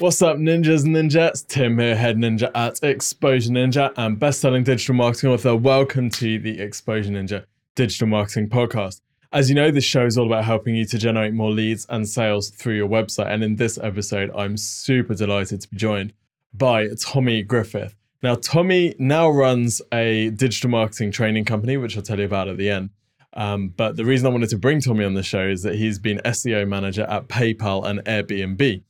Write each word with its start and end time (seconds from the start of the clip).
What's 0.00 0.20
up, 0.22 0.38
ninjas 0.38 0.84
and 0.84 0.96
ninjas? 0.96 1.46
Tim 1.46 1.78
here, 1.78 1.94
head 1.94 2.16
ninja 2.16 2.50
at 2.52 2.82
Exposure 2.82 3.50
Ninja 3.50 3.92
and 3.96 4.18
best-selling 4.18 4.64
digital 4.64 4.96
marketing 4.96 5.30
author. 5.30 5.54
Welcome 5.54 6.10
to 6.10 6.38
the 6.40 6.60
Exposure 6.60 7.12
Ninja 7.12 7.44
Digital 7.76 8.08
Marketing 8.08 8.48
Podcast. 8.48 9.00
As 9.32 9.48
you 9.48 9.54
know, 9.54 9.70
this 9.70 9.84
show 9.84 10.04
is 10.04 10.18
all 10.18 10.26
about 10.26 10.44
helping 10.44 10.74
you 10.74 10.84
to 10.86 10.98
generate 10.98 11.32
more 11.32 11.52
leads 11.52 11.86
and 11.88 12.08
sales 12.08 12.50
through 12.50 12.74
your 12.74 12.88
website. 12.88 13.28
And 13.28 13.44
in 13.44 13.54
this 13.54 13.78
episode, 13.78 14.32
I'm 14.36 14.56
super 14.56 15.14
delighted 15.14 15.60
to 15.60 15.68
be 15.68 15.76
joined 15.76 16.12
by 16.52 16.88
Tommy 17.00 17.44
Griffith. 17.44 17.94
Now, 18.20 18.34
Tommy 18.34 18.96
now 18.98 19.30
runs 19.30 19.80
a 19.92 20.30
digital 20.30 20.70
marketing 20.70 21.12
training 21.12 21.44
company, 21.44 21.76
which 21.76 21.96
I'll 21.96 22.02
tell 22.02 22.18
you 22.18 22.26
about 22.26 22.48
at 22.48 22.56
the 22.56 22.68
end. 22.68 22.90
Um, 23.34 23.68
but 23.68 23.94
the 23.96 24.04
reason 24.04 24.26
I 24.26 24.30
wanted 24.30 24.50
to 24.50 24.58
bring 24.58 24.80
Tommy 24.80 25.04
on 25.04 25.14
the 25.14 25.22
show 25.22 25.46
is 25.46 25.62
that 25.62 25.76
he's 25.76 26.00
been 26.00 26.18
SEO 26.24 26.66
manager 26.66 27.04
at 27.04 27.28
PayPal 27.28 27.84
and 27.86 28.00
Airbnb. 28.00 28.82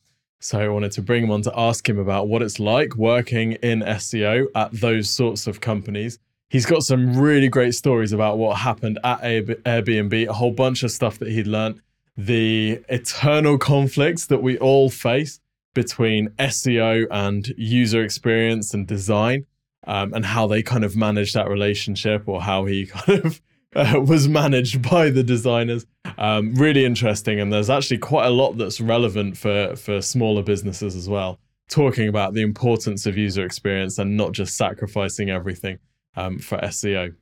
So 0.45 0.61
I 0.61 0.69
wanted 0.69 0.93
to 0.93 1.01
bring 1.01 1.25
him 1.25 1.31
on 1.31 1.41
to 1.45 1.53
ask 1.59 1.89
him 1.89 1.99
about 1.99 2.29
what 2.29 2.43
it's 2.43 2.61
like 2.61 2.97
working 2.97 3.53
in 3.53 3.81
SEO 3.81 4.45
at 4.55 4.73
those 4.73 5.09
sorts 5.09 5.47
of 5.47 5.63
companies. 5.63 6.19
He's 6.51 6.67
got 6.67 6.83
some 6.83 7.17
really 7.19 7.49
great 7.49 7.73
stories 7.73 8.13
about 8.13 8.37
what 8.37 8.59
happened 8.59 8.99
at 9.03 9.23
Airbnb, 9.23 10.29
a 10.29 10.33
whole 10.35 10.51
bunch 10.51 10.83
of 10.83 10.91
stuff 10.91 11.19
that 11.21 11.31
he'd 11.31 11.47
learned, 11.47 11.81
the 12.19 12.85
eternal 12.91 13.57
conflicts 13.57 14.27
that 14.27 14.43
we 14.43 14.59
all 14.59 14.91
face 14.91 15.41
between 15.73 16.29
SEO 16.39 17.07
and 17.11 17.55
user 17.57 18.05
experience 18.05 18.75
and 18.75 18.87
design, 18.87 19.47
um, 19.87 20.13
and 20.13 20.27
how 20.27 20.47
they 20.47 20.63
kind 20.63 20.85
of 20.85 20.95
manage 20.95 21.33
that 21.33 21.49
relationship 21.49 22.25
or 22.29 22.43
how 22.43 22.67
he 22.67 22.85
kind 22.87 23.25
of 23.25 23.41
uh, 23.75 24.01
was 24.07 24.29
managed 24.29 24.89
by 24.89 25.11
the 25.11 25.23
designers. 25.23 25.87
Um, 26.19 26.55
really 26.55 26.85
interesting, 26.85 27.41
and 27.41 27.53
there's 27.53 27.71
actually 27.71 27.99
quite 27.99 28.27
a 28.27 28.31
lot 28.31 28.57
that's 28.57 28.81
relevant 28.81 29.37
for 29.37 29.75
for 29.77 30.01
smaller 30.01 30.43
businesses 30.43 30.97
as 30.97 31.09
well. 31.09 31.39
Talking 31.69 32.09
about 32.09 32.35
the 32.35 32.43
importance 32.43 33.07
of 33.07 33.17
user 33.17 33.45
experience 33.45 33.99
and 33.99 34.17
not 34.17 34.33
just 34.33 34.57
sacrificing 34.57 35.31
everything 35.31 35.79
um, 36.17 36.39
for 36.39 36.59
SEO. 36.59 37.15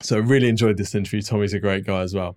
So 0.00 0.18
really 0.18 0.48
enjoyed 0.48 0.76
this 0.76 0.94
interview. 0.94 1.22
Tommy's 1.22 1.54
a 1.54 1.60
great 1.60 1.84
guy 1.84 2.02
as 2.02 2.14
well. 2.14 2.36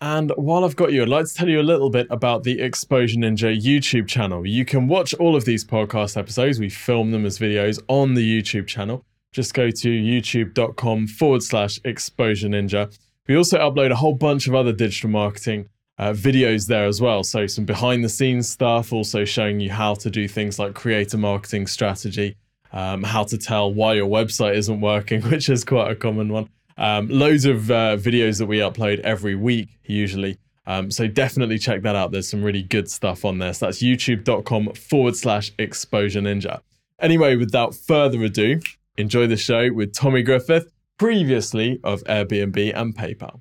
And 0.00 0.32
while 0.36 0.64
I've 0.64 0.76
got 0.76 0.92
you, 0.92 1.02
I'd 1.02 1.08
like 1.08 1.26
to 1.26 1.34
tell 1.34 1.48
you 1.48 1.60
a 1.60 1.62
little 1.62 1.90
bit 1.90 2.06
about 2.10 2.42
the 2.42 2.60
Exposure 2.60 3.18
Ninja 3.18 3.58
YouTube 3.58 4.08
channel. 4.08 4.44
You 4.44 4.64
can 4.64 4.88
watch 4.88 5.14
all 5.14 5.36
of 5.36 5.44
these 5.44 5.64
podcast 5.64 6.16
episodes. 6.16 6.58
We 6.58 6.68
film 6.68 7.12
them 7.12 7.24
as 7.24 7.38
videos 7.38 7.80
on 7.88 8.14
the 8.14 8.42
YouTube 8.42 8.66
channel 8.66 9.04
just 9.34 9.52
go 9.52 9.68
to 9.68 9.88
youtube.com 9.88 11.08
forward 11.08 11.42
slash 11.42 11.80
exposure 11.84 12.48
ninja. 12.48 12.96
We 13.26 13.36
also 13.36 13.58
upload 13.58 13.90
a 13.90 13.96
whole 13.96 14.14
bunch 14.14 14.46
of 14.46 14.54
other 14.54 14.72
digital 14.72 15.10
marketing 15.10 15.68
uh, 15.98 16.10
videos 16.12 16.66
there 16.68 16.86
as 16.86 17.00
well. 17.00 17.24
So, 17.24 17.46
some 17.46 17.64
behind 17.64 18.04
the 18.04 18.08
scenes 18.08 18.48
stuff, 18.48 18.92
also 18.92 19.24
showing 19.24 19.60
you 19.60 19.70
how 19.70 19.94
to 19.94 20.10
do 20.10 20.28
things 20.28 20.58
like 20.58 20.74
create 20.74 21.12
a 21.14 21.18
marketing 21.18 21.66
strategy, 21.66 22.36
um, 22.72 23.02
how 23.02 23.24
to 23.24 23.36
tell 23.36 23.72
why 23.72 23.94
your 23.94 24.08
website 24.08 24.54
isn't 24.54 24.80
working, 24.80 25.20
which 25.30 25.48
is 25.48 25.64
quite 25.64 25.90
a 25.90 25.96
common 25.96 26.28
one. 26.28 26.48
Um, 26.76 27.08
loads 27.08 27.44
of 27.44 27.70
uh, 27.70 27.96
videos 27.96 28.38
that 28.38 28.46
we 28.46 28.58
upload 28.58 29.00
every 29.00 29.34
week, 29.34 29.68
usually. 29.84 30.38
Um, 30.66 30.90
so, 30.90 31.08
definitely 31.08 31.58
check 31.58 31.82
that 31.82 31.96
out. 31.96 32.12
There's 32.12 32.28
some 32.28 32.42
really 32.42 32.62
good 32.62 32.88
stuff 32.88 33.24
on 33.24 33.38
there. 33.38 33.52
So, 33.52 33.66
that's 33.66 33.82
youtube.com 33.82 34.74
forward 34.74 35.16
slash 35.16 35.50
exposure 35.58 36.20
ninja. 36.20 36.60
Anyway, 37.00 37.36
without 37.36 37.74
further 37.74 38.22
ado, 38.22 38.60
Enjoy 38.96 39.26
the 39.26 39.36
show 39.36 39.72
with 39.72 39.92
Tommy 39.92 40.22
Griffith, 40.22 40.72
previously 40.98 41.80
of 41.82 42.04
Airbnb 42.04 42.72
and 42.76 42.96
PayPal. 42.96 43.40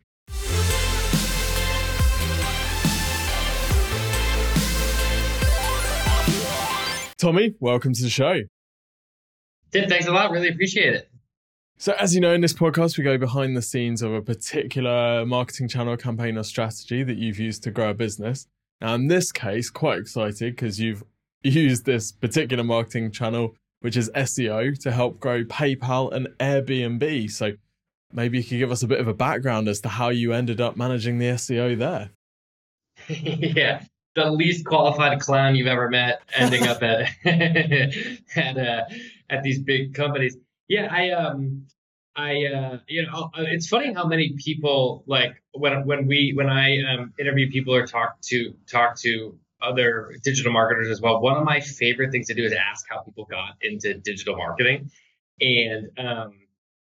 Tommy, 7.20 7.54
welcome 7.60 7.94
to 7.94 8.02
the 8.02 8.10
show. 8.10 8.42
Tim, 9.72 9.88
thanks 9.88 10.08
a 10.08 10.12
lot. 10.12 10.32
Really 10.32 10.50
appreciate 10.50 10.96
it. 10.96 11.12
So, 11.78 11.94
as 12.00 12.16
you 12.16 12.22
know, 12.22 12.34
in 12.34 12.42
this 12.42 12.54
podcast, 12.54 12.98
we 12.98 13.04
go 13.04 13.20
behind 13.20 13.56
the 13.56 13.62
scenes 13.62 14.02
of 14.02 14.12
a 14.12 14.24
particular 14.24 15.24
marketing 15.24 15.68
channel, 15.68 15.96
campaign, 15.98 16.36
or 16.36 16.44
strategy 16.44 17.04
that 17.04 17.18
you've 17.18 17.40
used 17.40 17.62
to 17.64 17.70
grow 17.70 17.92
a 17.92 17.94
business. 17.94 18.48
Now, 18.82 18.96
in 18.96 19.08
this 19.08 19.32
case, 19.32 19.70
quite 19.70 20.00
excited 20.00 20.56
because 20.56 20.80
you've 20.80 21.04
used 21.44 21.86
this 21.86 22.12
particular 22.12 22.64
marketing 22.64 23.12
channel 23.12 23.56
which 23.84 23.98
is 23.98 24.10
SEO, 24.16 24.80
to 24.80 24.92
help 24.94 25.20
grow 25.20 25.44
PayPal 25.44 26.14
and 26.14 26.30
Airbnb. 26.40 27.30
So 27.30 27.52
maybe 28.14 28.38
you 28.38 28.44
could 28.46 28.58
give 28.58 28.72
us 28.72 28.82
a 28.82 28.88
bit 28.88 29.02
of 29.02 29.10
a 29.10 29.14
background 29.14 29.68
as 29.68 29.82
to 29.82 29.90
how 29.90 30.08
you 30.08 30.32
ended 30.32 30.62
up 30.62 30.78
managing 30.78 31.18
the 31.18 31.26
SEO 31.26 31.78
there. 31.78 32.12
yeah, 33.10 33.84
the 34.16 34.32
least 34.32 34.66
qualified 34.66 35.20
clown 35.20 35.56
you've 35.56 35.68
ever 35.68 35.90
met, 35.90 36.22
ending 36.34 36.64
up 36.64 36.82
at 36.82 37.10
at 37.26 38.58
uh, 38.58 38.84
at 39.30 39.44
these 39.44 39.60
big 39.60 39.94
companies. 39.94 40.38
Yeah, 40.70 40.88
I 40.90 41.10
um 41.10 41.66
I 42.16 42.46
uh, 42.46 42.78
you 42.88 43.06
know 43.06 43.32
uh, 43.38 43.44
it's 43.48 43.68
funny 43.68 43.92
how 43.92 44.08
many 44.08 44.34
people 44.38 45.04
like 45.08 45.44
when 45.52 45.86
when 45.86 46.08
we 46.08 46.32
when 46.34 46.50
I 46.50 46.78
um, 46.84 47.14
interview 47.20 47.52
people 47.52 47.76
or 47.76 47.86
talk 47.86 48.22
to 48.30 48.54
talk 48.66 48.96
to 49.02 49.38
other 49.64 50.14
digital 50.24 50.52
marketers 50.52 50.90
as 50.90 51.02
well. 51.02 51.22
One 51.22 51.38
of 51.38 51.44
my 51.44 51.60
favorite 51.60 52.12
things 52.12 52.28
to 52.28 52.34
do 52.34 52.44
is 52.44 52.54
ask 52.54 52.86
how 52.90 53.02
people 53.02 53.26
got 53.26 53.56
into 53.62 53.94
digital 53.96 54.36
marketing. 54.36 54.92
And 55.42 55.90
um, 55.98 56.34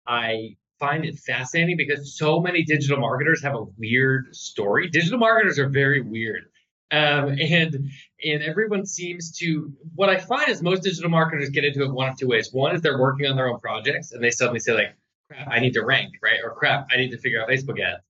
I 0.06 0.56
find 0.80 1.06
it 1.06 1.18
fascinating 1.18 1.78
because 1.78 2.18
so 2.18 2.40
many 2.40 2.64
digital 2.64 3.00
marketers 3.00 3.42
have 3.44 3.56
a 3.56 3.64
weird 3.78 4.36
story. 4.36 4.90
Digital 4.90 5.18
marketers 5.18 5.58
are 5.58 5.70
very 5.70 6.02
weird. 6.02 6.44
Um, 6.92 7.30
and 7.40 7.90
and 8.24 8.44
everyone 8.44 8.86
seems 8.86 9.32
to 9.40 9.74
what 9.96 10.10
I 10.10 10.18
find 10.18 10.50
is 10.50 10.62
most 10.62 10.84
digital 10.84 11.10
marketers 11.10 11.50
get 11.50 11.66
into 11.66 11.84
it 11.84 11.92
one 11.92 12.10
of 12.10 12.18
two 12.18 12.28
ways. 12.28 12.50
One 12.52 12.76
is 12.76 12.82
they're 12.82 13.00
working 13.00 13.26
on 13.26 13.36
their 13.36 13.50
own 13.50 13.60
projects 13.60 14.12
and 14.12 14.24
they 14.24 14.32
suddenly 14.32 14.60
say 14.60 14.74
like, 14.74 14.96
crap, 15.30 15.48
I 15.50 15.60
need 15.60 15.74
to 15.74 15.84
rank, 15.84 16.14
right? 16.22 16.40
Or 16.44 16.54
crap, 16.54 16.88
I 16.92 16.98
need 16.98 17.12
to 17.12 17.18
figure 17.18 17.42
out 17.42 17.50
Facebook 17.50 17.80
ads. 17.82 18.04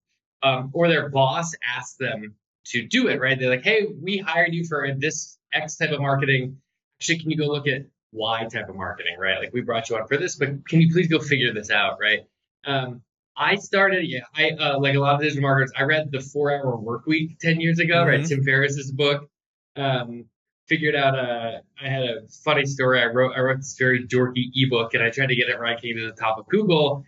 Um, 0.43 0.71
or 0.73 0.89
their 0.89 1.09
boss 1.09 1.53
asks 1.65 1.95
them 1.97 2.35
to 2.65 2.85
do 2.87 3.07
it, 3.07 3.19
right? 3.19 3.39
They're 3.39 3.49
like, 3.49 3.63
hey, 3.63 3.87
we 4.01 4.17
hired 4.17 4.53
you 4.53 4.65
for 4.65 4.87
this 4.97 5.37
X 5.53 5.77
type 5.77 5.91
of 5.91 6.01
marketing. 6.01 6.57
Actually, 6.99 7.19
can 7.19 7.31
you 7.31 7.37
go 7.37 7.45
look 7.45 7.67
at 7.67 7.85
Y 8.11 8.47
type 8.51 8.69
of 8.69 8.75
marketing, 8.75 9.17
right? 9.19 9.39
Like 9.39 9.53
we 9.53 9.61
brought 9.61 9.89
you 9.89 9.97
on 9.97 10.07
for 10.07 10.17
this, 10.17 10.35
but 10.35 10.67
can 10.67 10.81
you 10.81 10.91
please 10.91 11.07
go 11.07 11.19
figure 11.19 11.53
this 11.53 11.69
out, 11.69 11.97
right? 11.99 12.21
Um, 12.65 13.01
I 13.37 13.55
started, 13.55 14.07
yeah, 14.07 14.21
I 14.33 14.51
uh, 14.51 14.79
like 14.79 14.95
a 14.95 14.99
lot 14.99 15.15
of 15.15 15.21
digital 15.21 15.41
marketers. 15.41 15.73
I 15.77 15.83
read 15.83 16.11
the 16.11 16.21
Four 16.21 16.51
Hour 16.51 16.77
Work 16.77 17.05
Week 17.05 17.37
ten 17.39 17.59
years 17.59 17.79
ago, 17.79 17.95
mm-hmm. 17.95 18.09
right? 18.09 18.25
Tim 18.25 18.43
Ferriss's 18.43 18.91
book. 18.91 19.29
Um, 19.75 20.25
figured 20.67 20.95
out 20.95 21.19
uh, 21.19 21.59
I 21.81 21.87
had 21.87 22.03
a 22.03 22.27
funny 22.43 22.65
story. 22.65 23.01
I 23.01 23.07
wrote 23.07 23.33
I 23.35 23.41
wrote 23.41 23.57
this 23.57 23.75
very 23.77 24.07
dorky 24.07 24.45
ebook, 24.55 24.93
and 24.93 25.03
I 25.03 25.09
tried 25.09 25.27
to 25.27 25.35
get 25.35 25.49
it 25.49 25.59
ranking 25.59 25.95
to 25.97 26.07
the 26.07 26.13
top 26.13 26.39
of 26.39 26.47
Google 26.47 27.03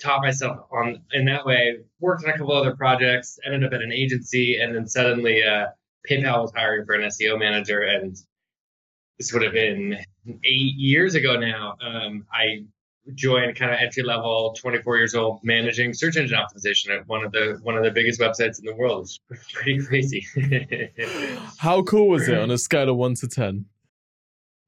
taught 0.00 0.22
myself 0.22 0.66
on 0.72 1.02
in 1.12 1.24
that 1.26 1.46
way. 1.46 1.78
Worked 2.00 2.24
on 2.24 2.30
a 2.30 2.38
couple 2.38 2.52
other 2.52 2.76
projects. 2.76 3.38
Ended 3.44 3.64
up 3.64 3.72
at 3.72 3.82
an 3.82 3.92
agency, 3.92 4.60
and 4.60 4.74
then 4.74 4.86
suddenly 4.86 5.42
uh, 5.42 5.66
PayPal 6.08 6.42
was 6.42 6.52
hiring 6.54 6.86
for 6.86 6.94
an 6.94 7.02
SEO 7.02 7.38
manager, 7.38 7.82
and 7.82 8.16
this 9.18 9.32
would 9.32 9.42
have 9.42 9.52
been 9.52 9.98
eight 10.44 10.74
years 10.76 11.14
ago 11.14 11.38
now. 11.38 11.76
Um, 11.80 12.26
I 12.32 12.64
joined 13.14 13.56
kind 13.56 13.72
of 13.72 13.78
entry 13.78 14.02
level, 14.02 14.54
24 14.58 14.96
years 14.96 15.14
old, 15.14 15.40
managing 15.42 15.94
search 15.94 16.16
engine 16.16 16.38
optimization 16.38 16.90
at 16.90 17.06
one 17.06 17.24
of 17.24 17.32
the 17.32 17.58
one 17.62 17.76
of 17.76 17.84
the 17.84 17.90
biggest 17.90 18.20
websites 18.20 18.58
in 18.58 18.64
the 18.64 18.74
world. 18.74 19.10
It's 19.30 19.52
pretty 19.52 19.84
crazy. 19.84 20.26
How 21.58 21.82
cool 21.82 22.08
was 22.08 22.28
it 22.28 22.38
on 22.38 22.50
a 22.50 22.58
scale 22.58 22.90
of 22.90 22.96
one 22.96 23.14
to 23.16 23.28
ten? 23.28 23.66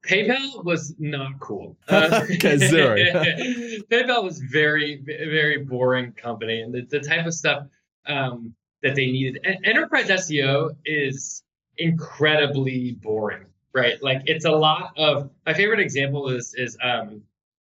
PayPal 0.03 0.63
was 0.65 0.95
not 0.99 1.39
cool. 1.39 1.77
Uh, 1.87 2.25
okay, 2.29 2.57
zero. 2.57 2.95
PayPal 3.91 4.23
was 4.23 4.39
very, 4.39 5.01
very 5.05 5.63
boring 5.63 6.11
company, 6.13 6.61
and 6.61 6.73
the, 6.73 6.81
the 6.81 6.99
type 6.99 7.25
of 7.25 7.33
stuff 7.33 7.67
um, 8.07 8.53
that 8.81 8.95
they 8.95 9.07
needed. 9.07 9.45
enterprise 9.63 10.07
SEO 10.07 10.75
is 10.85 11.43
incredibly 11.77 12.93
boring, 13.01 13.45
right? 13.73 14.01
Like 14.01 14.23
it's 14.25 14.45
a 14.45 14.51
lot 14.51 14.91
of. 14.97 15.29
My 15.45 15.53
favorite 15.53 15.79
example 15.79 16.29
is 16.29 16.53
is 16.55 16.77
um, 16.83 17.21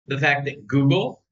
the 0.06 0.18
fact 0.18 0.44
that 0.46 0.66
Google 0.66 1.22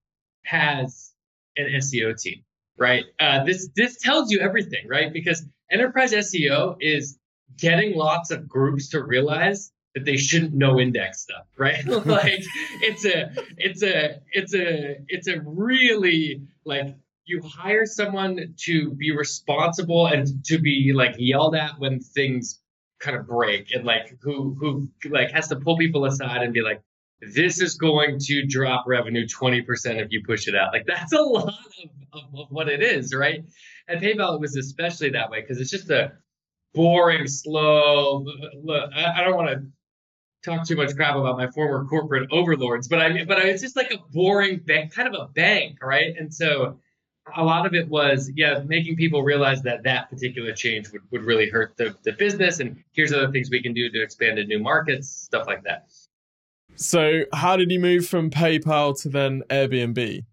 has 0.44 1.12
an 1.56 1.66
SEO 1.66 2.20
team, 2.20 2.44
right? 2.78 3.05
Uh, 3.19 3.44
this 3.44 3.69
this 3.75 3.98
tells 3.98 4.31
you 4.31 4.40
everything, 4.40 4.87
right? 4.87 5.12
Because 5.12 5.44
enterprise 5.70 6.12
SEO 6.12 6.76
is 6.81 7.19
getting 7.58 7.96
lots 7.96 8.31
of 8.31 8.48
groups 8.48 8.88
to 8.90 9.02
realize 9.02 9.72
that 9.94 10.04
they 10.04 10.16
shouldn't 10.16 10.54
noindex 10.54 11.16
stuff, 11.16 11.46
right? 11.58 11.84
like 12.06 12.42
it's 12.80 13.04
a 13.04 13.32
it's 13.56 13.82
a 13.82 14.20
it's 14.32 14.54
a 14.54 14.96
it's 15.08 15.28
a 15.28 15.40
really 15.44 16.42
like 16.64 16.96
you 17.24 17.40
hire 17.42 17.86
someone 17.86 18.54
to 18.56 18.90
be 18.90 19.14
responsible 19.14 20.06
and 20.06 20.44
to 20.44 20.58
be 20.58 20.92
like 20.94 21.14
yelled 21.18 21.54
at 21.54 21.78
when 21.78 22.00
things 22.00 22.60
kind 23.00 23.16
of 23.16 23.26
break 23.26 23.72
and 23.72 23.84
like 23.84 24.16
who 24.22 24.56
who 24.58 24.88
like 25.10 25.30
has 25.30 25.48
to 25.48 25.56
pull 25.56 25.76
people 25.76 26.04
aside 26.04 26.42
and 26.42 26.52
be 26.52 26.62
like 26.62 26.80
this 27.34 27.60
is 27.60 27.74
going 27.74 28.18
to 28.18 28.44
drop 28.46 28.84
revenue 28.86 29.26
20% 29.26 29.64
if 30.00 30.08
you 30.10 30.22
push 30.26 30.48
it 30.48 30.54
out 30.54 30.72
like 30.72 30.86
that's 30.86 31.12
a 31.12 31.20
lot 31.20 31.54
of, 32.12 32.22
of, 32.34 32.46
what 32.50 32.68
it 32.68 32.82
is 32.82 33.12
right 33.14 33.44
and 33.88 34.00
paypal 34.00 34.36
it 34.36 34.40
was 34.40 34.56
especially 34.56 35.10
that 35.10 35.30
way 35.30 35.40
because 35.40 35.60
it's 35.60 35.70
just 35.70 35.90
a 35.90 36.12
boring 36.74 37.26
slow 37.26 38.24
look 38.62 38.90
i, 38.94 39.20
I 39.20 39.24
don't 39.24 39.36
want 39.36 39.50
to 39.50 39.66
talk 40.44 40.66
too 40.66 40.76
much 40.76 40.94
crap 40.96 41.16
about 41.16 41.36
my 41.36 41.50
former 41.50 41.84
corporate 41.86 42.28
overlords, 42.30 42.88
but 42.88 43.00
I 43.00 43.24
but 43.24 43.38
I, 43.38 43.48
it's 43.48 43.62
just 43.62 43.76
like 43.76 43.92
a 43.92 43.98
boring 44.12 44.58
bank, 44.58 44.92
kind 44.92 45.08
of 45.08 45.14
a 45.20 45.26
bank, 45.32 45.78
right? 45.82 46.14
And 46.18 46.32
so 46.32 46.78
a 47.36 47.44
lot 47.44 47.66
of 47.66 47.74
it 47.74 47.88
was 47.88 48.30
yeah 48.34 48.60
making 48.66 48.96
people 48.96 49.22
realize 49.22 49.62
that 49.62 49.84
that 49.84 50.10
particular 50.10 50.52
change 50.52 50.90
would, 50.92 51.02
would 51.12 51.22
really 51.22 51.48
hurt 51.48 51.76
the, 51.76 51.94
the 52.02 52.12
business 52.12 52.58
and 52.58 52.82
here's 52.92 53.12
other 53.12 53.30
things 53.30 53.48
we 53.50 53.62
can 53.62 53.72
do 53.72 53.88
to 53.90 54.02
expand 54.02 54.36
to 54.36 54.44
new 54.44 54.58
markets 54.58 55.08
stuff 55.08 55.46
like 55.46 55.62
that. 55.64 55.88
So 56.74 57.22
how 57.32 57.56
did 57.56 57.70
you 57.70 57.78
move 57.78 58.06
from 58.06 58.30
paypal 58.30 59.00
to 59.02 59.08
then 59.08 59.42
airbnb? 59.50 60.24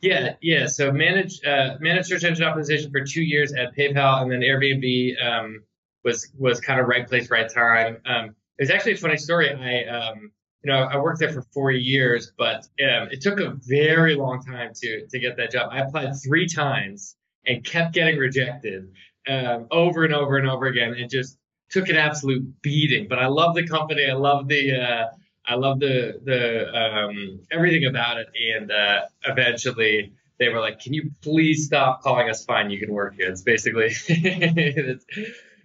Yeah 0.00 0.34
yeah 0.40 0.66
so 0.66 0.90
manage 0.90 1.44
uh, 1.44 1.76
managed 1.80 2.08
search 2.08 2.24
engine 2.24 2.46
optimization 2.46 2.90
for 2.90 3.04
two 3.04 3.22
years 3.22 3.52
at 3.52 3.76
paypal 3.76 4.22
and 4.22 4.32
then 4.32 4.40
airbnb 4.40 5.22
um, 5.22 5.62
was 6.04 6.30
was 6.38 6.60
kind 6.60 6.80
of 6.80 6.86
right 6.86 7.06
place 7.06 7.30
right 7.30 7.52
time. 7.52 7.98
Um, 8.06 8.34
it 8.60 8.64
was 8.64 8.70
actually 8.70 8.92
a 8.92 8.96
funny 8.96 9.16
story 9.16 9.50
i 9.50 9.84
um, 9.88 10.30
you 10.62 10.70
know, 10.70 10.78
I 10.78 10.98
worked 10.98 11.20
there 11.20 11.32
for 11.32 11.42
four 11.54 11.70
years, 11.70 12.32
but 12.36 12.68
um, 12.82 13.08
it 13.10 13.22
took 13.22 13.40
a 13.40 13.56
very 13.66 14.14
long 14.14 14.42
time 14.42 14.72
to 14.74 15.06
to 15.06 15.18
get 15.18 15.36
that 15.38 15.52
job. 15.52 15.70
I 15.72 15.80
applied 15.80 16.12
three 16.22 16.46
times 16.46 17.16
and 17.46 17.64
kept 17.64 17.94
getting 17.94 18.18
rejected 18.18 18.92
um, 19.28 19.66
over 19.70 20.04
and 20.04 20.14
over 20.14 20.36
and 20.36 20.48
over 20.48 20.66
again, 20.66 20.94
and 20.94 21.08
just 21.08 21.38
took 21.70 21.88
an 21.88 21.96
absolute 21.96 22.60
beating. 22.62 23.08
But 23.08 23.18
I 23.20 23.26
love 23.26 23.54
the 23.54 23.66
company. 23.66 24.06
I 24.06 24.12
love 24.14 24.48
the 24.48 24.74
uh, 24.76 25.06
I 25.46 25.54
love 25.54 25.80
the 25.80 26.20
the 26.22 26.74
um, 26.76 27.40
everything 27.50 27.86
about 27.86 28.18
it. 28.18 28.28
And 28.54 28.70
uh, 28.70 29.06
eventually, 29.24 30.12
they 30.38 30.50
were 30.50 30.60
like, 30.60 30.78
"Can 30.78 30.92
you 30.92 31.10
please 31.22 31.64
stop 31.64 32.02
calling 32.02 32.28
us 32.28 32.44
fine? 32.44 32.68
You 32.68 32.78
can 32.78 32.92
work 32.92 33.14
here." 33.14 33.30
It's 33.30 33.42
basically 33.42 33.92
it's 34.08 35.06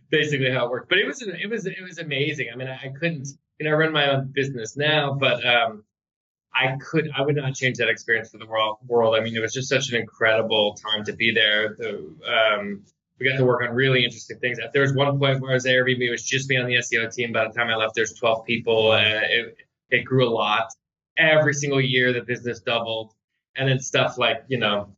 basically 0.09 0.51
how 0.51 0.65
it 0.65 0.71
worked. 0.71 0.89
But 0.89 0.99
it 0.99 1.05
was 1.05 1.21
it 1.21 1.49
was 1.49 1.65
it 1.65 1.81
was 1.81 1.99
amazing. 1.99 2.47
I 2.53 2.55
mean, 2.55 2.67
I, 2.67 2.75
I 2.75 2.89
couldn't 2.99 3.27
you 3.59 3.65
know, 3.65 3.71
I 3.71 3.77
run 3.77 3.93
my 3.93 4.11
own 4.11 4.31
business 4.33 4.75
now, 4.75 5.13
but 5.13 5.45
um, 5.45 5.83
I 6.53 6.77
could, 6.77 7.09
I 7.15 7.21
would 7.21 7.35
not 7.35 7.55
change 7.55 7.77
that 7.77 7.89
experience 7.89 8.29
for 8.29 8.37
the 8.37 8.45
world. 8.45 8.77
World. 8.87 9.15
I 9.15 9.21
mean, 9.21 9.35
it 9.35 9.39
was 9.39 9.53
just 9.53 9.69
such 9.69 9.89
an 9.89 9.95
incredible 9.95 10.75
time 10.75 11.03
to 11.05 11.13
be 11.13 11.33
there. 11.33 11.75
The, 11.77 12.15
um, 12.27 12.83
we 13.19 13.29
got 13.29 13.37
to 13.37 13.45
work 13.45 13.63
on 13.63 13.73
really 13.73 14.03
interesting 14.03 14.39
things. 14.39 14.59
There 14.73 14.81
was 14.81 14.93
one 14.93 15.17
point 15.19 15.41
where 15.41 15.51
I 15.51 15.53
was 15.53 15.65
at 15.65 15.71
Airbnb, 15.71 16.01
it 16.01 16.11
was 16.11 16.23
just 16.23 16.49
me 16.49 16.57
on 16.57 16.67
the 16.67 16.75
SEO 16.75 17.13
team. 17.13 17.31
By 17.31 17.47
the 17.47 17.53
time 17.53 17.69
I 17.69 17.75
left, 17.75 17.95
there's 17.95 18.13
12 18.13 18.45
people. 18.45 18.91
Uh, 18.91 18.99
it, 18.99 19.57
it 19.89 20.03
grew 20.03 20.27
a 20.27 20.29
lot. 20.29 20.67
Every 21.17 21.53
single 21.53 21.79
year, 21.79 22.11
the 22.11 22.21
business 22.21 22.59
doubled. 22.59 23.13
And 23.55 23.69
then 23.69 23.79
stuff 23.79 24.17
like, 24.17 24.43
you 24.49 24.57
know, 24.57 24.89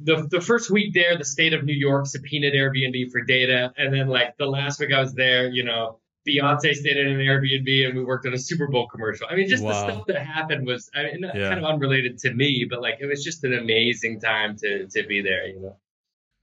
the, 0.00 0.26
the 0.30 0.40
first 0.40 0.70
week 0.70 0.94
there, 0.94 1.16
the 1.16 1.24
state 1.24 1.52
of 1.52 1.64
New 1.64 1.74
York 1.74 2.06
subpoenaed 2.06 2.54
Airbnb 2.54 3.10
for 3.10 3.22
data. 3.22 3.72
And 3.76 3.92
then 3.92 4.08
like 4.08 4.36
the 4.38 4.46
last 4.46 4.80
week 4.80 4.92
I 4.92 5.00
was 5.00 5.14
there, 5.14 5.48
you 5.48 5.64
know, 5.64 5.98
Beyonce 6.26 6.74
stayed 6.74 6.96
in 6.96 7.08
an 7.08 7.18
Airbnb 7.18 7.86
and 7.86 7.98
we 7.98 8.04
worked 8.04 8.26
on 8.26 8.32
a 8.32 8.38
Super 8.38 8.68
Bowl 8.68 8.86
commercial. 8.86 9.26
I 9.28 9.34
mean, 9.34 9.48
just 9.48 9.62
wow. 9.62 9.72
the 9.72 9.92
stuff 9.92 10.06
that 10.06 10.24
happened 10.24 10.66
was 10.66 10.88
I 10.94 11.04
mean, 11.04 11.22
yeah. 11.34 11.48
kind 11.48 11.58
of 11.58 11.64
unrelated 11.64 12.18
to 12.18 12.32
me, 12.32 12.66
but 12.68 12.80
like 12.80 12.98
it 13.00 13.06
was 13.06 13.24
just 13.24 13.42
an 13.44 13.54
amazing 13.54 14.20
time 14.20 14.56
to 14.58 14.86
to 14.86 15.06
be 15.06 15.20
there, 15.20 15.46
you 15.46 15.60
know. 15.60 15.76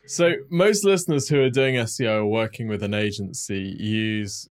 So 0.06 0.34
most 0.50 0.84
listeners 0.84 1.30
who 1.30 1.42
are 1.42 1.50
doing 1.50 1.76
SEO 1.76 2.22
or 2.22 2.26
working 2.26 2.68
with 2.68 2.84
an 2.84 2.94
agency 2.94 3.76
use 3.80 4.50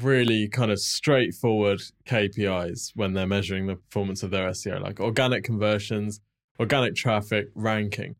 really 0.00 0.48
kind 0.48 0.70
of 0.70 0.78
straightforward 0.78 1.80
KPIs 2.06 2.92
when 2.94 3.12
they're 3.12 3.26
measuring 3.26 3.66
the 3.66 3.76
performance 3.76 4.22
of 4.22 4.30
their 4.30 4.48
SEO, 4.50 4.80
like 4.80 5.00
organic 5.00 5.44
conversions, 5.44 6.20
organic 6.58 6.94
traffic, 6.94 7.48
ranking 7.54 8.16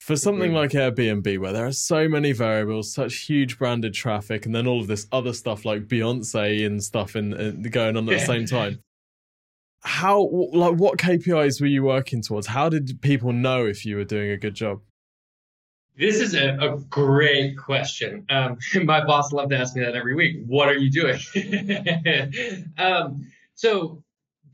for 0.00 0.16
something 0.16 0.52
like 0.54 0.70
Airbnb, 0.70 1.38
where 1.38 1.52
there 1.52 1.66
are 1.66 1.72
so 1.72 2.08
many 2.08 2.32
variables, 2.32 2.92
such 2.92 3.16
huge 3.16 3.58
branded 3.58 3.92
traffic, 3.92 4.46
and 4.46 4.54
then 4.54 4.66
all 4.66 4.80
of 4.80 4.86
this 4.86 5.06
other 5.12 5.34
stuff 5.34 5.64
like 5.64 5.86
Beyonce 5.86 6.66
and 6.66 6.82
stuff 6.82 7.16
in, 7.16 7.34
in 7.34 7.62
going 7.64 7.96
on 7.96 8.08
at 8.08 8.18
the 8.18 8.26
same 8.26 8.46
time. 8.46 8.82
How, 9.82 10.28
like, 10.52 10.74
what 10.74 10.98
KPIs 10.98 11.60
were 11.60 11.66
you 11.66 11.84
working 11.84 12.22
towards? 12.22 12.46
How 12.46 12.68
did 12.68 13.00
people 13.02 13.32
know 13.32 13.66
if 13.66 13.84
you 13.86 13.96
were 13.96 14.04
doing 14.04 14.30
a 14.30 14.36
good 14.36 14.54
job? 14.54 14.80
This 15.96 16.16
is 16.20 16.34
a, 16.34 16.56
a 16.56 16.78
great 16.88 17.58
question. 17.58 18.24
Um, 18.30 18.58
my 18.84 19.04
boss 19.04 19.32
loved 19.32 19.50
to 19.50 19.58
ask 19.58 19.76
me 19.76 19.84
that 19.84 19.94
every 19.94 20.14
week. 20.14 20.42
What 20.46 20.68
are 20.68 20.76
you 20.76 20.90
doing? 20.90 21.18
um, 22.78 23.26
so 23.54 24.02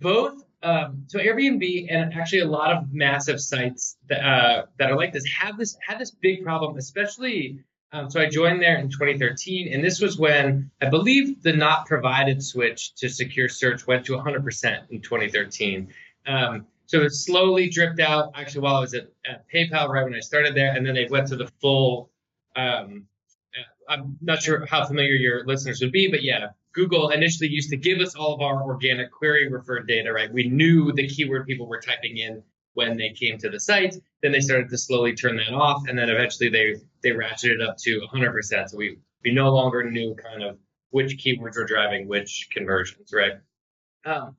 both 0.01 0.46
um, 0.67 1.05
so 1.07 1.21
Airbnb 1.21 1.87
and 1.91 2.13
actually 2.13 2.41
a 2.41 2.47
lot 2.47 2.73
of 2.73 2.93
massive 2.93 3.41
sites 3.41 3.97
that, 4.09 4.27
uh, 4.27 4.67
that 4.81 4.91
are 4.91 4.97
like 4.97 5.13
this 5.13 5.25
have 5.27 5.57
this 5.57 5.77
had 5.87 6.01
this 6.01 6.11
big 6.11 6.43
problem, 6.43 6.77
especially. 6.77 7.61
Um, 7.93 8.11
so 8.11 8.21
I 8.21 8.29
joined 8.29 8.61
there 8.61 8.77
in 8.77 8.91
2013, 8.91 9.73
and 9.73 9.83
this 9.83 10.01
was 10.01 10.19
when 10.19 10.69
I 10.83 10.89
believe 10.89 11.41
the 11.41 11.53
not 11.53 11.87
provided 11.87 12.43
switch 12.43 12.97
to 12.97 13.09
secure 13.09 13.49
search 13.49 13.87
went 13.87 14.05
to 14.07 14.13
100% 14.15 14.91
in 14.91 15.01
2013. 15.01 15.89
Um, 16.27 16.67
so 16.87 17.03
it 17.03 17.11
slowly 17.11 17.71
dripped 17.71 18.01
out. 18.01 18.33
Actually, 18.35 18.63
while 18.63 18.77
I 18.77 18.81
was 18.81 18.95
at, 18.95 19.09
at, 19.25 19.45
PayPal, 19.49 19.89
right 19.89 20.03
when 20.03 20.15
I 20.15 20.21
started 20.21 20.57
there, 20.57 20.75
and 20.75 20.85
then 20.85 20.97
they 20.97 21.07
went 21.09 21.29
to 21.29 21.37
the 21.37 21.49
full. 21.61 22.11
Um, 22.57 23.07
uh, 23.57 23.93
I'm 23.93 24.19
not 24.21 24.43
sure 24.43 24.67
how 24.67 24.85
familiar 24.85 25.15
your 25.15 25.47
listeners 25.47 25.81
would 25.81 25.93
be, 25.93 26.09
but 26.09 26.25
yeah, 26.25 26.49
Google 26.77 27.09
initially 27.09 27.49
used 27.49 27.71
to 27.71 27.77
give 27.77 28.01
us 28.01 28.15
all 28.15 28.35
of 28.35 28.43
our 28.43 28.63
organic 28.63 29.11
query 29.11 29.49
referred 29.49 29.89
data, 29.89 30.13
right? 30.13 30.31
We 30.31 30.47
knew 30.47 30.93
the 30.93 31.09
keyword 31.09 31.47
people 31.47 31.67
were 31.67 31.81
typing 31.81 32.19
in 32.19 32.43
when 32.75 32.99
they 32.99 33.15
came 33.19 33.39
to 33.39 33.49
the 33.49 33.59
site. 33.59 33.95
Then 34.23 34.33
they 34.33 34.41
started 34.41 34.69
to 34.69 34.77
slowly 34.77 35.15
turn 35.15 35.39
that 35.39 35.55
off, 35.55 35.89
and 35.89 35.99
then 35.99 36.11
eventually 36.11 36.51
they 36.51 36.75
they 37.03 37.17
ratcheted 37.17 37.67
up 37.67 37.79
to 37.79 38.07
100%. 38.15 38.69
So 38.69 38.77
we 38.77 38.99
we 39.25 39.33
no 39.33 39.55
longer 39.55 39.91
knew 39.91 40.15
kind 40.17 40.43
of 40.43 40.59
which 40.91 41.17
keywords 41.17 41.57
were 41.57 41.65
driving 41.65 42.09
which 42.09 42.49
conversions, 42.53 43.11
right? 43.11 43.33
Um, 44.05 44.37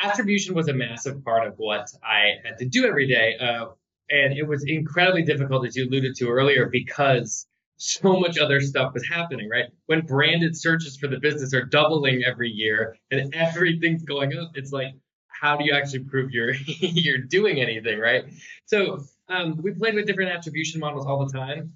attribution 0.00 0.54
was 0.54 0.68
a 0.68 0.74
massive 0.74 1.22
part 1.22 1.46
of 1.46 1.54
what 1.58 1.86
I 2.02 2.36
had 2.44 2.58
to 2.58 2.64
do 2.64 2.86
every 2.86 3.08
day, 3.08 3.36
uh, 3.38 3.66
and 4.08 4.32
it 4.32 4.48
was 4.48 4.64
incredibly 4.66 5.22
difficult, 5.22 5.66
as 5.66 5.76
you 5.76 5.86
alluded 5.86 6.16
to 6.16 6.30
earlier, 6.30 6.66
because 6.66 7.46
so 7.76 8.18
much 8.18 8.38
other 8.38 8.60
stuff 8.60 8.94
was 8.94 9.06
happening, 9.06 9.48
right? 9.48 9.66
When 9.86 10.02
branded 10.02 10.56
searches 10.56 10.96
for 10.96 11.08
the 11.08 11.18
business 11.18 11.52
are 11.54 11.64
doubling 11.64 12.22
every 12.24 12.50
year 12.50 12.96
and 13.10 13.34
everything's 13.34 14.04
going 14.04 14.36
up, 14.36 14.52
it's 14.54 14.72
like, 14.72 14.94
how 15.28 15.56
do 15.56 15.64
you 15.64 15.74
actually 15.74 16.04
prove 16.04 16.30
you're 16.30 16.52
you're 16.80 17.18
doing 17.18 17.60
anything, 17.60 17.98
right? 17.98 18.24
So 18.66 19.04
um, 19.28 19.60
we 19.62 19.72
played 19.72 19.94
with 19.94 20.06
different 20.06 20.32
attribution 20.32 20.80
models 20.80 21.06
all 21.06 21.26
the 21.26 21.32
time. 21.32 21.72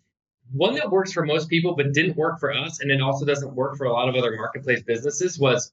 One 0.53 0.75
that 0.77 0.91
works 0.91 1.13
for 1.13 1.27
most 1.27 1.51
people 1.51 1.75
but 1.77 1.93
didn't 1.93 2.17
work 2.17 2.41
for 2.41 2.55
us, 2.55 2.81
and 2.81 2.91
it 2.91 3.03
also 3.03 3.27
doesn't 3.27 3.55
work 3.55 3.77
for 3.77 3.85
a 3.85 3.93
lot 3.93 4.09
of 4.09 4.15
other 4.15 4.35
marketplace 4.37 4.83
businesses, 4.83 5.39
was 5.39 5.73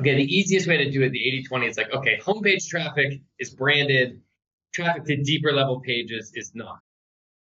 okay. 0.00 0.16
The 0.16 0.24
easiest 0.24 0.66
way 0.66 0.78
to 0.78 0.90
do 0.90 1.02
it, 1.02 1.10
the 1.10 1.46
80-20, 1.48 1.68
it's 1.68 1.78
like 1.78 1.92
okay, 1.92 2.18
homepage 2.18 2.66
traffic 2.66 3.20
is 3.38 3.50
branded, 3.50 4.20
traffic 4.72 5.04
to 5.04 5.16
deeper 5.22 5.52
level 5.52 5.80
pages 5.80 6.32
is 6.34 6.52
not. 6.54 6.80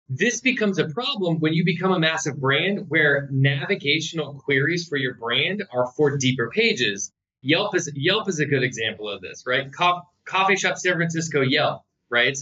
This 0.10 0.40
becomes 0.40 0.80
a 0.80 0.88
problem 0.88 1.40
when 1.40 1.54
you 1.54 1.66
become 1.66 1.92
a 1.92 2.00
massive 2.00 2.40
brand 2.40 2.90
where 2.90 3.28
navigational 3.30 4.36
queries 4.36 4.88
for 4.88 4.96
your 4.96 5.16
brand 5.16 5.66
are 5.74 5.92
for 5.98 6.16
deeper 6.18 6.50
pages. 6.50 7.12
Yelp 7.42 7.76
is 7.76 7.92
Yelp 7.94 8.30
is 8.30 8.40
a 8.40 8.46
good 8.46 8.64
example 8.64 9.10
of 9.10 9.22
this, 9.22 9.44
right? 9.46 9.70
Co- 9.72 10.04
coffee 10.24 10.56
shop 10.56 10.78
San 10.78 10.96
Francisco 10.96 11.42
Yelp, 11.42 11.84
right? 12.10 12.38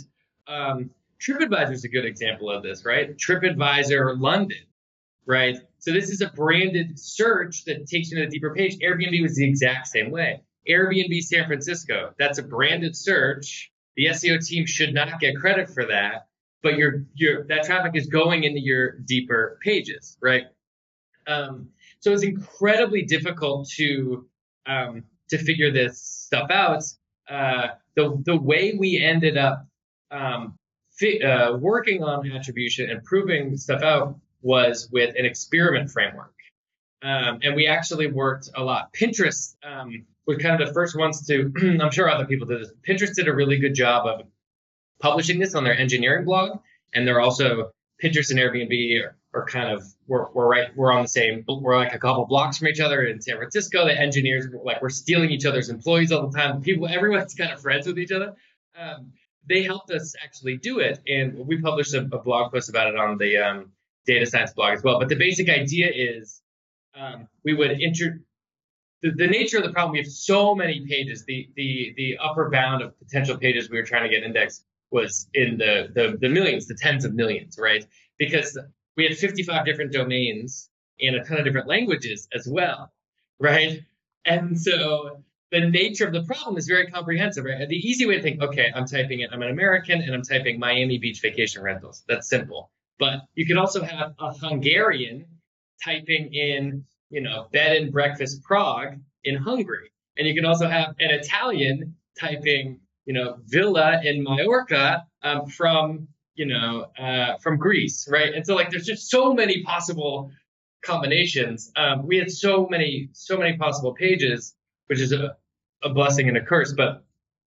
Um, 0.47 0.91
TripAdvisor 1.19 1.71
is 1.71 1.83
a 1.85 1.89
good 1.89 2.05
example 2.05 2.51
of 2.51 2.61
this, 2.61 2.85
right? 2.85 3.17
TripAdvisor 3.17 4.19
London, 4.19 4.65
right? 5.25 5.57
So 5.79 5.91
this 5.91 6.11
is 6.11 6.21
a 6.21 6.27
branded 6.27 6.99
search 6.99 7.65
that 7.65 7.87
takes 7.87 8.11
you 8.11 8.19
to 8.19 8.25
a 8.25 8.29
deeper 8.29 8.53
page. 8.53 8.77
Airbnb 8.77 9.19
was 9.23 9.37
the 9.37 9.47
exact 9.47 9.87
same 9.87 10.11
way. 10.11 10.41
Airbnb 10.69 11.19
San 11.23 11.47
Francisco, 11.47 12.13
that's 12.19 12.37
a 12.37 12.43
branded 12.43 12.95
search. 12.95 13.71
The 13.95 14.07
SEO 14.07 14.45
team 14.45 14.67
should 14.67 14.93
not 14.93 15.19
get 15.19 15.35
credit 15.37 15.69
for 15.69 15.85
that 15.87 16.27
but 16.65 16.79
your 16.79 17.05
your 17.13 17.43
that 17.43 17.63
traffic 17.63 17.91
is 17.93 18.07
going 18.07 18.43
into 18.43 18.59
your 18.59 18.97
deeper 19.05 19.59
pages, 19.61 20.17
right? 20.19 20.45
Um, 21.27 21.69
so 21.99 22.11
it's 22.11 22.23
incredibly 22.23 23.03
difficult 23.03 23.69
to 23.75 24.27
um, 24.65 25.03
to 25.29 25.37
figure 25.37 25.71
this 25.71 26.01
stuff 26.01 26.49
out. 26.49 26.83
Uh, 27.29 27.67
the 27.95 28.19
the 28.25 28.35
way 28.35 28.73
we 28.73 28.99
ended 28.99 29.37
up 29.37 29.67
um, 30.09 30.57
fi- 30.89 31.21
uh, 31.21 31.55
working 31.55 32.03
on 32.03 32.31
attribution 32.31 32.89
and 32.89 33.03
proving 33.03 33.57
stuff 33.57 33.83
out 33.83 34.19
was 34.41 34.89
with 34.91 35.13
an 35.19 35.25
experiment 35.25 35.91
framework, 35.91 36.33
um, 37.03 37.41
and 37.43 37.55
we 37.55 37.67
actually 37.67 38.11
worked 38.11 38.49
a 38.55 38.63
lot. 38.63 38.91
Pinterest 38.91 39.55
um, 39.63 40.03
was 40.25 40.39
kind 40.39 40.59
of 40.59 40.67
the 40.67 40.73
first 40.73 40.97
ones 40.97 41.27
to. 41.27 41.53
I'm 41.79 41.91
sure 41.91 42.09
other 42.09 42.25
people 42.25 42.47
did 42.47 42.61
this. 42.61 42.71
Pinterest 42.87 43.13
did 43.13 43.27
a 43.27 43.35
really 43.35 43.59
good 43.59 43.75
job 43.75 44.07
of 44.07 44.25
publishing 44.99 45.39
this 45.39 45.55
on 45.55 45.63
their 45.63 45.77
engineering 45.77 46.25
blog, 46.25 46.59
and 46.93 47.07
they're 47.07 47.21
also 47.21 47.71
Pinterest 48.03 48.29
and 48.29 48.39
Airbnb 48.39 49.03
are, 49.03 49.15
are 49.33 49.45
kind 49.45 49.69
of 49.69 49.83
we're, 50.07 50.29
we're 50.31 50.47
right 50.47 50.75
we're 50.75 50.91
on 50.91 51.03
the 51.03 51.07
same 51.07 51.43
we're 51.47 51.77
like 51.77 51.93
a 51.93 51.99
couple 51.99 52.25
blocks 52.25 52.57
from 52.57 52.67
each 52.67 52.79
other 52.79 53.03
in 53.03 53.21
San 53.21 53.37
Francisco. 53.37 53.85
The 53.85 53.99
engineers 53.99 54.47
like 54.63 54.81
we're 54.81 54.89
stealing 54.89 55.31
each 55.31 55.45
other's 55.45 55.69
employees 55.69 56.11
all 56.11 56.27
the 56.27 56.37
time. 56.37 56.61
People 56.61 56.87
everyone's 56.87 57.35
kind 57.35 57.51
of 57.51 57.61
friends 57.61 57.87
with 57.87 57.99
each 57.99 58.11
other. 58.11 58.35
Um, 58.77 59.11
they 59.47 59.63
helped 59.63 59.91
us 59.91 60.15
actually 60.23 60.57
do 60.57 60.79
it, 60.79 60.99
and 61.07 61.47
we 61.47 61.61
published 61.61 61.93
a, 61.93 61.99
a 61.99 62.19
blog 62.19 62.51
post 62.51 62.69
about 62.69 62.87
it 62.87 62.97
on 62.97 63.17
the 63.17 63.37
um, 63.37 63.71
data 64.05 64.25
science 64.25 64.53
blog 64.53 64.73
as 64.73 64.83
well. 64.83 64.99
But 64.99 65.09
the 65.09 65.15
basic 65.15 65.49
idea 65.49 65.91
is 65.93 66.41
um, 66.95 67.27
we 67.43 67.53
would 67.53 67.79
enter 67.81 68.21
the, 69.01 69.11
the 69.11 69.27
nature 69.27 69.57
of 69.57 69.63
the 69.63 69.71
problem, 69.71 69.91
we 69.91 69.99
have 69.99 70.07
so 70.07 70.55
many 70.55 70.85
pages. 70.87 71.25
The 71.25 71.49
the 71.55 71.93
the 71.95 72.17
upper 72.17 72.49
bound 72.49 72.81
of 72.81 72.97
potential 72.99 73.37
pages 73.37 73.69
we 73.69 73.77
were 73.77 73.85
trying 73.85 74.03
to 74.03 74.09
get 74.09 74.23
indexed 74.23 74.65
was 74.91 75.27
in 75.33 75.57
the 75.57 75.89
the, 75.93 76.17
the 76.19 76.29
millions, 76.29 76.67
the 76.67 76.75
tens 76.75 77.05
of 77.05 77.13
millions, 77.13 77.57
right? 77.59 77.85
Because 78.17 78.57
we 78.97 79.05
had 79.05 79.17
55 79.17 79.65
different 79.65 79.91
domains 79.91 80.69
in 80.99 81.15
a 81.15 81.23
ton 81.23 81.37
of 81.37 81.45
different 81.45 81.67
languages 81.67 82.27
as 82.33 82.47
well, 82.47 82.91
right? 83.39 83.81
And 84.25 84.59
so 84.59 85.23
the 85.51 85.69
nature 85.69 86.07
of 86.07 86.13
the 86.13 86.23
problem 86.23 86.57
is 86.57 86.67
very 86.67 86.87
comprehensive, 86.87 87.45
right? 87.45 87.67
The 87.67 87.75
easy 87.75 88.05
way 88.05 88.17
to 88.17 88.21
think, 88.21 88.41
okay, 88.41 88.71
I'm 88.73 88.85
typing 88.85 89.19
it, 89.19 89.29
I'm 89.31 89.41
an 89.41 89.49
American 89.49 90.01
and 90.01 90.13
I'm 90.13 90.23
typing 90.23 90.59
Miami 90.59 90.97
Beach 90.97 91.21
vacation 91.21 91.61
rentals. 91.61 92.03
That's 92.07 92.29
simple. 92.29 92.71
But 92.97 93.21
you 93.35 93.45
could 93.45 93.57
also 93.57 93.83
have 93.83 94.13
a 94.19 94.33
Hungarian 94.33 95.25
typing 95.83 96.33
in, 96.33 96.85
you 97.09 97.21
know, 97.21 97.47
bed 97.51 97.77
and 97.77 97.91
breakfast 97.91 98.41
Prague 98.43 98.97
in 99.23 99.35
Hungary. 99.35 99.91
And 100.17 100.27
you 100.27 100.33
can 100.33 100.45
also 100.45 100.67
have 100.67 100.95
an 100.99 101.11
Italian 101.11 101.95
typing, 102.19 102.79
you 103.05 103.13
know, 103.13 103.37
villa 103.45 104.01
in 104.03 104.23
Mallorca 104.23 105.05
um, 105.23 105.47
from, 105.47 106.07
you 106.35 106.45
know, 106.45 106.87
uh, 106.97 107.37
from 107.37 107.57
Greece, 107.57 108.07
right? 108.09 108.33
And 108.33 108.45
so 108.45 108.55
like 108.55 108.71
there's 108.71 108.85
just 108.85 109.09
so 109.09 109.33
many 109.33 109.63
possible 109.63 110.31
combinations. 110.83 111.71
Um, 111.75 112.05
we 112.05 112.17
had 112.17 112.31
so 112.31 112.67
many, 112.67 113.09
so 113.13 113.37
many 113.37 113.57
possible 113.57 113.93
pages, 113.93 114.55
which 114.87 114.99
is 114.99 115.11
a, 115.11 115.35
a 115.83 115.89
blessing 115.89 116.27
and 116.27 116.37
a 116.37 116.41
curse. 116.41 116.73
But 116.73 117.03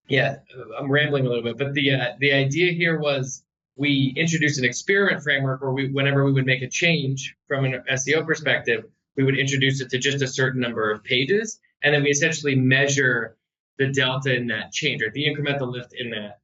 yeah, 0.08 0.36
I'm 0.78 0.90
rambling 0.90 1.26
a 1.26 1.28
little 1.28 1.44
bit. 1.44 1.58
But 1.58 1.74
the 1.74 1.92
uh, 1.92 2.06
the 2.18 2.32
idea 2.32 2.72
here 2.72 2.98
was 2.98 3.42
we 3.76 4.12
introduced 4.16 4.58
an 4.58 4.64
experiment 4.64 5.22
framework 5.22 5.62
where 5.62 5.70
we, 5.70 5.88
whenever 5.88 6.24
we 6.24 6.32
would 6.32 6.46
make 6.46 6.62
a 6.62 6.68
change 6.68 7.36
from 7.46 7.64
an 7.64 7.82
SEO 7.92 8.26
perspective, 8.26 8.84
we 9.16 9.24
would 9.24 9.38
introduce 9.38 9.80
it 9.80 9.90
to 9.90 9.98
just 9.98 10.22
a 10.22 10.26
certain 10.26 10.60
number 10.60 10.90
of 10.90 11.04
pages, 11.04 11.60
and 11.82 11.94
then 11.94 12.02
we 12.02 12.10
essentially 12.10 12.54
measure 12.54 13.36
the 13.78 13.88
delta 13.88 14.34
in 14.34 14.46
that 14.48 14.72
change 14.72 15.02
or 15.02 15.10
the 15.10 15.24
incremental 15.24 15.70
lift 15.70 15.94
in 15.96 16.10
that 16.10 16.40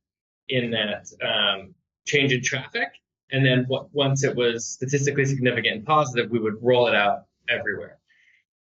in 0.48 0.70
that 0.70 1.06
um, 1.22 1.74
change 2.06 2.32
in 2.32 2.42
traffic. 2.42 2.88
And 3.30 3.44
then 3.44 3.66
once 3.68 4.22
it 4.22 4.36
was 4.36 4.66
statistically 4.66 5.24
significant 5.24 5.76
and 5.76 5.86
positive, 5.86 6.30
we 6.30 6.38
would 6.38 6.56
roll 6.62 6.86
it 6.86 6.94
out 6.94 7.24
everywhere. 7.48 7.98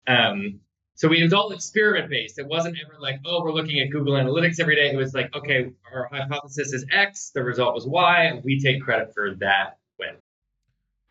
Um, 0.07 0.59
so 0.95 1.07
we 1.07 1.23
was 1.23 1.33
all 1.33 1.51
experiment 1.51 2.09
based. 2.09 2.37
It 2.37 2.47
wasn't 2.47 2.77
ever 2.85 2.99
like, 2.99 3.19
oh, 3.25 3.41
we're 3.43 3.53
looking 3.53 3.79
at 3.79 3.89
Google 3.89 4.13
Analytics 4.13 4.59
every 4.59 4.75
day. 4.75 4.91
It 4.91 4.95
was 4.95 5.13
like, 5.13 5.35
okay, 5.35 5.71
our 5.91 6.07
hypothesis 6.11 6.73
is 6.73 6.85
X, 6.91 7.31
the 7.33 7.43
result 7.43 7.73
was 7.73 7.87
Y, 7.87 8.23
and 8.25 8.43
we 8.43 8.59
take 8.59 8.83
credit 8.83 9.11
for 9.13 9.33
that 9.39 9.79
win. 9.97 10.15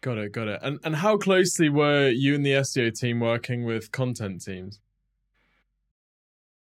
Got 0.01 0.19
it, 0.19 0.33
got 0.33 0.49
it. 0.49 0.61
And 0.63 0.79
and 0.85 0.97
how 0.97 1.19
closely 1.19 1.69
were 1.69 2.09
you 2.09 2.37
and 2.37 2.47
the 2.47 2.53
SEO 2.53 2.97
team 2.97 3.21
working 3.21 3.65
with 3.65 3.91
content 3.91 4.45
teams? 4.45 4.81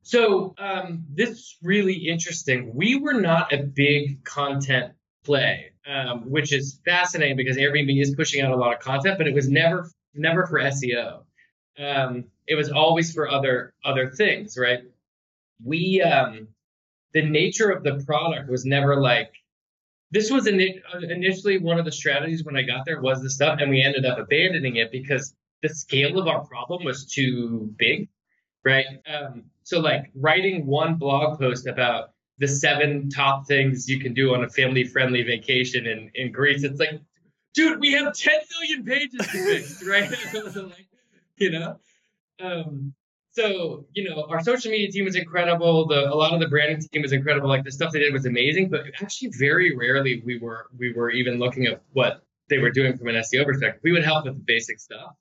So 0.04 0.54
um, 0.58 1.06
this 1.10 1.30
is 1.30 1.58
really 1.64 1.94
interesting. 1.94 2.76
We 2.76 2.98
were 3.00 3.14
not 3.14 3.54
a 3.54 3.64
big 3.64 4.24
content 4.26 4.94
play, 5.24 5.72
um, 5.88 6.30
which 6.30 6.52
is 6.52 6.82
fascinating 6.86 7.38
because 7.38 7.58
Airbnb 7.58 8.02
is 8.02 8.14
pushing 8.14 8.42
out 8.42 8.52
a 8.52 8.56
lot 8.56 8.74
of 8.74 8.82
content, 8.82 9.18
but 9.18 9.28
it 9.28 9.34
was 9.34 9.50
never 9.50 9.90
never 10.14 10.46
for 10.46 10.60
SEO. 10.60 11.24
Um, 11.80 12.26
it 12.48 12.56
was 12.56 12.70
always 12.70 13.14
for 13.14 13.30
other 13.30 13.74
other 13.84 14.12
things, 14.12 14.58
right? 14.58 14.82
We 15.64 16.02
um, 16.02 16.50
the 17.14 17.24
nature 17.24 17.70
of 17.70 17.84
the 17.84 18.04
product 18.06 18.50
was 18.50 18.66
never 18.66 19.00
like 19.00 19.32
this 20.12 20.30
was 20.30 20.48
initially 20.48 21.58
one 21.58 21.80
of 21.80 21.86
the 21.86 21.92
strategies 21.92 22.44
when 22.44 22.58
I 22.58 22.62
got 22.62 22.86
there 22.86 23.02
was 23.02 23.22
the 23.22 23.30
stuff, 23.30 23.60
and 23.62 23.72
we 23.72 23.82
ended 23.82 24.06
up 24.06 24.20
abandoning 24.20 24.76
it 24.76 24.92
because 24.92 25.34
the 25.64 25.70
scale 25.70 26.20
of 26.20 26.28
our 26.28 26.46
problem 26.46 26.84
was 26.84 27.06
too 27.06 27.74
big, 27.78 28.10
right? 28.66 28.86
Um, 29.08 29.44
so 29.64 29.80
like 29.80 30.12
writing 30.16 30.66
one 30.66 30.96
blog 30.96 31.40
post 31.40 31.68
about 31.68 32.12
the 32.40 32.48
seven 32.48 33.10
top 33.10 33.48
things 33.48 33.88
you 33.88 34.00
can 34.00 34.14
do 34.14 34.34
on 34.34 34.44
a 34.44 34.50
family 34.50 34.84
friendly 34.84 35.24
vacation 35.24 35.86
in, 35.86 36.12
in 36.16 36.32
Greece, 36.32 36.64
it's 36.64 36.80
like, 36.80 37.02
dude, 37.54 37.80
we 37.80 37.92
have 37.94 38.14
10 38.14 38.34
million 38.60 38.86
pages 38.86 39.20
to 39.20 39.24
fix, 39.24 39.84
right? 39.88 40.10
like, 40.56 40.88
you 41.38 41.52
know? 41.52 41.80
Um, 42.42 42.94
so 43.34 43.86
you 43.94 44.08
know 44.08 44.26
our 44.30 44.42
social 44.42 44.72
media 44.72 44.92
team 44.92 45.06
was 45.06 45.16
incredible 45.16 45.88
the 45.88 46.08
a 46.08 46.16
lot 46.16 46.34
of 46.34 46.40
the 46.40 46.48
branding 46.48 46.80
team 46.80 47.02
was 47.02 47.12
incredible 47.12 47.50
like 47.50 47.64
the 47.64 47.72
stuff 47.72 47.92
they 47.92 48.00
did 48.00 48.14
was 48.14 48.26
amazing 48.26 48.70
but 48.70 48.82
actually 49.02 49.30
very 49.38 49.76
rarely 49.76 50.22
we 50.26 50.38
were 50.38 50.68
we 50.78 50.94
were 50.94 51.10
even 51.10 51.40
looking 51.40 51.66
at 51.66 51.82
what 51.94 52.24
they 52.50 52.60
were 52.60 52.70
doing 52.70 52.96
from 52.96 53.08
an 53.08 53.16
seo 53.16 53.44
perspective 53.44 53.82
we 53.84 53.92
would 53.92 54.04
help 54.04 54.26
with 54.26 54.36
the 54.36 54.44
basic 54.46 54.80
stuff 54.80 55.16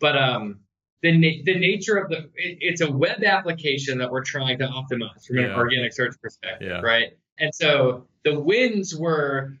but 0.00 0.16
um 0.18 0.58
the, 1.02 1.12
na- 1.16 1.42
the 1.44 1.58
nature 1.58 1.96
of 1.96 2.08
the 2.08 2.18
it, 2.34 2.58
it's 2.60 2.80
a 2.80 2.90
web 2.90 3.22
application 3.22 3.98
that 3.98 4.10
we're 4.10 4.24
trying 4.24 4.58
to 4.58 4.66
optimize 4.66 5.26
from 5.26 5.38
yeah. 5.38 5.44
an 5.44 5.52
organic 5.52 5.92
search 5.92 6.14
perspective 6.20 6.68
yeah. 6.68 6.80
right 6.80 7.16
and 7.38 7.54
so 7.54 8.06
the 8.24 8.38
wins 8.38 8.96
were 8.96 9.54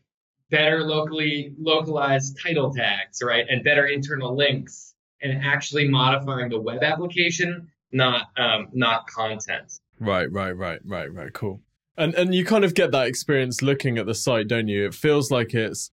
better 0.50 0.82
locally 0.82 1.54
localized 1.58 2.38
title 2.42 2.72
tags 2.72 3.22
right 3.22 3.46
and 3.48 3.62
better 3.62 3.86
internal 3.86 4.36
links 4.36 4.88
and 5.22 5.44
actually 5.44 5.88
modifying 5.88 6.48
the 6.48 6.60
web 6.60 6.82
application, 6.82 7.68
not 7.92 8.28
um, 8.36 8.68
not 8.72 9.06
content. 9.06 9.80
Right, 9.98 10.30
right, 10.30 10.52
right, 10.52 10.80
right, 10.84 11.12
right. 11.12 11.32
Cool. 11.32 11.60
And 11.96 12.14
and 12.14 12.34
you 12.34 12.44
kind 12.44 12.64
of 12.64 12.74
get 12.74 12.92
that 12.92 13.06
experience 13.06 13.62
looking 13.62 13.98
at 13.98 14.06
the 14.06 14.14
site, 14.14 14.48
don't 14.48 14.68
you? 14.68 14.86
It 14.86 14.94
feels 14.94 15.30
like 15.30 15.54
it's 15.54 15.90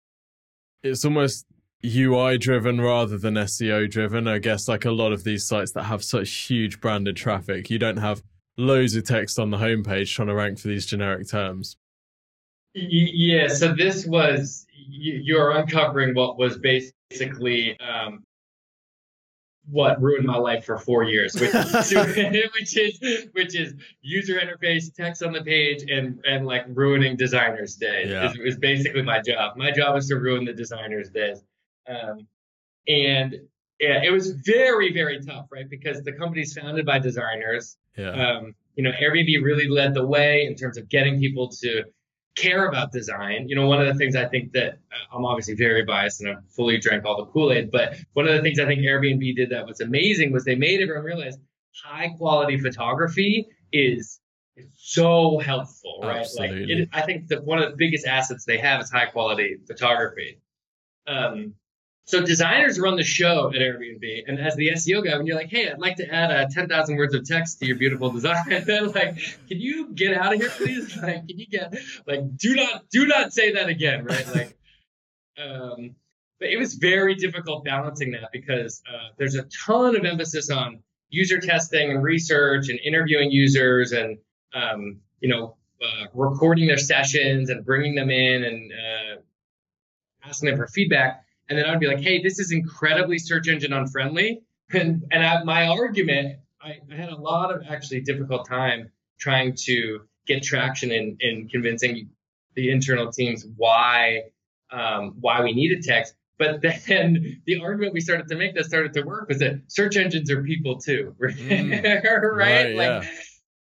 it's 0.82 1.04
almost 1.04 1.44
UI 1.84 2.38
driven 2.38 2.80
rather 2.80 3.16
than 3.16 3.34
SEO 3.34 3.90
driven. 3.90 4.28
I 4.28 4.38
guess 4.38 4.68
like 4.68 4.84
a 4.84 4.90
lot 4.90 5.12
of 5.12 5.24
these 5.24 5.46
sites 5.46 5.72
that 5.72 5.84
have 5.84 6.04
such 6.04 6.30
huge 6.30 6.80
branded 6.80 7.16
traffic, 7.16 7.70
you 7.70 7.78
don't 7.78 7.96
have 7.96 8.22
loads 8.58 8.94
of 8.94 9.04
text 9.04 9.38
on 9.38 9.50
the 9.50 9.56
homepage 9.56 10.14
trying 10.14 10.28
to 10.28 10.34
rank 10.34 10.58
for 10.58 10.68
these 10.68 10.86
generic 10.86 11.28
terms. 11.28 11.76
Yeah, 12.74 13.48
so 13.48 13.74
this 13.74 14.06
was 14.06 14.66
you're 14.72 15.50
uncovering 15.52 16.14
what 16.14 16.38
was 16.38 16.58
basically 16.58 17.78
um, 17.80 18.22
what 19.68 20.00
ruined 20.00 20.26
my 20.26 20.36
life 20.36 20.64
for 20.64 20.78
four 20.78 21.04
years, 21.04 21.34
which, 21.34 21.52
which 21.52 22.76
is 22.76 23.28
which 23.32 23.56
is 23.56 23.74
user 24.02 24.38
interface, 24.38 24.94
text 24.94 25.22
on 25.22 25.32
the 25.32 25.42
page, 25.42 25.90
and 25.90 26.20
and 26.24 26.46
like 26.46 26.64
ruining 26.68 27.16
designers' 27.16 27.76
day. 27.76 28.04
Yeah. 28.06 28.30
Is, 28.30 28.38
is 28.54 28.58
basically 28.58 29.02
my 29.02 29.20
job. 29.20 29.56
My 29.56 29.70
job 29.70 29.96
is 29.96 30.08
to 30.08 30.16
ruin 30.16 30.44
the 30.44 30.52
designers' 30.52 31.10
days, 31.10 31.42
um, 31.90 32.26
and 32.88 33.36
yeah, 33.78 34.02
it 34.02 34.10
was 34.10 34.32
very 34.32 34.92
very 34.92 35.20
tough, 35.20 35.46
right? 35.50 35.68
Because 35.68 36.02
the 36.02 36.12
company's 36.12 36.54
founded 36.54 36.86
by 36.86 36.98
designers. 36.98 37.76
Yeah. 37.96 38.10
Um, 38.10 38.54
you 38.76 38.84
know, 38.84 38.92
Airbnb 38.92 39.42
really 39.42 39.68
led 39.68 39.94
the 39.94 40.06
way 40.06 40.46
in 40.46 40.54
terms 40.54 40.78
of 40.78 40.88
getting 40.88 41.18
people 41.20 41.48
to 41.48 41.84
care 42.36 42.68
about 42.68 42.92
design. 42.92 43.48
You 43.48 43.56
know, 43.56 43.66
one 43.66 43.80
of 43.80 43.86
the 43.86 43.94
things 43.94 44.14
I 44.16 44.26
think 44.26 44.52
that 44.52 44.74
uh, 44.74 45.16
I'm 45.16 45.24
obviously 45.24 45.54
very 45.54 45.84
biased 45.84 46.20
and 46.20 46.30
I've 46.30 46.44
fully 46.48 46.78
drank 46.78 47.04
all 47.04 47.16
the 47.16 47.30
Kool 47.30 47.52
Aid, 47.52 47.70
but 47.70 47.96
one 48.12 48.26
of 48.26 48.34
the 48.34 48.42
things 48.42 48.58
I 48.58 48.66
think 48.66 48.80
Airbnb 48.80 49.36
did 49.36 49.50
that 49.50 49.66
was 49.66 49.80
amazing 49.80 50.32
was 50.32 50.44
they 50.44 50.54
made 50.54 50.80
everyone 50.80 51.04
realize 51.04 51.36
high 51.84 52.08
quality 52.16 52.58
photography 52.58 53.46
is, 53.72 54.20
is 54.56 54.68
so 54.76 55.38
helpful, 55.38 56.00
right? 56.02 56.20
Absolutely. 56.20 56.74
Like, 56.74 56.82
it, 56.82 56.88
I 56.92 57.02
think 57.02 57.28
that 57.28 57.44
one 57.44 57.58
of 57.58 57.70
the 57.70 57.76
biggest 57.76 58.06
assets 58.06 58.44
they 58.44 58.58
have 58.58 58.80
is 58.80 58.90
high 58.90 59.06
quality 59.06 59.56
photography. 59.66 60.40
Um, 61.06 61.54
so 62.10 62.24
designers 62.24 62.78
run 62.78 62.96
the 62.96 63.04
show 63.04 63.48
at 63.54 63.60
Airbnb, 63.60 64.24
and 64.26 64.40
as 64.40 64.56
the 64.56 64.70
SEO 64.70 65.04
guy, 65.04 65.16
when 65.16 65.26
you're 65.26 65.36
like, 65.36 65.48
"Hey, 65.48 65.70
I'd 65.70 65.78
like 65.78 65.96
to 65.96 66.12
add 66.12 66.30
uh, 66.30 66.48
10,000 66.50 66.96
words 66.96 67.14
of 67.14 67.24
text 67.24 67.60
to 67.60 67.66
your 67.66 67.76
beautiful 67.76 68.10
design," 68.10 68.44
then 68.66 68.92
like, 68.92 69.16
"Can 69.48 69.60
you 69.60 69.92
get 69.92 70.16
out 70.16 70.34
of 70.34 70.40
here, 70.40 70.50
please? 70.50 70.96
Like, 71.00 71.28
can 71.28 71.38
you 71.38 71.46
get 71.46 71.74
like, 72.06 72.36
do 72.36 72.54
not, 72.56 72.88
do 72.90 73.06
not 73.06 73.32
say 73.32 73.52
that 73.52 73.68
again, 73.68 74.04
right?" 74.04 74.26
Like, 74.34 74.58
um, 75.42 75.94
but 76.40 76.48
it 76.48 76.58
was 76.58 76.74
very 76.74 77.14
difficult 77.14 77.64
balancing 77.64 78.12
that 78.12 78.30
because 78.32 78.82
uh, 78.88 79.10
there's 79.16 79.36
a 79.36 79.44
ton 79.66 79.94
of 79.94 80.04
emphasis 80.04 80.50
on 80.50 80.82
user 81.10 81.38
testing 81.38 81.90
and 81.90 82.02
research 82.02 82.68
and 82.68 82.78
interviewing 82.80 83.30
users 83.30 83.92
and 83.92 84.18
um, 84.54 85.00
you 85.20 85.28
know 85.28 85.56
uh, 85.82 86.06
recording 86.14 86.66
their 86.66 86.78
sessions 86.78 87.50
and 87.50 87.64
bringing 87.64 87.94
them 87.94 88.10
in 88.10 88.44
and 88.44 88.72
uh, 88.72 89.20
asking 90.28 90.50
them 90.50 90.58
for 90.58 90.66
feedback 90.66 91.24
and 91.50 91.58
then 91.58 91.66
I 91.66 91.72
would 91.72 91.80
be 91.80 91.88
like, 91.88 92.00
hey, 92.00 92.22
this 92.22 92.38
is 92.38 92.52
incredibly 92.52 93.18
search 93.18 93.48
engine 93.48 93.72
unfriendly. 93.72 94.42
And 94.72 95.02
and 95.10 95.26
I, 95.26 95.42
my 95.42 95.66
argument, 95.66 96.38
I, 96.62 96.76
I, 96.92 96.94
had 96.94 97.08
a 97.08 97.16
lot 97.16 97.52
of 97.52 97.64
actually 97.68 98.02
difficult 98.02 98.48
time 98.48 98.92
trying 99.18 99.56
to 99.64 100.02
get 100.28 100.44
traction 100.44 100.92
in 100.92 101.16
in 101.18 101.48
convincing 101.48 102.10
the 102.54 102.70
internal 102.70 103.10
teams 103.10 103.44
why 103.56 104.26
um, 104.70 105.16
why 105.18 105.42
we 105.42 105.54
needed 105.54 105.82
text. 105.82 106.14
But 106.38 106.62
then 106.62 107.42
the 107.46 107.60
argument 107.60 107.94
we 107.94 108.00
started 108.00 108.28
to 108.28 108.36
make 108.36 108.54
that 108.54 108.66
started 108.66 108.92
to 108.92 109.02
work 109.02 109.28
was 109.28 109.40
that 109.40 109.60
search 109.66 109.96
engines 109.96 110.30
are 110.30 110.44
people 110.44 110.78
too, 110.78 111.16
mm. 111.20 111.84
right? 111.84 112.22
right? 112.22 112.76
Like, 112.76 113.02
yeah. 113.02 113.08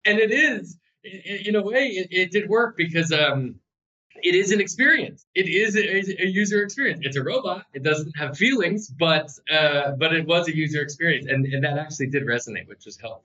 and 0.06 0.20
it 0.20 0.32
is 0.32 0.78
in, 1.04 1.48
in 1.48 1.56
a 1.58 1.62
way 1.62 1.88
it, 1.90 2.08
it 2.12 2.32
did 2.32 2.48
work 2.48 2.78
because 2.78 3.12
um, 3.12 3.56
it 4.22 4.36
is 4.36 4.52
an 4.52 4.62
experience. 4.62 5.26
It 5.36 5.48
is 5.48 5.76
a, 5.76 6.24
a, 6.24 6.28
user 6.28 6.64
experience. 6.64 7.02
It's 7.04 7.18
a 7.18 7.24
robot. 7.24 7.66
It 7.74 7.84
doesn't 7.84 8.16
have 8.18 8.38
feelings, 8.38 8.90
but 8.90 9.32
uh, 9.52 9.92
but 9.92 10.14
it 10.14 10.28
was 10.28 10.48
a 10.48 10.56
user 10.56 10.82
experience, 10.82 11.26
and 11.28 11.46
and 11.46 11.64
that 11.64 11.78
actually 11.78 12.08
did 12.08 12.24
resonate, 12.24 12.68
which 12.68 12.86
was 12.86 12.98
helpful. 12.98 13.24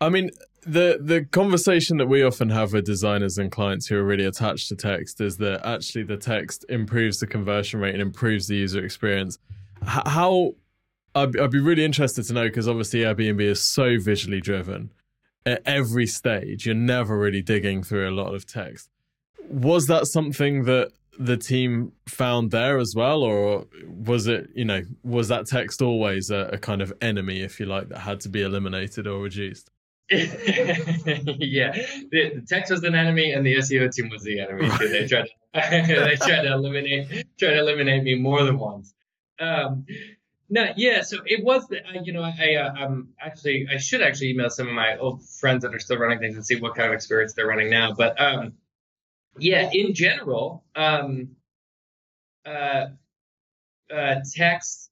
I 0.00 0.08
mean, 0.08 0.30
the 0.62 0.98
the 1.00 1.24
conversation 1.24 1.98
that 1.98 2.06
we 2.06 2.22
often 2.22 2.50
have 2.50 2.72
with 2.72 2.84
designers 2.84 3.38
and 3.38 3.50
clients 3.50 3.86
who 3.86 3.96
are 3.96 4.04
really 4.04 4.24
attached 4.24 4.68
to 4.68 4.76
text 4.76 5.20
is 5.20 5.36
that 5.38 5.64
actually 5.64 6.04
the 6.04 6.16
text 6.16 6.64
improves 6.68 7.18
the 7.18 7.26
conversion 7.26 7.80
rate 7.80 7.94
and 7.94 8.02
improves 8.02 8.48
the 8.48 8.56
user 8.56 8.84
experience. 8.84 9.38
H- 9.82 10.02
how 10.06 10.54
I'd, 11.14 11.38
I'd 11.38 11.50
be 11.50 11.60
really 11.60 11.84
interested 11.84 12.24
to 12.24 12.32
know 12.32 12.44
because 12.44 12.68
obviously 12.68 13.00
Airbnb 13.00 13.40
is 13.40 13.60
so 13.60 13.98
visually 13.98 14.40
driven 14.40 14.92
at 15.46 15.62
every 15.64 16.06
stage. 16.06 16.66
You're 16.66 16.74
never 16.74 17.18
really 17.18 17.42
digging 17.42 17.82
through 17.82 18.08
a 18.08 18.12
lot 18.12 18.34
of 18.34 18.46
text. 18.46 18.89
Was 19.50 19.86
that 19.88 20.06
something 20.06 20.64
that 20.64 20.92
the 21.18 21.36
team 21.36 21.92
found 22.08 22.50
there 22.50 22.78
as 22.78 22.94
well, 22.96 23.22
or 23.22 23.66
was 23.86 24.26
it, 24.26 24.48
you 24.54 24.64
know, 24.64 24.82
was 25.04 25.28
that 25.28 25.46
text 25.46 25.82
always 25.82 26.30
a, 26.30 26.50
a 26.52 26.58
kind 26.58 26.80
of 26.80 26.92
enemy, 27.02 27.40
if 27.40 27.60
you 27.60 27.66
like, 27.66 27.88
that 27.88 27.98
had 27.98 28.20
to 28.20 28.28
be 28.28 28.42
eliminated 28.42 29.06
or 29.06 29.20
reduced? 29.20 29.70
yeah, 30.10 31.72
the, 32.10 32.32
the, 32.34 32.44
text 32.48 32.72
was 32.72 32.82
an 32.84 32.94
enemy, 32.94 33.32
and 33.32 33.46
the 33.46 33.56
SEO 33.56 33.94
team 33.94 34.08
was 34.08 34.22
the 34.22 34.40
enemy. 34.40 34.68
They 34.78 35.06
tried 35.06 35.26
to 35.26 35.30
they 35.54 36.16
tried 36.16 36.42
to 36.42 36.52
eliminate 36.52 37.08
tried 37.38 37.50
to 37.50 37.58
eliminate 37.58 38.02
me 38.02 38.14
more 38.16 38.42
than 38.42 38.58
once. 38.58 38.94
Um, 39.38 39.84
no, 40.48 40.72
yeah. 40.76 41.02
So 41.02 41.18
it 41.24 41.44
was, 41.44 41.64
you 42.02 42.12
know, 42.12 42.22
I, 42.22 42.56
uh, 42.56 42.72
I'm 42.72 43.10
actually, 43.20 43.68
I 43.72 43.76
should 43.76 44.02
actually 44.02 44.30
email 44.30 44.50
some 44.50 44.66
of 44.66 44.74
my 44.74 44.98
old 44.98 45.24
friends 45.24 45.62
that 45.62 45.72
are 45.72 45.78
still 45.78 45.96
running 45.96 46.18
things 46.18 46.34
and 46.34 46.44
see 46.44 46.60
what 46.60 46.74
kind 46.74 46.88
of 46.88 46.94
experience 46.94 47.34
they're 47.34 47.46
running 47.46 47.70
now. 47.70 47.92
But 47.92 48.20
um, 48.20 48.54
yeah, 49.38 49.70
in 49.72 49.94
general, 49.94 50.64
um, 50.74 51.36
uh, 52.44 52.86
uh, 53.94 54.16
text, 54.34 54.90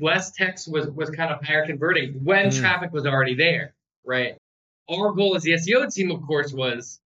less 0.00 0.32
text 0.32 0.70
was 0.70 0.88
was 0.88 1.10
kind 1.10 1.32
of 1.32 1.44
higher 1.44 1.66
converting 1.66 2.24
when 2.24 2.46
mm. 2.46 2.60
traffic 2.60 2.92
was 2.92 3.06
already 3.06 3.34
there, 3.34 3.74
right? 4.04 4.36
Our 4.90 5.12
goal 5.12 5.36
as 5.36 5.42
the 5.42 5.52
SEO 5.52 5.92
team, 5.92 6.10
of 6.10 6.22
course, 6.22 6.52
was 6.52 7.00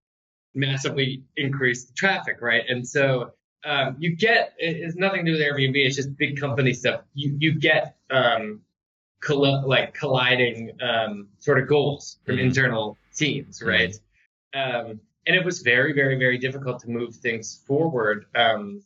massively 0.55 1.23
increase 1.37 1.85
the 1.85 1.93
traffic, 1.93 2.39
right? 2.41 2.65
And 2.69 2.87
so 2.87 3.33
um, 3.65 3.97
you 3.99 4.17
get 4.17 4.55
it's 4.59 4.97
nothing 4.97 5.25
to 5.25 5.33
do 5.33 5.39
with 5.39 5.47
Airbnb. 5.47 5.75
It's 5.75 5.97
just 5.97 6.17
big 6.17 6.41
company 6.41 6.73
stuff. 6.73 7.03
You 7.15 7.37
you 7.39 7.59
get 7.59 7.97
um, 8.11 8.61
like 9.29 9.95
colliding 9.95 10.79
um, 10.81 11.29
sort 11.39 11.61
of 11.61 11.69
goals 11.69 12.19
from 12.25 12.37
mm-hmm. 12.37 12.47
internal 12.47 12.97
teams, 13.15 13.63
right? 13.63 13.99
Mm-hmm. 14.55 14.97
And 15.27 15.37
it 15.37 15.45
was 15.45 15.61
very 15.63 15.93
very 15.93 16.17
very 16.19 16.39
difficult 16.39 16.81
to 16.81 16.91
move 16.91 17.15
things 17.17 17.63
forward 17.67 18.27
um, 18.35 18.83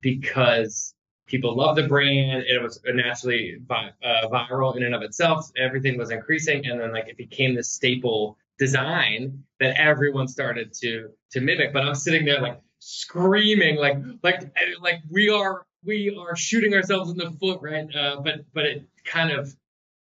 because 0.00 0.94
people 1.28 1.54
love 1.54 1.76
the 1.76 1.86
brand. 1.86 2.44
It 2.48 2.60
was 2.60 2.80
naturally 2.86 3.58
uh, 3.70 4.28
viral 4.28 4.76
in 4.76 4.82
and 4.82 4.94
of 4.94 5.02
itself. 5.02 5.50
Everything 5.56 5.96
was 5.96 6.10
increasing, 6.10 6.66
and 6.66 6.80
then 6.80 6.92
like 6.92 7.08
it 7.08 7.16
became 7.16 7.54
this 7.54 7.70
staple 7.70 8.36
design 8.58 9.44
that 9.60 9.78
everyone 9.78 10.26
started 10.26 10.72
to 10.82 11.10
to 11.32 11.40
mimic. 11.40 11.72
But 11.72 11.84
I'm 11.84 11.94
sitting 11.94 12.24
there 12.24 12.40
like 12.40 12.60
screaming 12.80 13.76
like 13.76 13.98
like 14.22 14.52
like 14.80 15.00
we 15.10 15.28
are 15.28 15.66
we 15.84 16.16
are 16.18 16.36
shooting 16.36 16.74
ourselves 16.74 17.10
in 17.10 17.16
the 17.16 17.30
foot, 17.38 17.60
right? 17.62 17.86
Uh, 17.94 18.20
but 18.20 18.40
but 18.52 18.64
it 18.64 18.84
kind 19.04 19.30
of 19.30 19.54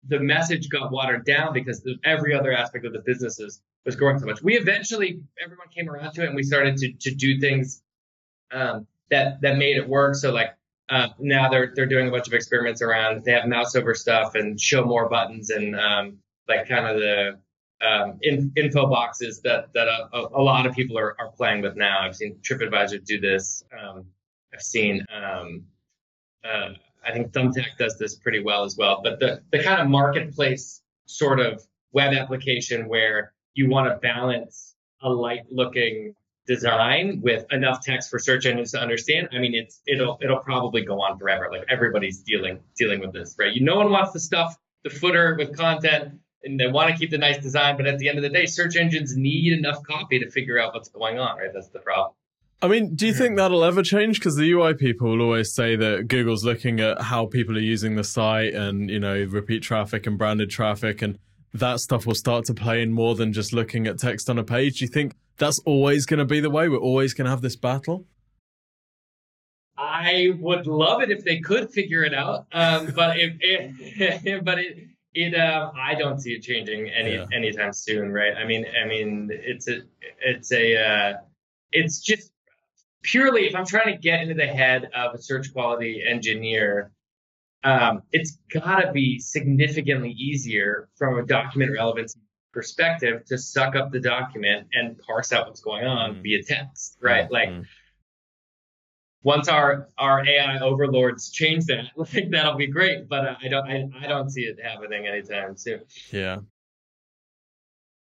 the 0.08 0.20
message 0.20 0.70
got 0.70 0.92
watered 0.92 1.26
down 1.26 1.54
because 1.54 1.82
the, 1.82 1.96
every 2.06 2.34
other 2.34 2.54
aspect 2.54 2.86
of 2.86 2.94
the 2.94 3.04
businesses 3.06 3.62
was 3.86 3.96
growing 3.96 4.20
so 4.20 4.26
much. 4.26 4.42
We 4.42 4.58
eventually 4.58 5.22
everyone 5.44 5.68
came 5.76 5.90
around 5.90 6.14
to 6.14 6.24
it, 6.24 6.28
and 6.28 6.36
we 6.36 6.44
started 6.44 6.78
to 6.78 6.94
to 6.94 7.16
do 7.16 7.40
things 7.40 7.82
um, 8.52 8.88
that 9.10 9.42
that 9.42 9.58
made 9.58 9.78
it 9.78 9.88
work. 9.88 10.16
So 10.16 10.32
like 10.32 10.56
uh, 10.90 11.10
now 11.20 11.50
they're 11.50 11.72
they're 11.76 11.86
doing 11.86 12.08
a 12.08 12.12
bunch 12.12 12.28
of 12.28 12.34
experiments 12.34 12.82
around. 12.82 13.24
They 13.24 13.32
have 13.32 13.48
mouse 13.48 13.76
over 13.76 13.94
stuff 13.94 14.36
and 14.36 14.60
show 14.60 14.84
more 14.84 15.10
buttons 15.10 15.50
and 15.50 15.80
um, 15.80 16.18
like 16.48 16.68
kind 16.68 16.88
of 16.88 16.98
the 16.98 17.40
um, 17.82 18.20
in, 18.22 18.52
info 18.56 18.88
boxes 18.88 19.42
that 19.42 19.72
that 19.74 19.88
a, 19.88 20.10
a, 20.14 20.42
lot 20.42 20.66
of 20.66 20.74
people 20.74 20.98
are, 20.98 21.16
are 21.20 21.32
playing 21.32 21.62
with 21.62 21.76
now. 21.78 22.00
I've 22.02 22.16
seen 22.16 22.38
TripAdvisor 22.42 23.06
do 23.06 23.20
this. 23.20 23.64
Um, 23.72 24.06
I've 24.54 24.62
seen 24.62 25.06
um, 25.14 25.64
uh, 26.44 26.70
I 27.06 27.14
think 27.14 27.32
Thumbtack 27.32 27.78
does 27.78 27.98
this 27.98 28.16
pretty 28.16 28.42
well 28.42 28.64
as 28.64 28.76
well. 28.76 29.02
But 29.04 29.20
the 29.20 29.42
the 29.52 29.64
kind 29.64 29.82
of 29.82 29.88
marketplace 29.88 30.82
sort 31.06 31.40
of 31.40 31.64
web 31.92 32.14
application 32.14 32.88
where 32.88 33.34
you 33.54 33.70
want 33.70 33.88
to 33.88 33.96
balance 33.96 34.76
a 35.02 35.10
light 35.10 35.44
looking 35.52 36.14
design 36.48 37.22
with 37.24 37.46
enough 37.52 37.80
text 37.84 38.10
for 38.10 38.18
search 38.18 38.46
engines 38.46 38.72
to 38.72 38.80
understand. 38.80 39.30
I 39.32 39.38
mean, 39.38 39.54
it's 39.54 39.82
it'll 39.86 40.18
it'll 40.22 40.40
probably 40.40 40.84
go 40.84 41.02
on 41.02 41.18
forever. 41.18 41.50
Like 41.52 41.66
everybody's 41.70 42.20
dealing 42.20 42.60
dealing 42.76 43.00
with 43.00 43.14
this, 43.14 43.36
right? 43.38 43.54
You 43.54 43.64
no 43.64 43.76
one 43.76 43.92
wants 43.92 44.14
to 44.14 44.20
stuff 44.20 44.58
the 44.84 44.90
footer 44.90 45.36
with 45.38 45.56
content 45.56 46.20
and 46.44 46.60
they 46.60 46.68
want 46.68 46.90
to 46.90 46.98
keep 46.98 47.12
the 47.12 47.18
nice 47.18 47.38
design, 47.42 47.78
but 47.78 47.86
at 47.86 48.00
the 48.00 48.10
end 48.10 48.18
of 48.18 48.24
the 48.24 48.30
day, 48.30 48.46
search 48.46 48.76
engines 48.78 49.16
need 49.16 49.54
enough 49.54 49.84
copy 49.84 50.20
to 50.20 50.30
figure 50.32 50.60
out 50.60 50.74
what's 50.74 50.90
going 50.90 51.20
on, 51.20 51.38
right? 51.38 51.50
That's 51.54 51.68
the 51.70 51.80
problem. 51.80 52.14
I 52.62 52.68
mean, 52.68 52.96
do 52.96 53.08
you 53.08 53.14
think 53.14 53.38
that'll 53.38 53.64
ever 53.64 53.82
change? 53.82 54.20
Because 54.20 54.36
the 54.36 54.52
UI 54.52 54.74
people 54.74 55.12
will 55.12 55.22
always 55.22 55.54
say 55.54 55.78
that 55.78 56.08
Google's 56.08 56.44
looking 56.44 56.82
at 56.82 57.02
how 57.02 57.26
people 57.26 57.56
are 57.56 57.62
using 57.62 57.96
the 57.96 58.04
site 58.04 58.54
and, 58.54 58.90
you 58.90 59.00
know, 59.00 59.16
repeat 59.30 59.64
traffic 59.64 60.06
and 60.06 60.18
branded 60.18 60.50
traffic, 60.50 61.02
and 61.02 61.20
that 61.54 61.80
stuff 61.80 62.06
will 62.06 62.16
start 62.16 62.46
to 62.46 62.54
play 62.54 62.82
in 62.82 62.92
more 62.92 63.16
than 63.16 63.34
just 63.34 63.54
looking 63.54 63.88
at 63.88 63.98
text 63.98 64.30
on 64.30 64.38
a 64.38 64.44
page. 64.44 64.80
Do 64.80 64.86
you 64.86 64.90
think 64.90 65.16
that's 65.38 65.60
always 65.60 66.06
going 66.06 66.20
to 66.20 66.26
be 66.26 66.40
the 66.40 66.50
way? 66.50 66.70
We're 66.70 66.78
always 66.78 67.14
going 67.14 67.26
to 67.26 67.32
have 67.32 67.42
this 67.42 67.56
battle? 67.56 68.06
I 69.78 70.34
would 70.40 70.68
love 70.68 71.02
it 71.02 71.10
if 71.10 71.24
they 71.24 71.40
could 71.40 71.72
figure 71.72 72.04
it 72.04 72.14
out. 72.14 72.48
Um, 72.52 72.92
but 72.96 73.18
if, 73.18 73.34
if 73.40 74.44
but 74.44 74.60
it, 74.60 74.88
it 75.14 75.36
uh, 75.36 75.72
I 75.76 75.96
don't 75.96 76.20
see 76.20 76.34
it 76.34 76.44
changing 76.44 76.90
any 76.90 77.16
yeah. 77.16 77.26
anytime 77.34 77.74
soon, 77.74 78.12
right? 78.12 78.34
I 78.36 78.46
mean, 78.46 78.66
I 78.82 78.88
mean, 78.88 79.30
it's 79.32 79.68
a 79.68 79.82
it's 80.22 80.52
a 80.52 80.78
uh, 80.78 81.14
it's 81.72 82.00
just 82.00 82.32
purely 83.02 83.48
if 83.48 83.56
I'm 83.56 83.66
trying 83.66 83.94
to 83.94 84.00
get 84.00 84.22
into 84.22 84.36
the 84.36 84.48
head 84.48 84.90
of 84.94 85.16
a 85.16 85.18
search 85.18 85.52
quality 85.54 86.04
engineer, 86.08 86.92
um, 87.64 88.04
it's 88.12 88.38
got 88.54 88.78
to 88.82 88.92
be 88.92 89.20
significantly 89.20 90.12
easier 90.12 90.90
from 90.96 91.20
a 91.20 91.26
document 91.26 91.72
relevancy 91.74 92.20
perspective 92.52 93.26
to 93.26 93.38
suck 93.38 93.76
up 93.76 93.92
the 93.92 94.00
document 94.00 94.68
and 94.74 94.98
parse 95.00 95.32
out 95.32 95.48
what's 95.48 95.62
going 95.62 95.86
on 95.86 96.16
mm. 96.16 96.24
via 96.24 96.44
text, 96.44 96.98
right? 97.02 97.30
Mm. 97.30 97.32
Like 97.32 97.50
once 99.24 99.50
our 99.50 99.90
our 99.98 100.26
AI 100.26 100.60
overlords 100.60 101.30
change 101.32 101.66
that, 101.66 101.86
I 102.00 102.04
think 102.06 102.32
that'll 102.32 102.56
be 102.56 102.68
great. 102.68 103.10
But 103.10 103.26
uh, 103.26 103.36
I 103.42 103.48
don't 103.50 103.70
I, 103.70 103.90
I 104.04 104.08
don't 104.08 104.30
see 104.30 104.42
it 104.42 104.58
happening 104.64 105.08
anytime 105.08 105.58
soon. 105.58 105.82
Yeah. 106.12 106.40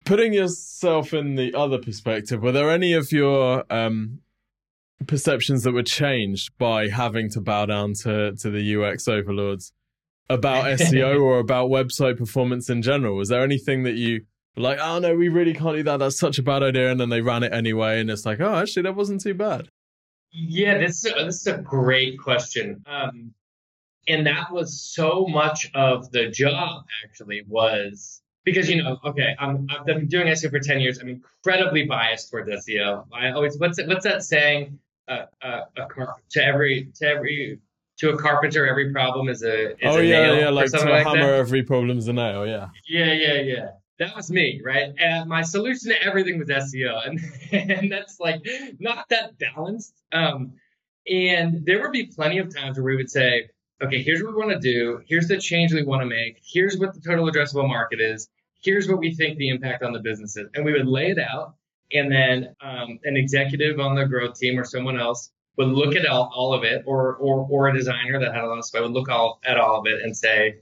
Putting 0.04 0.34
yourself 0.34 1.14
in 1.14 1.34
the 1.36 1.54
other 1.54 1.78
perspective, 1.78 2.42
were 2.42 2.52
there 2.52 2.70
any 2.70 2.92
of 2.92 3.10
your 3.10 3.64
um, 3.72 4.20
perceptions 5.06 5.62
that 5.64 5.72
were 5.72 5.82
changed 5.82 6.56
by 6.58 6.88
having 6.88 7.30
to 7.30 7.40
bow 7.40 7.66
down 7.66 7.94
to 8.02 8.34
to 8.36 8.50
the 8.50 8.76
UX 8.76 9.08
overlords 9.08 9.72
about 10.28 10.64
SEO 10.80 11.22
or 11.22 11.38
about 11.38 11.70
website 11.70 12.18
performance 12.18 12.70
in 12.70 12.82
general? 12.82 13.16
Was 13.16 13.28
there 13.28 13.42
anything 13.42 13.82
that 13.84 13.94
you 13.94 14.22
like? 14.56 14.78
Oh 14.80 14.98
no, 14.98 15.14
we 15.14 15.28
really 15.28 15.54
can't 15.54 15.76
do 15.76 15.82
that. 15.84 15.98
That's 15.98 16.18
such 16.18 16.38
a 16.38 16.42
bad 16.42 16.62
idea, 16.62 16.90
and 16.90 17.00
then 17.00 17.08
they 17.08 17.20
ran 17.20 17.42
it 17.42 17.52
anyway, 17.52 18.00
and 18.00 18.10
it's 18.10 18.26
like, 18.26 18.40
oh, 18.40 18.54
actually, 18.56 18.82
that 18.84 18.96
wasn't 18.96 19.20
too 19.20 19.34
bad. 19.34 19.68
Yeah, 20.30 20.78
this 20.78 21.04
is 21.04 21.12
a, 21.12 21.24
this 21.24 21.40
is 21.42 21.46
a 21.46 21.58
great 21.58 22.18
question. 22.18 22.82
Um, 22.86 23.34
and 24.08 24.26
that 24.26 24.52
was 24.52 24.82
so 24.82 25.26
much 25.26 25.70
of 25.74 26.10
the 26.10 26.28
job 26.28 26.84
actually 27.04 27.42
was 27.48 28.20
because 28.44 28.68
you 28.68 28.82
know, 28.82 28.98
okay, 29.04 29.34
I'm, 29.38 29.66
I've 29.70 29.86
been 29.86 30.06
doing 30.06 30.26
SEO 30.26 30.50
for 30.50 30.60
ten 30.60 30.80
years. 30.80 30.98
I'm 30.98 31.08
incredibly 31.08 31.84
biased 31.84 32.30
towards 32.30 32.50
SEO. 32.50 33.06
I 33.12 33.30
always 33.30 33.58
what's 33.58 33.82
what's 33.84 34.04
that 34.04 34.22
saying? 34.22 34.78
A 35.08 35.86
car- 35.88 36.16
to 36.30 36.44
every 36.44 36.90
to 36.96 37.06
every 37.06 37.58
to 37.98 38.10
a 38.10 38.18
carpenter, 38.18 38.66
every 38.66 38.92
problem 38.92 39.28
is 39.28 39.42
a 39.42 39.72
is 39.72 39.76
oh 39.84 39.98
a 39.98 40.02
yeah 40.02 40.38
yeah 40.40 40.48
like 40.48 40.70
to 40.70 40.82
a 40.82 40.90
like 40.90 41.06
hammer, 41.06 41.32
that. 41.32 41.38
every 41.38 41.62
problem's 41.62 42.08
a 42.08 42.12
nail. 42.12 42.46
Yeah. 42.46 42.68
Yeah 42.88 43.12
yeah 43.12 43.40
yeah 43.40 43.68
that 43.98 44.16
was 44.16 44.30
me, 44.30 44.60
right? 44.64 44.92
And 44.98 45.28
my 45.28 45.42
solution 45.42 45.90
to 45.90 46.02
everything 46.02 46.38
was 46.38 46.48
SEO, 46.48 47.06
and 47.52 47.70
and 47.70 47.92
that's 47.92 48.18
like 48.18 48.44
not 48.78 49.08
that 49.10 49.38
balanced. 49.38 49.94
Um, 50.12 50.52
and 51.08 51.64
there 51.66 51.80
would 51.82 51.92
be 51.92 52.06
plenty 52.06 52.38
of 52.38 52.54
times 52.54 52.78
where 52.78 52.84
we 52.84 52.96
would 52.96 53.10
say, 53.10 53.48
okay, 53.82 54.02
here's 54.02 54.22
what 54.22 54.34
we 54.34 54.38
want 54.38 54.52
to 54.52 54.58
do. 54.58 55.02
Here's 55.06 55.28
the 55.28 55.36
change 55.36 55.72
we 55.72 55.84
want 55.84 56.00
to 56.00 56.06
make. 56.06 56.40
Here's 56.42 56.78
what 56.78 56.94
the 56.94 57.00
total 57.00 57.30
addressable 57.30 57.68
market 57.68 58.00
is. 58.00 58.28
Here's 58.62 58.88
what 58.88 58.98
we 58.98 59.14
think 59.14 59.36
the 59.36 59.50
impact 59.50 59.82
on 59.82 59.92
the 59.92 60.00
business 60.00 60.36
is, 60.36 60.48
and 60.54 60.64
we 60.64 60.72
would 60.72 60.86
lay 60.86 61.10
it 61.10 61.18
out. 61.18 61.54
And 61.94 62.10
then 62.10 62.54
um, 62.60 62.98
an 63.04 63.16
executive 63.16 63.78
on 63.80 63.94
the 63.94 64.04
growth 64.04 64.38
team 64.38 64.58
or 64.58 64.64
someone 64.64 64.98
else 64.98 65.30
would 65.56 65.68
look 65.68 65.94
at 65.94 66.04
all, 66.06 66.30
all 66.34 66.52
of 66.52 66.64
it, 66.64 66.82
or, 66.86 67.14
or 67.16 67.46
or 67.48 67.68
a 67.68 67.72
designer 67.72 68.18
that 68.20 68.34
had 68.34 68.42
a 68.42 68.46
lot 68.48 68.58
of 68.58 68.64
space 68.64 68.82
would 68.82 68.90
look 68.90 69.08
all, 69.08 69.40
at 69.46 69.56
all 69.56 69.80
of 69.80 69.86
it 69.86 70.02
and 70.02 70.16
say, 70.16 70.56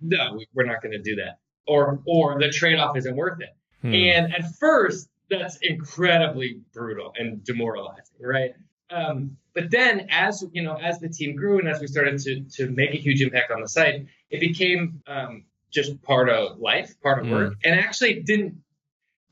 no, 0.00 0.40
we're 0.52 0.66
not 0.66 0.82
going 0.82 0.92
to 0.92 0.98
do 0.98 1.16
that 1.16 1.38
or 1.66 2.00
or 2.06 2.38
the 2.38 2.50
trade-off 2.50 2.96
isn't 2.96 3.16
worth 3.16 3.40
it. 3.40 3.54
Hmm. 3.82 3.94
And 3.94 4.34
at 4.34 4.54
first, 4.56 5.08
that's 5.30 5.58
incredibly 5.62 6.60
brutal 6.72 7.12
and 7.16 7.42
demoralizing, 7.44 8.04
right? 8.20 8.54
Um, 8.90 9.36
but 9.54 9.70
then, 9.70 10.08
as 10.10 10.44
you 10.52 10.62
know, 10.62 10.74
as 10.74 11.00
the 11.00 11.08
team 11.08 11.36
grew 11.36 11.58
and 11.58 11.68
as 11.68 11.80
we 11.80 11.86
started 11.86 12.20
to 12.20 12.42
to 12.56 12.70
make 12.70 12.90
a 12.90 12.98
huge 12.98 13.22
impact 13.22 13.50
on 13.50 13.60
the 13.60 13.68
site, 13.68 14.06
it 14.30 14.40
became 14.40 15.02
um, 15.06 15.44
just 15.70 16.02
part 16.02 16.28
of 16.28 16.58
life, 16.58 16.94
part 17.02 17.18
of 17.20 17.26
Mm. 17.26 17.30
work, 17.30 17.54
and 17.64 17.78
actually 17.78 18.22
didn't 18.22 18.56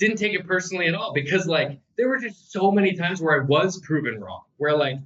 didn't 0.00 0.16
take 0.16 0.32
it 0.32 0.46
personally 0.46 0.88
at 0.88 0.94
all 0.94 1.12
because 1.12 1.46
like 1.46 1.78
there 1.96 2.08
were 2.08 2.18
just 2.18 2.50
so 2.50 2.72
many 2.72 2.94
times 2.94 3.20
where 3.20 3.40
I 3.40 3.44
was 3.44 3.78
proven 3.80 4.18
wrong, 4.18 4.42
where 4.56 4.76
like 4.76 4.96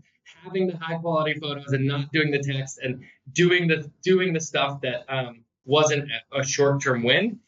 having 0.42 0.68
the 0.68 0.76
high 0.76 0.96
quality 0.96 1.34
photos 1.34 1.72
and 1.72 1.84
not 1.84 2.10
doing 2.12 2.30
the 2.30 2.38
text 2.38 2.78
and 2.82 3.02
doing 3.32 3.66
the 3.66 3.90
doing 4.02 4.32
the 4.32 4.40
stuff 4.40 4.80
that 4.82 5.04
um, 5.08 5.44
wasn't 5.66 6.08
a- 6.32 6.44
short 6.44 6.80
term 6.80 7.02
win, 7.02 7.40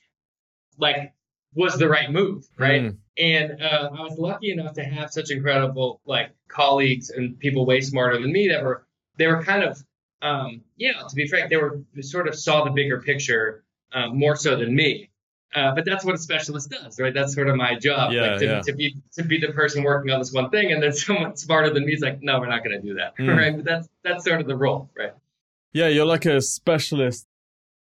like 0.77 1.15
was 1.55 1.79
the 1.79 1.89
right 1.89 2.11
move, 2.11 2.47
right? 2.59 2.83
Mm. 2.83 2.97
And 3.19 3.63
uh, 3.63 3.91
I 3.97 4.03
was 4.03 4.19
lucky 4.19 4.51
enough 4.51 4.75
to 4.75 4.85
have 4.85 5.11
such 5.11 5.31
incredible 5.31 6.03
like 6.05 6.33
colleagues 6.49 7.11
and 7.11 7.39
people 7.39 7.65
way 7.65 7.81
smarter 7.81 8.21
than 8.21 8.31
me 8.33 8.49
that 8.49 8.63
were 8.63 8.87
they 9.19 9.29
were 9.29 9.43
kind 9.43 9.63
of 9.63 9.83
um, 10.21 10.63
you 10.77 10.93
know 10.93 11.07
to 11.09 11.15
be 11.15 11.29
frank 11.29 11.49
they 11.49 11.57
were 11.57 11.81
they 11.95 12.03
sort 12.03 12.27
of 12.27 12.35
saw 12.35 12.65
the 12.65 12.71
bigger 12.71 13.01
picture 13.01 13.63
uh, 13.93 14.09
more 14.09 14.35
so 14.35 14.57
than 14.57 14.75
me. 14.75 15.11
Uh, 15.55 15.75
but 15.75 15.85
that's 15.85 16.05
what 16.05 16.15
a 16.15 16.19
specialist 16.19 16.69
does, 16.71 16.99
right? 17.01 17.15
That's 17.15 17.35
sort 17.35 17.49
of 17.49 17.57
my 17.57 17.77
job, 17.79 18.13
Yeah, 18.13 18.31
like 18.33 18.39
to, 18.41 18.45
yeah. 18.45 18.61
to 18.63 18.73
be 18.75 18.97
to 19.15 19.23
be 19.25 19.39
the 19.39 19.53
person 19.53 19.83
working 19.85 20.13
on 20.13 20.19
this 20.19 20.33
one 20.33 20.51
thing, 20.51 20.73
and 20.73 20.83
then 20.83 20.93
someone 21.05 21.37
smarter 21.37 21.71
than 21.73 21.87
me 21.87 21.93
is 21.95 22.01
like, 22.01 22.21
no, 22.23 22.39
we're 22.41 22.49
not 22.49 22.63
going 22.65 22.81
to 22.81 22.87
do 22.87 22.95
that, 22.95 23.17
Mm. 23.17 23.37
right? 23.37 23.57
But 23.57 23.65
that's 23.65 23.89
that's 24.03 24.25
sort 24.25 24.41
of 24.41 24.47
the 24.49 24.57
role, 24.57 24.91
right? 24.99 25.13
Yeah, 25.73 25.89
you're 25.89 26.05
like 26.07 26.27
a 26.27 26.41
specialist 26.41 27.27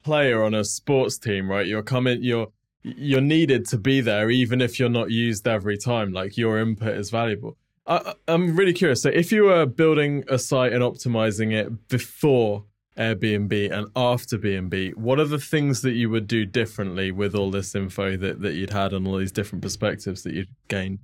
player 0.03 0.43
on 0.43 0.53
a 0.53 0.63
sports 0.63 1.17
team, 1.17 1.49
right? 1.49 1.65
You're 1.67 1.83
coming, 1.83 2.19
you're 2.23 2.47
you're 2.81 3.21
needed 3.21 3.65
to 3.69 3.77
be 3.77 4.01
there, 4.01 4.29
even 4.29 4.59
if 4.59 4.77
you're 4.77 4.89
not 4.89 5.09
used 5.09 5.47
every 5.47 5.77
time. 5.77 6.11
Like 6.11 6.35
your 6.35 6.59
input 6.59 6.95
is 6.97 7.09
valuable. 7.11 7.55
I, 7.85 7.95
I- 7.97 8.13
I'm 8.33 8.55
really 8.57 8.73
curious. 8.73 9.01
So, 9.03 9.09
if 9.09 9.31
you 9.31 9.43
were 9.45 9.65
building 9.65 10.23
a 10.27 10.37
site 10.37 10.73
and 10.73 10.83
optimizing 10.83 11.53
it 11.53 11.87
before 11.87 12.65
Airbnb 12.97 13.71
and 13.71 13.87
after 13.95 14.37
B&B, 14.37 14.91
what 14.91 15.19
are 15.19 15.25
the 15.25 15.39
things 15.39 15.81
that 15.81 15.93
you 15.93 16.09
would 16.09 16.27
do 16.27 16.45
differently 16.45 17.11
with 17.11 17.35
all 17.35 17.49
this 17.49 17.73
info 17.75 18.15
that, 18.17 18.41
that 18.41 18.53
you'd 18.53 18.69
had 18.69 18.93
and 18.93 19.07
all 19.07 19.17
these 19.17 19.31
different 19.31 19.61
perspectives 19.61 20.23
that 20.23 20.33
you'd 20.33 20.49
gained? 20.67 20.99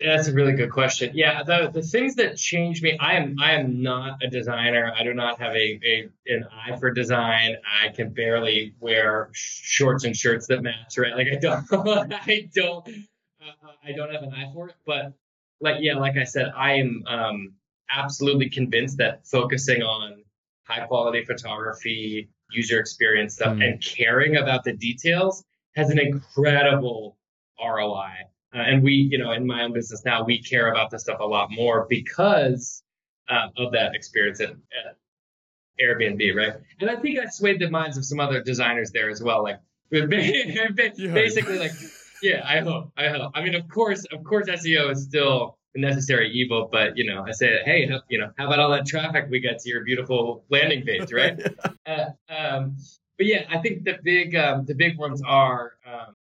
Yeah, 0.00 0.16
That's 0.16 0.28
a 0.28 0.34
really 0.34 0.52
good 0.52 0.70
question. 0.70 1.12
Yeah, 1.14 1.42
the 1.42 1.70
the 1.72 1.80
things 1.80 2.16
that 2.16 2.36
changed 2.36 2.82
me, 2.82 2.98
I 3.00 3.14
am 3.14 3.36
I 3.40 3.52
am 3.52 3.82
not 3.82 4.22
a 4.22 4.28
designer. 4.28 4.92
I 4.94 5.02
do 5.02 5.14
not 5.14 5.40
have 5.40 5.54
a, 5.54 5.80
a 5.82 6.08
an 6.26 6.44
eye 6.52 6.76
for 6.76 6.90
design. 6.90 7.56
I 7.82 7.88
can 7.88 8.10
barely 8.12 8.74
wear 8.78 9.30
shorts 9.32 10.04
and 10.04 10.14
shirts 10.14 10.48
that 10.48 10.62
match, 10.62 10.98
right? 10.98 11.16
Like 11.16 11.28
I 11.32 11.36
don't 11.36 11.64
I 12.12 12.48
don't 12.54 12.86
uh, 12.86 13.70
I 13.82 13.92
don't 13.92 14.12
have 14.12 14.22
an 14.22 14.34
eye 14.34 14.50
for 14.52 14.68
it. 14.68 14.74
But 14.84 15.14
like 15.62 15.76
yeah, 15.80 15.96
like 15.96 16.18
I 16.18 16.24
said, 16.24 16.52
I 16.54 16.74
am 16.74 17.02
um, 17.06 17.54
absolutely 17.90 18.50
convinced 18.50 18.98
that 18.98 19.26
focusing 19.26 19.82
on 19.82 20.24
high 20.66 20.86
quality 20.86 21.24
photography, 21.24 22.28
user 22.50 22.78
experience 22.80 23.34
stuff, 23.34 23.56
Hmm. 23.56 23.62
and 23.62 23.82
caring 23.84 24.36
about 24.36 24.64
the 24.64 24.72
details 24.72 25.44
has 25.74 25.90
an 25.90 25.98
incredible 25.98 27.16
ROI. 27.58 28.12
Uh, 28.54 28.58
and 28.58 28.82
we, 28.82 28.92
you 28.92 29.18
know, 29.18 29.32
in 29.32 29.46
my 29.46 29.62
own 29.62 29.72
business 29.72 30.04
now, 30.04 30.24
we 30.24 30.40
care 30.42 30.70
about 30.70 30.90
this 30.90 31.02
stuff 31.02 31.20
a 31.20 31.24
lot 31.24 31.50
more 31.50 31.86
because 31.88 32.82
uh, 33.28 33.48
of 33.56 33.72
that 33.72 33.94
experience 33.94 34.40
at, 34.40 34.50
at 34.50 34.96
Airbnb, 35.82 36.34
right? 36.34 36.54
And 36.80 36.88
I 36.88 36.96
think 36.96 37.18
I 37.18 37.26
swayed 37.26 37.60
the 37.60 37.68
minds 37.68 37.96
of 37.96 38.04
some 38.04 38.20
other 38.20 38.42
designers 38.42 38.90
there 38.92 39.10
as 39.10 39.22
well. 39.22 39.42
Like, 39.42 39.60
basically, 39.90 41.58
like, 41.58 41.72
yeah, 42.22 42.42
I 42.44 42.60
hope, 42.60 42.92
I 42.96 43.08
hope. 43.08 43.32
I 43.34 43.42
mean, 43.42 43.54
of 43.54 43.68
course, 43.68 44.04
of 44.12 44.24
course, 44.24 44.48
SEO 44.48 44.90
is 44.90 45.04
still 45.04 45.55
necessary 45.76 46.30
evil, 46.32 46.68
but 46.70 46.96
you 46.96 47.04
know, 47.04 47.24
I 47.26 47.32
say, 47.32 47.60
hey, 47.64 47.88
you 48.08 48.18
know, 48.18 48.30
how 48.38 48.46
about 48.46 48.60
all 48.60 48.70
that 48.70 48.86
traffic 48.86 49.26
we 49.30 49.40
get 49.40 49.58
to 49.60 49.68
your 49.68 49.84
beautiful 49.84 50.44
landing 50.50 50.84
page, 50.84 51.12
right? 51.12 51.40
uh, 51.86 52.06
um, 52.28 52.76
but 53.16 53.26
yeah, 53.26 53.44
I 53.50 53.58
think 53.58 53.84
the 53.84 53.98
big 54.02 54.34
um, 54.34 54.64
the 54.64 54.74
big 54.74 54.98
ones 54.98 55.22
are 55.26 55.74
um, 55.86 56.14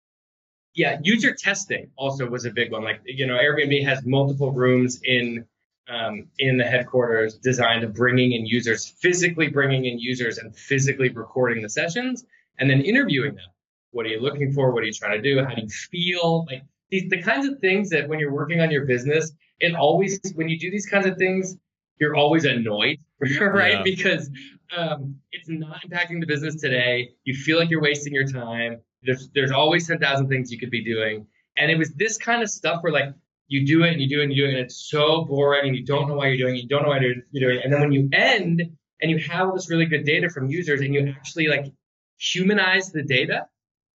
yeah, 0.74 0.98
user 1.02 1.34
testing 1.34 1.90
also 1.96 2.28
was 2.28 2.44
a 2.44 2.50
big 2.50 2.72
one. 2.72 2.82
Like 2.82 3.00
you 3.04 3.26
know, 3.26 3.36
Airbnb 3.36 3.84
has 3.84 4.04
multiple 4.04 4.52
rooms 4.52 5.00
in 5.04 5.44
um, 5.88 6.28
in 6.38 6.56
the 6.56 6.64
headquarters 6.64 7.34
designed 7.34 7.82
to 7.82 7.88
bringing 7.88 8.32
in 8.32 8.46
users, 8.46 8.86
physically 8.86 9.48
bringing 9.48 9.84
in 9.84 9.98
users 9.98 10.38
and 10.38 10.54
physically 10.56 11.08
recording 11.10 11.62
the 11.62 11.68
sessions 11.68 12.24
and 12.58 12.70
then 12.70 12.80
interviewing 12.80 13.34
them. 13.34 13.44
What 13.90 14.06
are 14.06 14.10
you 14.10 14.20
looking 14.20 14.52
for? 14.52 14.72
What 14.72 14.82
are 14.82 14.86
you 14.86 14.92
trying 14.92 15.20
to 15.20 15.22
do? 15.22 15.44
How 15.44 15.54
do 15.54 15.62
you 15.62 15.68
feel? 15.68 16.46
Like 16.46 16.62
these 16.92 17.08
the 17.08 17.20
kinds 17.20 17.48
of 17.48 17.58
things 17.58 17.88
that 17.90 18.08
when 18.08 18.20
you're 18.20 18.32
working 18.32 18.60
on 18.60 18.70
your 18.70 18.84
business, 18.84 19.32
it 19.58 19.74
always 19.74 20.20
when 20.34 20.48
you 20.48 20.58
do 20.58 20.70
these 20.70 20.86
kinds 20.86 21.06
of 21.06 21.16
things, 21.16 21.56
you're 21.98 22.14
always 22.14 22.44
annoyed, 22.44 22.98
right? 23.40 23.72
Yeah. 23.72 23.82
Because 23.82 24.30
um, 24.76 25.16
it's 25.32 25.48
not 25.48 25.82
impacting 25.82 26.20
the 26.20 26.26
business 26.26 26.60
today. 26.60 27.10
You 27.24 27.34
feel 27.34 27.58
like 27.58 27.70
you're 27.70 27.80
wasting 27.80 28.12
your 28.12 28.26
time. 28.26 28.80
There's 29.02 29.30
there's 29.34 29.50
always 29.50 29.88
ten 29.88 29.98
thousand 29.98 30.28
things 30.28 30.52
you 30.52 30.58
could 30.58 30.70
be 30.70 30.84
doing, 30.84 31.26
and 31.56 31.70
it 31.70 31.78
was 31.78 31.92
this 31.94 32.18
kind 32.18 32.42
of 32.42 32.50
stuff 32.50 32.82
where 32.82 32.92
like 32.92 33.14
you 33.48 33.66
do 33.66 33.84
it 33.84 33.92
and 33.92 34.00
you 34.00 34.08
do 34.08 34.20
it 34.20 34.24
and 34.24 34.32
you 34.32 34.44
do 34.44 34.48
it, 34.48 34.54
and 34.54 34.58
it's 34.58 34.76
so 34.90 35.24
boring, 35.24 35.68
and 35.68 35.76
you 35.76 35.84
don't 35.84 36.08
know 36.08 36.14
why 36.14 36.28
you're 36.28 36.36
doing 36.36 36.56
it. 36.56 36.62
You 36.62 36.68
don't 36.68 36.82
know 36.82 36.90
why 36.90 37.00
you're 37.00 37.14
doing 37.32 37.56
it, 37.56 37.64
and 37.64 37.72
then 37.72 37.80
when 37.80 37.92
you 37.92 38.10
end 38.12 38.62
and 39.00 39.10
you 39.10 39.18
have 39.30 39.48
all 39.48 39.54
this 39.54 39.70
really 39.70 39.86
good 39.86 40.04
data 40.04 40.28
from 40.28 40.50
users, 40.50 40.82
and 40.82 40.92
you 40.92 41.08
actually 41.08 41.48
like 41.48 41.72
humanize 42.18 42.92
the 42.92 43.02
data, 43.02 43.46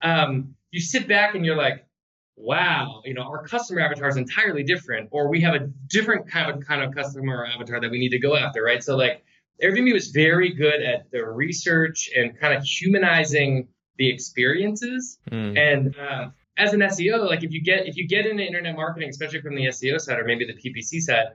um, 0.03 0.53
you 0.69 0.79
sit 0.79 1.07
back 1.07 1.33
and 1.33 1.43
you're 1.43 1.57
like, 1.57 1.85
wow, 2.35 3.01
you 3.05 3.13
know, 3.13 3.23
our 3.23 3.45
customer 3.45 3.81
avatar 3.81 4.09
is 4.09 4.17
entirely 4.17 4.63
different, 4.63 5.09
or 5.11 5.29
we 5.29 5.41
have 5.41 5.55
a 5.55 5.69
different 5.87 6.29
kind 6.29 6.51
of 6.51 6.65
kind 6.65 6.83
of 6.83 6.93
customer 6.93 7.45
avatar 7.45 7.79
that 7.79 7.91
we 7.91 7.99
need 7.99 8.09
to 8.09 8.19
go 8.19 8.35
after, 8.35 8.63
right? 8.63 8.83
So 8.83 8.95
like 8.95 9.23
Airbnb 9.61 9.93
was 9.93 10.07
very 10.07 10.53
good 10.53 10.81
at 10.81 11.11
the 11.11 11.25
research 11.25 12.09
and 12.15 12.37
kind 12.39 12.53
of 12.55 12.63
humanizing 12.63 13.67
the 13.97 14.09
experiences. 14.09 15.19
Mm. 15.31 15.57
And 15.57 15.95
uh, 15.97 16.29
as 16.57 16.73
an 16.73 16.81
SEO, 16.81 17.27
like 17.27 17.43
if 17.43 17.51
you 17.51 17.61
get 17.61 17.87
if 17.87 17.95
you 17.95 18.07
get 18.07 18.25
into 18.25 18.43
internet 18.43 18.75
marketing, 18.75 19.09
especially 19.09 19.41
from 19.41 19.55
the 19.55 19.65
SEO 19.65 19.99
side 19.99 20.19
or 20.19 20.25
maybe 20.25 20.45
the 20.45 20.53
PPC 20.53 21.01
side, 21.01 21.27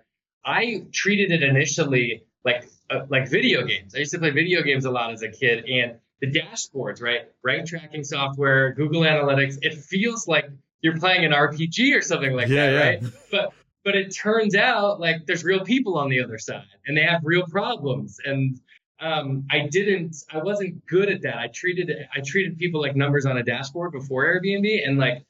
I 0.44 0.84
treated 0.92 1.30
it 1.30 1.42
initially 1.42 2.24
like 2.44 2.68
uh, 2.90 3.06
like 3.08 3.28
video 3.28 3.64
games. 3.64 3.94
I 3.94 3.98
used 3.98 4.12
to 4.12 4.18
play 4.18 4.30
video 4.30 4.62
games 4.62 4.84
a 4.84 4.90
lot 4.90 5.12
as 5.12 5.22
a 5.22 5.28
kid, 5.28 5.64
and 5.66 5.98
the 6.20 6.30
dashboards, 6.30 7.00
right, 7.00 7.28
rank 7.44 7.68
tracking 7.68 8.02
software, 8.02 8.74
Google 8.74 9.02
Analytics, 9.02 9.58
it 9.62 9.74
feels 9.74 10.26
like 10.26 10.50
you're 10.82 10.98
playing 10.98 11.24
an 11.24 11.32
RPG 11.32 11.96
or 11.96 12.00
something 12.02 12.32
like 12.32 12.48
Yeah, 12.48 12.70
that, 12.70 12.72
yeah. 12.72 12.80
right? 12.88 13.02
But 13.30 13.52
but 13.84 13.94
it 13.96 14.14
turns 14.14 14.54
out 14.54 15.00
like 15.00 15.26
there's 15.26 15.44
real 15.44 15.64
people 15.64 15.96
on 15.98 16.08
the 16.10 16.22
other 16.22 16.38
side, 16.38 16.64
and 16.86 16.96
they 16.96 17.02
have 17.02 17.20
real 17.24 17.44
problems, 17.46 18.18
and 18.24 18.58
um, 19.00 19.46
I 19.50 19.68
didn't, 19.70 20.16
I 20.32 20.38
wasn't 20.38 20.84
good 20.86 21.08
at 21.08 21.22
that. 21.22 21.38
I 21.38 21.46
treated, 21.46 21.88
I 22.14 22.20
treated 22.20 22.58
people 22.58 22.80
like 22.80 22.96
numbers 22.96 23.26
on 23.26 23.38
a 23.38 23.44
dashboard 23.44 23.92
before 23.92 24.24
Airbnb, 24.26 24.86
and 24.86 24.98
like 24.98 25.24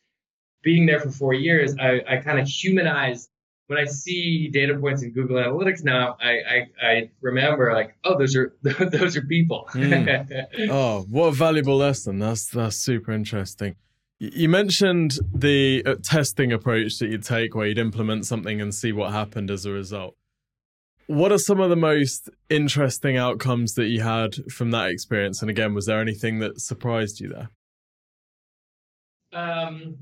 being 0.62 0.86
there 0.86 1.00
for 1.00 1.10
four 1.10 1.34
years, 1.34 1.76
I, 1.78 2.00
I 2.08 2.16
kind 2.16 2.38
of 2.38 2.48
humanized. 2.48 3.28
When 3.66 3.78
I 3.78 3.84
see 3.84 4.48
data 4.48 4.74
points 4.78 5.02
in 5.02 5.12
Google 5.12 5.36
Analytics 5.36 5.84
now, 5.84 6.16
I, 6.22 6.30
I, 6.30 6.66
I 6.82 7.10
remember 7.20 7.70
like, 7.74 7.94
oh, 8.04 8.18
those 8.18 8.34
are 8.34 8.54
those 8.62 9.14
are 9.18 9.22
people. 9.22 9.68
Oh, 10.70 11.04
what 11.10 11.26
a 11.28 11.32
valuable 11.32 11.76
lesson. 11.76 12.18
That's 12.18 12.46
that's 12.46 12.76
super 12.76 13.12
interesting. 13.12 13.76
You 14.20 14.48
mentioned 14.48 15.18
the 15.32 15.82
uh, 15.86 15.94
testing 16.02 16.52
approach 16.52 16.98
that 16.98 17.08
you'd 17.08 17.22
take 17.22 17.54
where 17.54 17.68
you'd 17.68 17.78
implement 17.78 18.26
something 18.26 18.60
and 18.60 18.74
see 18.74 18.90
what 18.90 19.12
happened 19.12 19.50
as 19.50 19.64
a 19.64 19.70
result. 19.70 20.16
What 21.06 21.30
are 21.30 21.38
some 21.38 21.60
of 21.60 21.70
the 21.70 21.76
most 21.76 22.28
interesting 22.50 23.16
outcomes 23.16 23.74
that 23.74 23.86
you 23.86 24.02
had 24.02 24.34
from 24.52 24.72
that 24.72 24.90
experience? 24.90 25.40
And 25.40 25.50
again, 25.50 25.72
was 25.72 25.86
there 25.86 26.00
anything 26.00 26.40
that 26.40 26.60
surprised 26.60 27.20
you 27.20 27.28
there? 27.28 27.50
Um, 29.32 29.98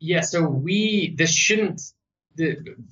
yeah, 0.00 0.20
so 0.22 0.42
we 0.42 1.14
this 1.16 1.32
shouldn't 1.32 1.80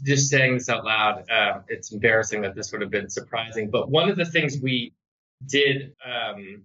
just 0.04 0.30
saying 0.30 0.54
this 0.54 0.68
out 0.68 0.84
loud. 0.84 1.24
Uh, 1.30 1.60
it's 1.68 1.92
embarrassing 1.92 2.42
that 2.42 2.54
this 2.54 2.72
would 2.72 2.82
have 2.82 2.90
been 2.90 3.10
surprising, 3.10 3.70
but 3.70 3.90
one 3.90 4.08
of 4.08 4.16
the 4.16 4.24
things 4.24 4.58
we 4.62 4.92
did 5.46 5.94
um, 6.04 6.62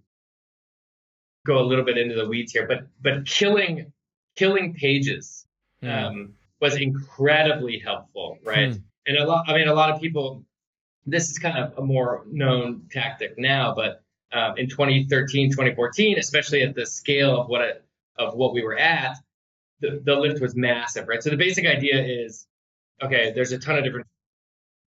go 1.46 1.58
a 1.58 1.64
little 1.64 1.84
bit 1.84 1.96
into 1.96 2.14
the 2.14 2.26
weeds 2.26 2.52
here, 2.52 2.66
but 2.66 2.86
but 3.02 3.26
killing 3.26 3.92
killing 4.34 4.74
pages 4.74 5.46
Hmm. 5.82 5.88
um, 5.90 6.34
was 6.60 6.76
incredibly 6.76 7.78
helpful, 7.78 8.38
right? 8.42 8.72
Hmm. 8.72 8.78
And 9.06 9.18
a 9.18 9.26
lot, 9.26 9.44
I 9.48 9.54
mean, 9.54 9.68
a 9.68 9.74
lot 9.74 9.90
of 9.90 10.00
people. 10.00 10.44
This 11.08 11.30
is 11.30 11.38
kind 11.38 11.56
of 11.56 11.78
a 11.78 11.82
more 11.82 12.24
known 12.28 12.82
tactic 12.90 13.38
now, 13.38 13.72
but 13.72 14.02
um, 14.32 14.58
in 14.58 14.68
2013, 14.68 15.50
2014, 15.52 16.18
especially 16.18 16.62
at 16.62 16.74
the 16.74 16.84
scale 16.84 17.40
of 17.40 17.48
what 17.48 17.60
it, 17.60 17.84
of 18.18 18.34
what 18.34 18.52
we 18.52 18.62
were 18.64 18.76
at, 18.76 19.16
the, 19.78 20.00
the 20.04 20.16
lift 20.16 20.40
was 20.40 20.56
massive, 20.56 21.06
right? 21.06 21.22
So 21.22 21.30
the 21.30 21.36
basic 21.36 21.64
idea 21.64 22.02
is, 22.02 22.48
okay, 23.00 23.30
there's 23.32 23.52
a 23.52 23.58
ton 23.58 23.78
of 23.78 23.84
different. 23.84 24.08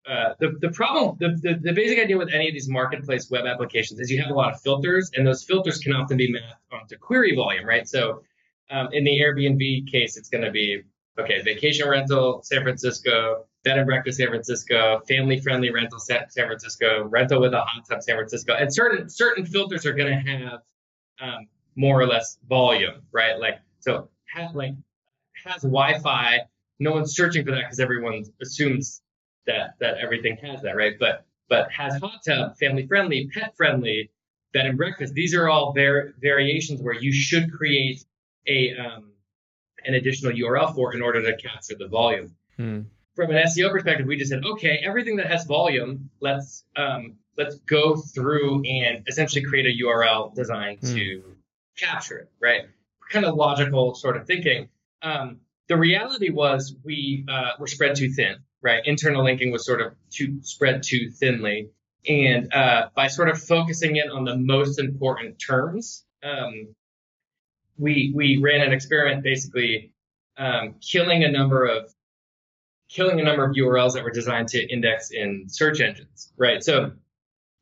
Uh, 0.07 0.33
the 0.39 0.57
the 0.61 0.69
problem, 0.69 1.17
the, 1.19 1.37
the 1.41 1.59
the 1.61 1.73
basic 1.73 1.99
idea 1.99 2.17
with 2.17 2.29
any 2.33 2.47
of 2.47 2.53
these 2.53 2.69
marketplace 2.69 3.29
web 3.29 3.45
applications 3.45 3.99
is 3.99 4.09
you 4.09 4.21
have 4.21 4.31
a 4.31 4.33
lot 4.33 4.53
of 4.53 4.59
filters, 4.61 5.11
and 5.15 5.25
those 5.27 5.43
filters 5.43 5.77
can 5.79 5.93
often 5.93 6.17
be 6.17 6.31
mapped 6.31 6.55
onto 6.71 6.97
query 6.97 7.35
volume, 7.35 7.65
right? 7.65 7.87
So 7.87 8.23
um, 8.71 8.89
in 8.91 9.03
the 9.03 9.19
Airbnb 9.19 9.91
case, 9.91 10.17
it's 10.17 10.29
going 10.29 10.43
to 10.43 10.51
be 10.51 10.81
okay, 11.19 11.41
vacation 11.41 11.87
rental, 11.87 12.41
San 12.43 12.63
Francisco, 12.63 13.45
bed 13.63 13.77
and 13.77 13.85
breakfast, 13.85 14.17
San 14.17 14.29
Francisco, 14.29 15.01
family 15.07 15.39
friendly 15.39 15.69
rental, 15.69 15.99
San 15.99 16.27
Francisco, 16.33 17.03
rental 17.03 17.41
with 17.41 17.53
a 17.53 17.61
hot 17.61 17.85
tub, 17.87 18.01
San 18.01 18.15
Francisco, 18.15 18.53
and 18.53 18.73
certain 18.73 19.09
certain 19.09 19.45
filters 19.45 19.85
are 19.85 19.93
going 19.93 20.11
to 20.11 20.31
have 20.31 20.61
um, 21.21 21.47
more 21.75 21.99
or 21.99 22.07
less 22.07 22.37
volume, 22.47 23.01
right? 23.11 23.39
Like 23.39 23.59
so, 23.79 24.09
ha- 24.33 24.51
like 24.53 24.73
has 25.45 25.61
Wi-Fi. 25.61 26.39
No 26.79 26.91
one's 26.91 27.15
searching 27.15 27.43
for 27.45 27.51
that 27.51 27.63
because 27.63 27.79
everyone 27.79 28.23
assumes 28.41 29.01
that 29.47 29.75
that 29.79 29.97
everything 29.97 30.37
has 30.37 30.61
that, 30.61 30.75
right? 30.75 30.93
But 30.99 31.25
but 31.49 31.71
has 31.71 31.99
hot 31.99 32.19
tub, 32.25 32.57
family 32.57 32.85
friendly, 32.87 33.29
pet 33.33 33.55
friendly, 33.57 34.11
bed 34.53 34.65
and 34.67 34.77
breakfast. 34.77 35.13
These 35.13 35.33
are 35.33 35.49
all 35.49 35.73
var- 35.73 36.13
variations 36.21 36.81
where 36.81 36.93
you 36.93 37.11
should 37.11 37.51
create 37.51 38.03
a 38.47 38.75
um, 38.77 39.11
an 39.85 39.93
additional 39.95 40.31
URL 40.33 40.75
for 40.75 40.93
in 40.93 41.01
order 41.01 41.21
to 41.23 41.37
capture 41.37 41.75
the 41.77 41.87
volume. 41.87 42.35
Hmm. 42.57 42.81
From 43.15 43.31
an 43.31 43.43
SEO 43.47 43.71
perspective, 43.71 44.05
we 44.07 44.15
just 44.15 44.29
said, 44.31 44.45
okay, 44.45 44.79
everything 44.83 45.17
that 45.17 45.27
has 45.27 45.45
volume, 45.45 46.09
let's 46.21 46.63
um, 46.75 47.15
let's 47.37 47.55
go 47.59 47.95
through 47.95 48.63
and 48.65 49.03
essentially 49.07 49.43
create 49.43 49.65
a 49.65 49.83
URL 49.83 50.33
designed 50.35 50.79
Hmm. 50.81 50.95
to 50.95 51.23
capture 51.77 52.17
it, 52.19 52.29
right? 52.39 52.63
Kind 53.09 53.25
of 53.25 53.35
logical 53.35 53.95
sort 53.95 54.17
of 54.17 54.27
thinking. 54.27 54.69
Um, 55.01 55.39
the 55.67 55.77
reality 55.77 56.29
was 56.29 56.75
we 56.83 57.25
uh, 57.29 57.51
were 57.59 57.67
spread 57.67 57.95
too 57.95 58.09
thin, 58.09 58.37
right? 58.61 58.81
Internal 58.85 59.23
linking 59.23 59.51
was 59.51 59.65
sort 59.65 59.81
of 59.81 59.93
too 60.09 60.39
spread 60.41 60.83
too 60.83 61.09
thinly, 61.11 61.69
and 62.07 62.53
uh, 62.53 62.89
by 62.95 63.07
sort 63.07 63.29
of 63.29 63.41
focusing 63.41 63.97
in 63.97 64.09
on 64.09 64.23
the 64.23 64.37
most 64.37 64.79
important 64.79 65.39
terms, 65.39 66.05
um, 66.23 66.75
we 67.77 68.11
we 68.15 68.37
ran 68.37 68.61
an 68.61 68.73
experiment 68.73 69.23
basically 69.23 69.93
um, 70.37 70.75
killing 70.81 71.23
a 71.23 71.31
number 71.31 71.65
of 71.65 71.93
killing 72.89 73.19
a 73.19 73.23
number 73.23 73.45
of 73.45 73.55
URLs 73.55 73.93
that 73.93 74.03
were 74.03 74.11
designed 74.11 74.47
to 74.49 74.67
index 74.67 75.11
in 75.11 75.45
search 75.47 75.79
engines, 75.79 76.33
right? 76.37 76.63
So 76.63 76.91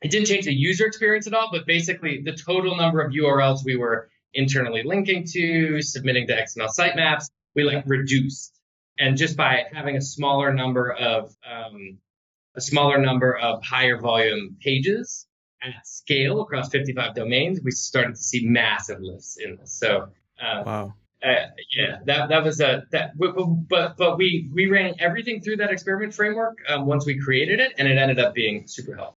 it 0.02 0.12
didn't 0.12 0.28
change 0.28 0.46
the 0.46 0.54
user 0.54 0.86
experience 0.86 1.28
at 1.28 1.34
all, 1.34 1.50
but 1.52 1.66
basically 1.66 2.22
the 2.24 2.34
total 2.34 2.78
number 2.78 3.02
of 3.02 3.12
URLs 3.12 3.66
we 3.66 3.76
were 3.76 4.10
internally 4.34 4.84
linking 4.84 5.26
to, 5.34 5.82
submitting 5.82 6.28
to 6.28 6.36
XML 6.36 6.70
sitemaps, 6.70 7.30
we 7.56 7.64
like 7.64 7.84
reduced. 7.88 8.57
And 9.00 9.18
just 9.18 9.38
by 9.38 9.64
having 9.72 9.96
a 9.96 10.02
smaller 10.02 10.54
number 10.54 10.92
of 10.92 11.36
um, 11.46 12.00
a 12.56 12.62
smaller 12.62 12.98
number 12.98 13.38
of 13.38 13.64
higher 13.64 14.00
volume 14.00 14.58
pages 14.62 15.28
at 15.62 15.86
scale 15.86 16.42
across 16.42 16.70
55 16.70 17.16
domains, 17.16 17.60
we 17.64 17.72
started 17.72 18.16
to 18.16 18.22
see 18.22 18.48
massive 18.48 19.00
lifts 19.00 19.38
in 19.38 19.58
this. 19.58 19.74
So 19.74 20.10
uh, 20.42 20.64
Wow. 20.66 20.94
uh, 21.24 21.28
yeah, 21.76 22.00
that 22.06 22.30
that 22.30 22.44
was 22.44 22.60
a 22.62 22.86
that. 22.92 23.18
But 23.18 23.36
but, 23.70 23.98
but 23.98 24.18
we 24.18 24.50
we 24.54 24.68
ran 24.68 24.96
everything 25.00 25.42
through 25.42 25.58
that 25.58 25.72
experiment 25.72 26.14
framework 26.14 26.58
um, 26.68 26.86
once 26.86 27.06
we 27.06 27.20
created 27.20 27.60
it, 27.60 27.74
and 27.78 27.88
it 27.88 27.98
ended 27.98 28.20
up 28.20 28.34
being 28.34 28.68
super 28.68 28.96
helpful. 28.96 29.16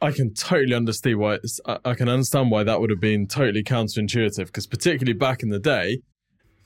I 0.00 0.10
can 0.10 0.34
totally 0.34 0.74
understand 0.74 1.18
why 1.18 1.38
I 1.84 1.94
can 1.94 2.08
understand 2.08 2.50
why 2.50 2.64
that 2.64 2.80
would 2.80 2.90
have 2.90 3.00
been 3.00 3.26
totally 3.28 3.62
counterintuitive 3.62 4.46
because 4.46 4.66
particularly 4.66 5.16
back 5.16 5.42
in 5.42 5.50
the 5.50 5.60
day, 5.60 6.00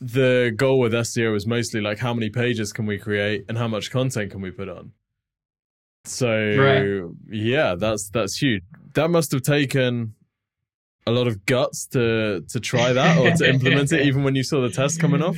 the 0.00 0.52
goal 0.56 0.78
with 0.78 0.92
SEO 0.92 1.32
was 1.32 1.46
mostly 1.46 1.80
like 1.80 1.98
how 1.98 2.12
many 2.12 2.30
pages 2.30 2.72
can 2.72 2.86
we 2.86 2.98
create 2.98 3.44
and 3.48 3.56
how 3.56 3.68
much 3.68 3.90
content 3.90 4.30
can 4.30 4.40
we 4.40 4.50
put 4.50 4.68
on. 4.68 4.92
So 6.04 6.28
Right. 6.28 7.14
yeah, 7.28 7.74
that's 7.74 8.10
that's 8.10 8.40
huge. 8.40 8.62
That 8.94 9.10
must 9.10 9.32
have 9.32 9.42
taken 9.42 10.14
a 11.06 11.10
lot 11.10 11.26
of 11.26 11.44
guts 11.46 11.86
to 11.88 12.44
to 12.48 12.60
try 12.60 12.92
that 12.92 13.18
or 13.18 13.30
to 13.36 13.48
implement 13.48 13.92
it, 13.92 14.06
even 14.06 14.22
when 14.22 14.34
you 14.34 14.42
saw 14.42 14.60
the 14.60 14.70
test 14.70 15.00
coming 15.00 15.22
off. 15.22 15.36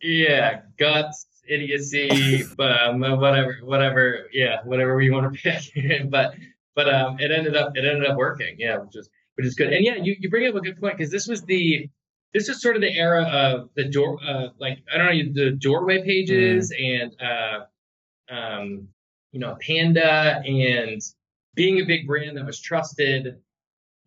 Yeah, 0.00 0.62
guts, 0.78 1.26
idiocy, 1.48 2.44
but 2.56 2.80
um, 2.82 3.00
whatever, 3.00 3.58
whatever, 3.62 4.26
yeah, 4.32 4.58
whatever 4.64 4.96
we 4.96 5.10
want 5.10 5.32
to 5.32 5.40
pick. 5.40 6.10
but 6.10 6.34
but 6.74 6.92
um, 6.92 7.18
it 7.20 7.30
ended 7.30 7.56
up 7.56 7.76
it 7.76 7.84
ended 7.84 8.06
up 8.08 8.16
working. 8.16 8.56
Yeah, 8.58 8.78
which 8.78 8.96
is 8.96 9.08
which 9.36 9.46
is 9.46 9.54
good. 9.54 9.72
And 9.72 9.84
yeah, 9.84 9.96
you, 9.96 10.14
you 10.18 10.30
bring 10.30 10.46
up 10.48 10.54
a 10.54 10.60
good 10.60 10.78
point 10.80 10.96
because 10.98 11.10
this 11.10 11.26
was 11.26 11.42
the 11.42 11.88
this 12.34 12.48
was 12.48 12.60
sort 12.60 12.74
of 12.74 12.82
the 12.82 12.92
era 12.92 13.22
of 13.22 13.70
the 13.76 13.84
door, 13.84 14.18
uh, 14.26 14.48
like 14.58 14.78
I 14.92 14.98
don't 14.98 15.06
know, 15.06 15.32
the 15.44 15.50
doorway 15.52 16.02
pages 16.02 16.72
and 16.76 17.14
uh, 17.22 17.60
um, 18.28 18.88
you 19.32 19.40
know, 19.40 19.56
Panda 19.60 20.42
and 20.44 21.00
being 21.54 21.80
a 21.80 21.84
big 21.84 22.06
brand 22.06 22.36
that 22.36 22.44
was 22.44 22.60
trusted. 22.60 23.40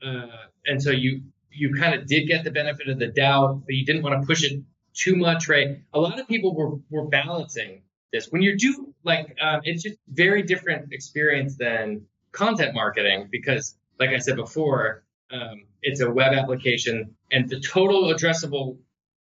Uh, 0.06 0.28
and 0.66 0.84
so 0.84 0.92
you 0.92 1.22
you 1.50 1.74
kind 1.74 1.96
of 1.96 2.06
did 2.06 2.28
get 2.28 2.44
the 2.44 2.52
benefit 2.52 2.90
of 2.90 3.00
the 3.00 3.08
doubt, 3.08 3.64
but 3.66 3.74
you 3.74 3.86
didn't 3.86 4.04
want 4.04 4.22
to 4.22 4.28
push 4.28 4.44
it 4.44 4.62
too 4.94 5.16
much, 5.16 5.48
right? 5.48 5.80
A 5.94 6.00
lot 6.00 6.20
of 6.20 6.28
people 6.28 6.54
were 6.54 6.78
were 6.90 7.08
balancing 7.08 7.82
this. 8.12 8.28
When 8.30 8.42
you 8.42 8.58
do 8.58 8.94
like, 9.04 9.36
um, 9.42 9.62
it's 9.64 9.84
just 9.84 9.98
very 10.10 10.44
different 10.44 10.92
experience 10.92 11.56
than 11.56 12.06
content 12.32 12.76
marketing 12.76 13.30
because, 13.32 13.76
like 14.00 14.10
I 14.10 14.18
said 14.18 14.36
before, 14.36 15.04
um, 15.32 15.64
it's 15.82 16.02
a 16.02 16.10
web 16.10 16.34
application, 16.34 17.16
and 17.32 17.50
the 17.50 17.60
total 17.60 18.14
addressable 18.14 18.78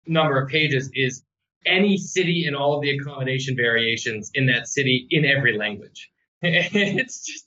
number 0.07 0.41
of 0.41 0.49
pages 0.49 0.91
is 0.95 1.23
any 1.67 1.97
city 1.97 2.45
and 2.47 2.55
all 2.55 2.75
of 2.77 2.83
the 2.83 2.91
accommodation 2.97 3.57
variations 3.57 4.31
in 4.35 4.47
that 4.47 4.69
city 4.69 5.07
in 5.11 5.25
every 5.25 5.57
language. 5.57 6.11
it's 6.43 7.25
just, 7.25 7.47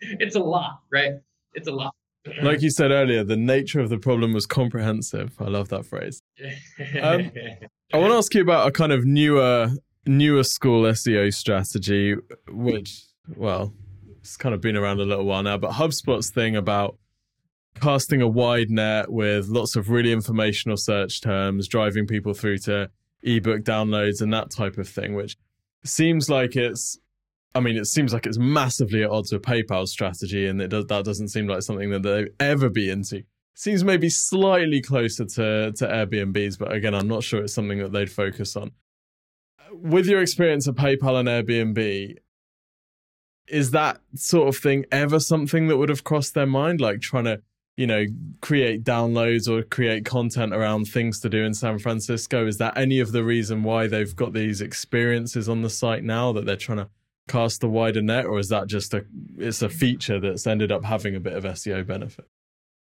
it's 0.00 0.36
a 0.36 0.40
lot, 0.40 0.80
right? 0.92 1.14
It's 1.54 1.66
a 1.66 1.72
lot. 1.72 1.94
Like 2.42 2.62
you 2.62 2.70
said 2.70 2.90
earlier, 2.90 3.24
the 3.24 3.36
nature 3.36 3.80
of 3.80 3.88
the 3.88 3.98
problem 3.98 4.32
was 4.32 4.46
comprehensive. 4.46 5.34
I 5.40 5.44
love 5.44 5.68
that 5.70 5.86
phrase. 5.86 6.20
Um, 7.00 7.30
I 7.92 7.96
want 7.96 8.12
to 8.12 8.16
ask 8.16 8.34
you 8.34 8.42
about 8.42 8.68
a 8.68 8.70
kind 8.70 8.92
of 8.92 9.04
newer, 9.04 9.70
newer 10.06 10.44
school 10.44 10.82
SEO 10.82 11.32
strategy, 11.32 12.16
which, 12.48 13.02
well, 13.34 13.72
it's 14.18 14.36
kind 14.36 14.54
of 14.54 14.60
been 14.60 14.76
around 14.76 15.00
a 15.00 15.04
little 15.04 15.24
while 15.24 15.42
now. 15.42 15.56
But 15.56 15.72
HubSpot's 15.72 16.30
thing 16.30 16.54
about 16.54 16.98
casting 17.78 18.22
a 18.22 18.28
wide 18.28 18.70
net 18.70 19.10
with 19.10 19.48
lots 19.48 19.76
of 19.76 19.90
really 19.90 20.12
informational 20.12 20.76
search 20.76 21.20
terms, 21.20 21.68
driving 21.68 22.06
people 22.06 22.34
through 22.34 22.58
to 22.58 22.90
ebook 23.22 23.62
downloads 23.62 24.20
and 24.20 24.32
that 24.32 24.50
type 24.50 24.78
of 24.78 24.88
thing, 24.88 25.14
which 25.14 25.36
seems 25.84 26.28
like 26.28 26.56
it's. 26.56 26.98
I 27.54 27.60
mean, 27.60 27.76
it 27.76 27.86
seems 27.86 28.12
like 28.12 28.26
it's 28.26 28.38
massively 28.38 29.02
at 29.02 29.10
odds 29.10 29.32
with 29.32 29.42
PayPal's 29.42 29.90
strategy, 29.90 30.46
and 30.46 30.60
it 30.60 30.68
does, 30.68 30.86
that 30.86 31.04
doesn't 31.04 31.28
seem 31.28 31.48
like 31.48 31.62
something 31.62 31.90
that 31.90 32.02
they'd 32.02 32.30
ever 32.38 32.68
be 32.68 32.90
into 32.90 33.24
seems 33.58 33.82
maybe 33.82 34.08
slightly 34.08 34.80
closer 34.80 35.24
to 35.24 35.72
to 35.72 35.84
Airbnb's, 35.84 36.56
but 36.56 36.72
again, 36.72 36.94
I'm 36.94 37.08
not 37.08 37.24
sure 37.24 37.42
it's 37.42 37.52
something 37.52 37.78
that 37.78 37.92
they'd 37.92 38.10
focus 38.10 38.54
on. 38.54 38.70
With 39.72 40.06
your 40.06 40.22
experience 40.22 40.68
of 40.68 40.76
PayPal 40.76 41.18
and 41.18 41.28
Airbnb, 41.28 42.14
is 43.48 43.72
that 43.72 44.00
sort 44.14 44.48
of 44.48 44.56
thing 44.56 44.84
ever 44.92 45.18
something 45.18 45.66
that 45.66 45.76
would 45.76 45.88
have 45.88 46.04
crossed 46.04 46.34
their 46.34 46.46
mind, 46.46 46.80
like 46.80 47.00
trying 47.00 47.24
to, 47.24 47.42
you 47.78 47.86
know, 47.86 48.04
create 48.40 48.82
downloads 48.82 49.48
or 49.48 49.62
create 49.62 50.04
content 50.04 50.52
around 50.52 50.86
things 50.86 51.20
to 51.20 51.28
do 51.28 51.44
in 51.44 51.54
San 51.54 51.78
Francisco? 51.78 52.44
Is 52.46 52.58
that 52.58 52.76
any 52.76 52.98
of 52.98 53.12
the 53.12 53.22
reason 53.22 53.62
why 53.62 53.86
they've 53.86 54.14
got 54.16 54.32
these 54.32 54.60
experiences 54.60 55.48
on 55.48 55.62
the 55.62 55.70
site 55.70 56.02
now 56.02 56.32
that 56.32 56.44
they're 56.44 56.56
trying 56.56 56.78
to 56.78 56.88
cast 57.28 57.62
a 57.62 57.68
wider 57.68 58.02
net, 58.02 58.26
or 58.26 58.38
is 58.40 58.48
that 58.48 58.66
just 58.66 58.94
a 58.94 59.04
it's 59.38 59.62
a 59.62 59.68
feature 59.68 60.18
that's 60.18 60.46
ended 60.46 60.72
up 60.72 60.84
having 60.84 61.14
a 61.14 61.20
bit 61.20 61.34
of 61.34 61.44
SEO 61.44 61.86
benefit? 61.86 62.26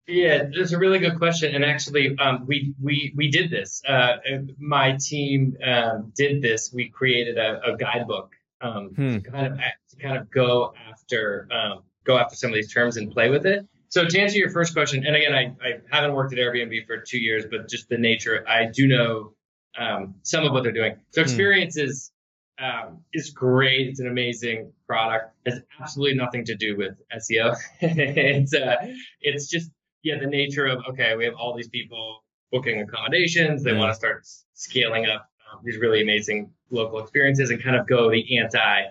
Yeah, 0.08 0.44
it's 0.52 0.72
a 0.72 0.78
really 0.78 1.00
good 1.00 1.18
question, 1.18 1.56
and 1.56 1.66
actually, 1.66 2.16
um, 2.20 2.46
we 2.46 2.76
we 2.80 3.12
we 3.16 3.32
did 3.32 3.50
this. 3.50 3.82
Uh, 3.88 4.18
my 4.60 4.96
team 5.02 5.58
um, 5.66 6.12
did 6.16 6.44
this. 6.44 6.72
We 6.72 6.90
created 6.90 7.40
a, 7.40 7.60
a 7.64 7.76
guidebook 7.76 8.36
um, 8.62 8.90
Hmm. 8.96 9.14
to 9.16 9.22
kind 9.32 9.48
of 9.48 9.58
to 9.58 9.96
kind 9.98 10.18
of 10.18 10.30
go 10.30 10.76
after 10.92 11.48
um, 11.52 11.82
go 12.04 12.20
after 12.20 12.36
some 12.36 12.52
of 12.52 12.56
these 12.56 12.72
terms 12.72 12.98
and 12.98 13.12
play 13.12 13.32
with 13.32 13.48
it. 13.48 13.66
So 13.90 14.06
to 14.06 14.20
answer 14.20 14.38
your 14.38 14.50
first 14.50 14.74
question, 14.74 15.06
and 15.06 15.16
again, 15.16 15.34
I, 15.34 15.54
I 15.66 15.80
haven't 15.92 16.14
worked 16.14 16.34
at 16.34 16.40
Airbnb 16.40 16.86
for 16.88 16.98
two 16.98 17.20
years, 17.20 17.46
but 17.50 17.70
just 17.70 17.88
the 17.90 17.98
nature, 17.98 18.44
I 18.48 18.66
do 18.66 18.88
know 18.88 19.34
um, 19.78 20.16
some 20.24 20.46
of 20.46 20.52
what 20.52 20.64
they're 20.64 20.72
doing. 20.72 20.96
So 21.12 21.22
Hmm. 21.22 21.26
experience 21.26 21.78
is 21.78 22.12
um, 22.58 23.02
is 23.14 23.32
great. 23.32 23.88
It's 23.90 24.00
an 24.00 24.08
amazing 24.08 24.72
product. 24.88 25.34
Has 25.46 25.62
absolutely 25.82 26.16
nothing 26.18 26.46
to 26.46 26.56
do 26.56 26.78
with 26.78 26.94
SEO. 27.14 27.56
it's 27.82 28.54
uh, 28.54 28.76
it's 29.22 29.48
just 29.50 29.72
yeah, 30.04 30.18
the 30.20 30.28
nature 30.28 30.66
of 30.66 30.80
okay, 30.90 31.16
we 31.16 31.26
have 31.26 31.34
all 31.36 31.56
these 31.56 31.68
people 31.70 32.24
booking 32.52 32.82
accommodations. 32.82 33.64
They 33.64 33.72
Yeah. 33.72 33.80
want 33.80 33.92
to 33.92 33.96
start 33.96 34.26
scaling 34.54 35.06
up 35.06 35.30
um, 35.52 35.60
these 35.66 35.78
really 35.78 36.02
amazing 36.02 36.52
local 36.70 37.00
experiences 37.00 37.50
and 37.50 37.62
kind 37.62 37.76
of 37.76 37.88
go 37.88 38.10
the 38.10 38.38
anti 38.38 38.84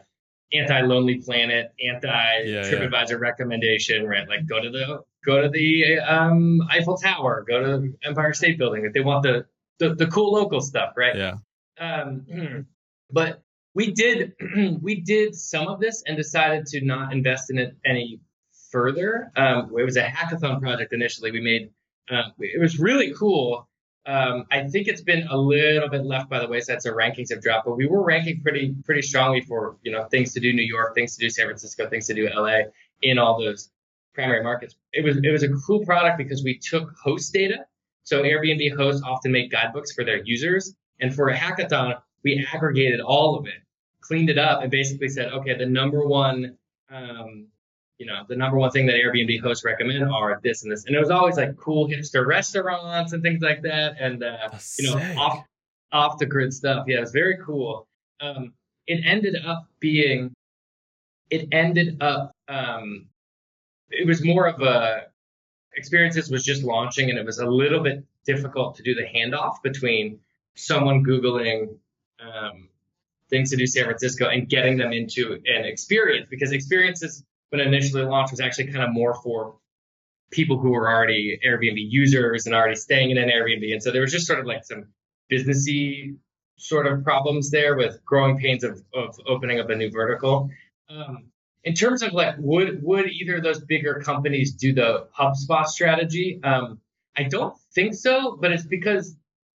anti 0.53 0.81
Lonely 0.83 1.17
Planet, 1.17 1.73
anti 1.85 2.43
yeah. 2.45 2.63
TripAdvisor 2.63 3.19
recommendation, 3.19 4.07
right? 4.07 4.29
Like 4.29 4.47
go 4.47 4.61
to 4.61 4.71
the 4.71 5.03
go 5.25 5.43
to 5.43 5.49
the 5.49 5.99
um, 6.01 6.61
Eiffel 6.71 6.97
Tower, 6.97 7.45
go 7.49 7.61
to 7.61 7.67
the 7.79 7.95
Empire 8.05 8.33
State 8.33 8.59
Building. 8.59 8.85
If 8.85 8.93
they 8.93 9.01
want 9.01 9.23
the 9.23 9.47
the, 9.79 9.95
the 9.95 10.07
cool 10.07 10.33
local 10.33 10.61
stuff, 10.61 10.95
right? 10.97 11.17
Yeah. 11.17 11.35
Um, 11.79 12.67
but 13.11 13.43
we 13.75 13.93
did 13.93 14.35
we 14.81 15.01
did 15.01 15.35
some 15.35 15.69
of 15.69 15.81
this 15.81 16.03
and 16.07 16.17
decided 16.17 16.67
to 16.67 16.85
not 16.85 17.13
invest 17.13 17.51
in 17.51 17.59
it 17.59 17.77
any 17.85 18.21
further. 18.71 19.31
Um, 19.37 19.73
it 19.79 19.85
was 19.85 19.97
a 19.97 20.03
hackathon 20.03 20.61
project 20.61 20.93
initially. 20.93 21.31
We 21.31 21.41
made 21.41 21.71
um, 22.11 22.33
it 22.39 22.61
was 22.61 22.79
really 22.79 23.15
cool. 23.15 23.69
Um, 24.07 24.45
I 24.51 24.69
think 24.69 24.87
it's 24.87 25.01
been 25.01 25.27
a 25.29 25.37
little 25.37 25.89
bit 25.89 26.05
left 26.05 26.29
by 26.29 26.39
the 26.39 26.47
wayside, 26.47 26.83
so 26.83 26.93
rankings 26.93 27.31
have 27.31 27.41
dropped. 27.41 27.67
But 27.67 27.77
we 27.77 27.87
were 27.87 28.03
ranking 28.03 28.41
pretty 28.41 28.75
pretty 28.85 29.03
strongly 29.03 29.41
for 29.41 29.77
you 29.83 29.93
know 29.93 30.05
things 30.05 30.35
to 30.35 30.41
do 30.41 30.53
New 30.53 30.63
York, 30.63 30.95
things 30.95 31.17
to 31.17 31.21
do 31.21 31.31
San 31.31 31.47
Francisco, 31.47 31.89
things 31.89 32.07
to 32.09 32.15
do 32.15 32.29
LA 32.29 32.61
in 33.03 33.19
all 33.19 33.39
those 33.39 33.71
primary 34.13 34.43
markets. 34.43 34.77
It 34.93 35.05
was 35.05 35.17
it 35.23 35.31
was 35.31 35.43
a 35.43 35.49
cool 35.67 35.85
product 35.85 36.19
because 36.19 36.45
we 36.45 36.59
took 36.59 36.93
host 37.03 37.33
data. 37.33 37.67
So 38.03 38.23
Airbnb 38.23 38.77
hosts 38.77 39.03
often 39.03 39.33
make 39.33 39.51
guidebooks 39.51 39.93
for 39.93 40.05
their 40.05 40.23
users, 40.23 40.75
and 41.01 41.15
for 41.15 41.29
a 41.29 41.37
hackathon, 41.37 41.95
we 42.23 42.47
aggregated 42.53 43.01
all 43.01 43.37
of 43.39 43.47
it, 43.47 43.63
cleaned 44.01 44.29
it 44.29 44.39
up, 44.39 44.63
and 44.63 44.71
basically 44.71 45.09
said, 45.09 45.33
okay, 45.33 45.57
the 45.57 45.67
number 45.67 46.07
one, 46.07 46.59
um, 46.91 47.47
you 47.99 48.07
know, 48.07 48.23
the 48.29 48.37
number 48.37 48.59
one 48.59 48.71
thing 48.71 48.87
that 48.87 48.97
Airbnb 48.97 49.41
hosts 49.41 49.65
recommend 49.65 50.05
are 50.05 50.41
this 50.43 50.63
and 50.63 50.73
this, 50.73 50.85
and 50.85 50.97
it 50.97 51.01
was 51.01 51.11
always 51.11 51.37
like 51.37 51.57
cool 51.57 51.89
hipster 51.89 52.27
restaurants 52.27 53.13
and 53.13 53.23
things 53.23 53.41
like 53.41 53.63
that, 53.63 53.97
and 54.01 54.23
uh, 54.23 54.49
you 54.79 54.91
know, 54.91 54.99
sick. 54.99 55.17
off 55.19 55.45
off 55.93 56.19
the 56.19 56.27
grid 56.27 56.53
stuff. 56.53 56.87
Yeah, 56.89 56.99
it 56.99 57.01
was 57.01 57.13
very 57.13 57.39
cool. 57.45 57.87
Um, 58.21 58.53
it 58.87 59.01
ended 59.07 59.37
up 59.47 59.67
being, 59.81 60.35
it 61.31 61.49
ended 61.53 62.03
up, 62.03 62.33
um, 62.49 63.07
it 63.91 64.07
was 64.07 64.25
more 64.25 64.47
of 64.47 64.61
a 64.61 65.05
experiences 65.77 66.31
was 66.31 66.45
just 66.45 66.63
launching 66.63 67.11
and 67.11 67.19
it 67.19 67.25
was 67.25 67.39
a 67.39 67.47
little 67.47 67.81
bit 67.81 68.05
difficult 68.25 68.77
to 68.77 68.83
do 68.83 68.95
the 68.95 69.03
handoff 69.03 69.63
between 69.63 70.21
someone 70.55 71.05
googling 71.05 71.77
um, 72.21 72.69
things 73.29 73.51
to 73.51 73.57
do 73.57 73.67
San 73.67 73.85
Francisco 73.85 74.29
and 74.29 74.49
getting 74.49 74.77
them 74.77 74.93
into 74.93 75.41
an 75.47 75.65
experience 75.65 76.29
because 76.31 76.53
experiences 76.53 77.25
when 77.55 77.61
it 77.61 77.69
initially 77.69 78.03
launched 78.03 78.33
was 78.33 78.41
actually 78.41 78.67
kind 78.67 78.83
of 78.83 78.93
more 78.93 79.15
for 79.23 79.55
people 80.33 80.59
who 80.59 80.71
were 80.71 80.91
already 80.91 81.39
Airbnb 81.47 81.77
users 81.77 82.47
and 82.47 82.55
already 82.55 82.75
staying 82.75 83.11
in 83.11 83.19
an 83.19 83.29
Airbnb 83.29 83.73
and 83.73 83.81
so 83.81 83.93
there 83.93 84.03
was 84.03 84.11
just 84.11 84.27
sort 84.27 84.41
of 84.41 84.47
like 84.47 84.65
some 84.65 84.87
businessy 85.31 86.17
sort 86.57 86.89
of 86.89 87.05
problems 87.05 87.53
there 87.53 87.77
with 87.77 88.05
growing 88.05 88.37
pains 88.39 88.65
of, 88.65 88.83
of 88.93 89.15
opening 89.29 89.61
up 89.61 89.71
a 89.71 89.77
new 89.77 89.89
vertical. 89.89 90.51
Um, 90.89 91.27
in 91.63 91.75
terms 91.75 92.03
of 92.03 92.13
like, 92.13 92.35
would 92.39 92.83
would 92.83 93.07
either 93.09 93.37
of 93.37 93.45
those 93.45 93.61
bigger 93.61 94.03
companies 94.05 94.55
do 94.55 94.73
the 94.75 95.07
HubSpot 95.17 95.67
strategy? 95.67 96.41
Um, 96.43 96.81
I 97.17 97.23
don't 97.23 97.55
think 97.73 97.95
so, 97.95 98.37
but 98.41 98.51
it's 98.51 98.67
because 98.67 99.17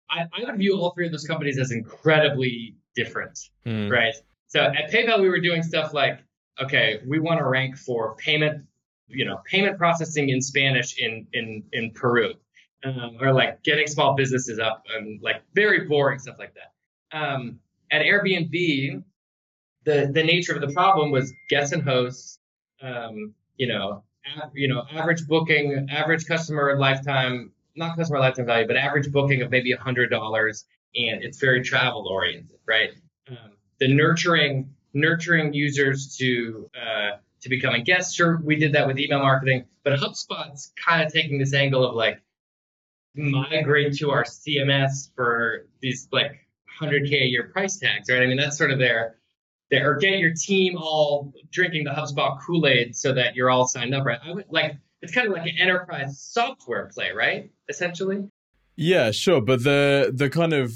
I, 0.10 0.26
I 0.34 0.46
would 0.46 0.58
view 0.58 0.76
all 0.78 0.92
three 0.92 1.08
of 1.08 1.12
those 1.12 1.26
companies 1.26 1.58
as 1.58 1.72
incredibly 1.72 2.76
different, 2.96 3.40
Hmm. 3.66 3.90
right? 3.90 4.14
So 4.48 4.62
at 4.62 4.92
PayPal, 4.92 5.20
we 5.20 5.30
were 5.30 5.40
doing 5.40 5.64
stuff 5.64 5.94
like, 5.94 6.20
okay, 6.62 7.00
we 7.06 7.20
want 7.20 7.39
to 7.39 7.46
rank 7.46 7.78
for 7.78 8.15
payment, 8.15 8.65
you 9.08 9.26
know, 9.26 9.39
payment 9.46 9.78
processing 9.78 10.30
in 10.30 10.41
Spanish 10.41 10.98
in 10.98 11.28
in 11.34 11.63
in 11.74 11.91
Peru, 11.91 12.34
um, 12.84 13.17
or 13.22 13.34
like 13.34 13.63
getting 13.63 13.88
small 13.88 14.15
businesses 14.15 14.60
up 14.60 14.84
and 14.96 15.22
like 15.22 15.41
very 15.54 15.88
boring 15.88 16.20
stuff 16.20 16.38
like 16.39 16.54
that. 16.56 17.17
Um, 17.17 17.60
at 17.91 18.02
Airbnb, 18.02 19.04
the 19.86 20.12
the 20.13 20.24
nature 20.24 20.54
of 20.54 20.62
the 20.62 20.74
problem 20.74 21.12
was 21.12 21.34
guests 21.50 21.74
and 21.74 21.84
hosts, 21.84 22.39
um, 22.82 23.34
you 23.56 23.67
know, 23.67 24.04
av- 24.41 24.52
you 24.54 24.67
know, 24.67 24.84
average 24.91 25.28
booking, 25.28 25.88
average 25.89 26.26
customer 26.26 26.78
lifetime, 26.78 27.52
not 27.76 27.96
customer 27.98 28.20
lifetime 28.20 28.46
value, 28.46 28.67
but 28.67 28.76
average 28.76 29.12
booking 29.12 29.41
of 29.41 29.52
maybe 29.52 29.72
hundred 29.72 30.10
dollars, 30.10 30.65
and 30.96 31.24
it's 31.24 31.39
very 31.39 31.63
travel 31.63 32.08
oriented, 32.08 32.58
right? 32.65 32.91
Um, 33.30 33.54
the 33.80 33.88
nurturing 33.93 34.74
nurturing 34.98 35.54
users 35.54 36.18
to 36.18 36.70
uh, 36.76 37.18
to 37.42 37.50
becoming 37.50 37.84
guests, 37.84 38.16
sure, 38.16 38.42
we 38.44 38.56
did 38.56 38.74
that 38.74 38.88
with 38.88 39.00
email 39.00 39.20
marketing, 39.20 39.66
but 39.84 39.98
HubSpot's 40.00 40.74
kind 40.84 41.06
of 41.06 41.14
taking 41.14 41.38
this 41.38 41.54
angle 41.54 41.88
of 41.88 41.96
like 41.96 42.22
migrate 43.16 43.96
to 43.98 44.12
our 44.12 44.24
CMS 44.24 45.10
for 45.16 45.68
these 45.82 46.08
like 46.12 46.48
100k 46.82 47.12
a 47.12 47.26
year 47.26 47.50
price 47.54 47.78
tags, 47.78 48.10
right? 48.10 48.22
I 48.22 48.26
mean, 48.26 48.38
that's 48.38 48.58
sort 48.58 48.72
of 48.72 48.80
their, 48.80 49.18
their 49.70 49.92
or 49.92 49.98
get 49.98 50.18
your 50.20 50.34
team 50.34 50.78
all 50.78 51.34
drinking 51.52 51.84
the 51.84 51.92
HubSpot 51.92 52.40
Kool 52.42 52.68
Aid 52.68 52.96
so 52.96 53.14
that 53.14 53.36
you're 53.36 53.50
all 53.50 53.68
signed 53.68 53.94
up, 53.94 54.06
right? 54.06 54.20
I 54.24 54.34
would 54.34 54.46
like 54.50 54.78
it's 55.02 55.14
kind 55.14 55.28
of 55.28 55.34
like 55.34 55.48
an 55.48 55.58
enterprise 55.60 56.20
software 56.20 56.90
play, 56.94 57.12
right? 57.16 57.52
Essentially. 57.70 58.30
Yeah, 58.76 59.12
sure, 59.12 59.42
but 59.42 59.64
the 59.64 60.12
the 60.14 60.30
kind 60.30 60.54
of 60.54 60.74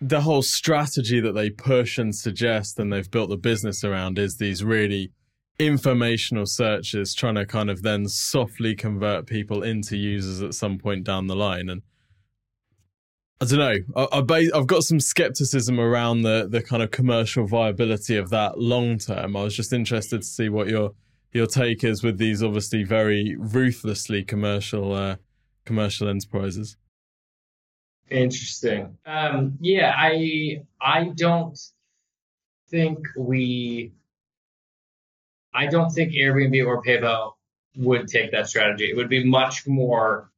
the 0.00 0.20
whole 0.20 0.42
strategy 0.42 1.20
that 1.20 1.32
they 1.32 1.50
push 1.50 1.98
and 1.98 2.14
suggest 2.14 2.78
and 2.78 2.92
they've 2.92 3.10
built 3.10 3.30
the 3.30 3.36
business 3.36 3.84
around 3.84 4.18
is 4.18 4.36
these 4.36 4.62
really 4.62 5.12
informational 5.58 6.46
searches 6.46 7.14
trying 7.14 7.36
to 7.36 7.46
kind 7.46 7.70
of 7.70 7.82
then 7.82 8.08
softly 8.08 8.74
convert 8.74 9.26
people 9.26 9.62
into 9.62 9.96
users 9.96 10.42
at 10.42 10.52
some 10.54 10.78
point 10.78 11.04
down 11.04 11.26
the 11.26 11.36
line 11.36 11.68
and 11.68 11.82
I 13.40 13.46
don't 13.46 13.58
know. 13.58 13.76
I, 13.96 14.18
I 14.18 14.20
ba- 14.20 14.56
I've 14.56 14.66
got 14.66 14.84
some 14.84 15.00
skepticism 15.00 15.80
around 15.80 16.22
the 16.22 16.46
the 16.48 16.62
kind 16.62 16.82
of 16.82 16.92
commercial 16.92 17.46
viability 17.46 18.16
of 18.16 18.30
that 18.30 18.58
long 18.58 18.96
term. 18.96 19.36
I 19.36 19.42
was 19.42 19.56
just 19.56 19.72
interested 19.72 20.22
to 20.22 20.26
see 20.26 20.48
what 20.48 20.68
your 20.68 20.92
your 21.32 21.46
take 21.46 21.82
is 21.82 22.02
with 22.02 22.16
these 22.16 22.42
obviously 22.42 22.84
very 22.84 23.36
ruthlessly 23.36 24.22
commercial 24.22 24.92
uh, 24.92 25.16
commercial 25.64 26.08
enterprises. 26.08 26.76
Interesting. 28.10 28.96
Um, 29.06 29.58
yeah, 29.60 29.94
I 29.96 30.62
I 30.80 31.10
don't 31.16 31.58
think 32.68 32.98
we 33.16 33.92
I 35.52 35.66
don't 35.66 35.90
think 35.90 36.12
Airbnb 36.12 36.66
or 36.66 36.82
PayPal 36.82 37.32
would 37.76 38.08
take 38.08 38.30
that 38.32 38.48
strategy. 38.48 38.90
It 38.90 38.96
would 38.96 39.08
be 39.08 39.24
much 39.24 39.66
more 39.66 40.30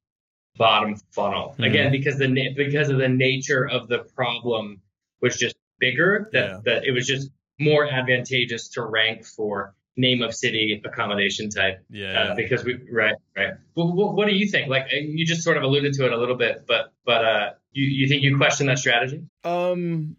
bottom 0.57 0.97
funnel 1.13 1.55
Mhm. 1.59 1.67
again 1.67 1.93
because 1.93 2.19
the 2.19 2.29
na- 2.29 2.55
because 2.57 2.89
of 2.89 2.99
the 2.99 3.09
nature 3.09 3.69
of 3.69 3.89
the 3.89 4.01
problem 4.15 4.81
was 5.21 5.37
just 5.37 5.57
bigger 5.79 6.31
that 6.33 6.49
Yeah. 6.49 6.61
that 6.65 6.85
it 6.87 6.93
was 6.93 7.07
just 7.07 7.31
more 7.59 7.87
advantageous 7.87 8.69
to 8.71 8.83
rank 8.83 9.25
for 9.27 9.75
name 9.97 10.23
of 10.23 10.35
city 10.35 10.81
accommodation 10.85 11.49
type 11.49 11.83
Yeah. 11.91 12.21
uh, 12.33 12.35
because 12.35 12.65
we 12.65 12.79
right 12.91 13.15
right 13.37 13.55
well, 13.75 13.93
what, 13.95 14.15
what 14.15 14.29
do 14.29 14.35
you 14.35 14.47
think 14.49 14.69
like 14.69 14.85
uh, 14.93 14.97
you 14.97 15.25
just 15.25 15.43
sort 15.43 15.57
of 15.57 15.63
alluded 15.63 15.95
to 15.95 16.05
it 16.07 16.13
a 16.13 16.17
little 16.19 16.37
bit 16.37 16.65
but 16.67 16.93
but 17.05 17.25
uh 17.25 17.51
you, 17.73 17.85
you 17.85 18.09
think 18.09 18.23
you 18.23 18.37
question 18.37 18.67
that 18.67 18.79
strategy 18.79 19.23
Um, 19.45 20.17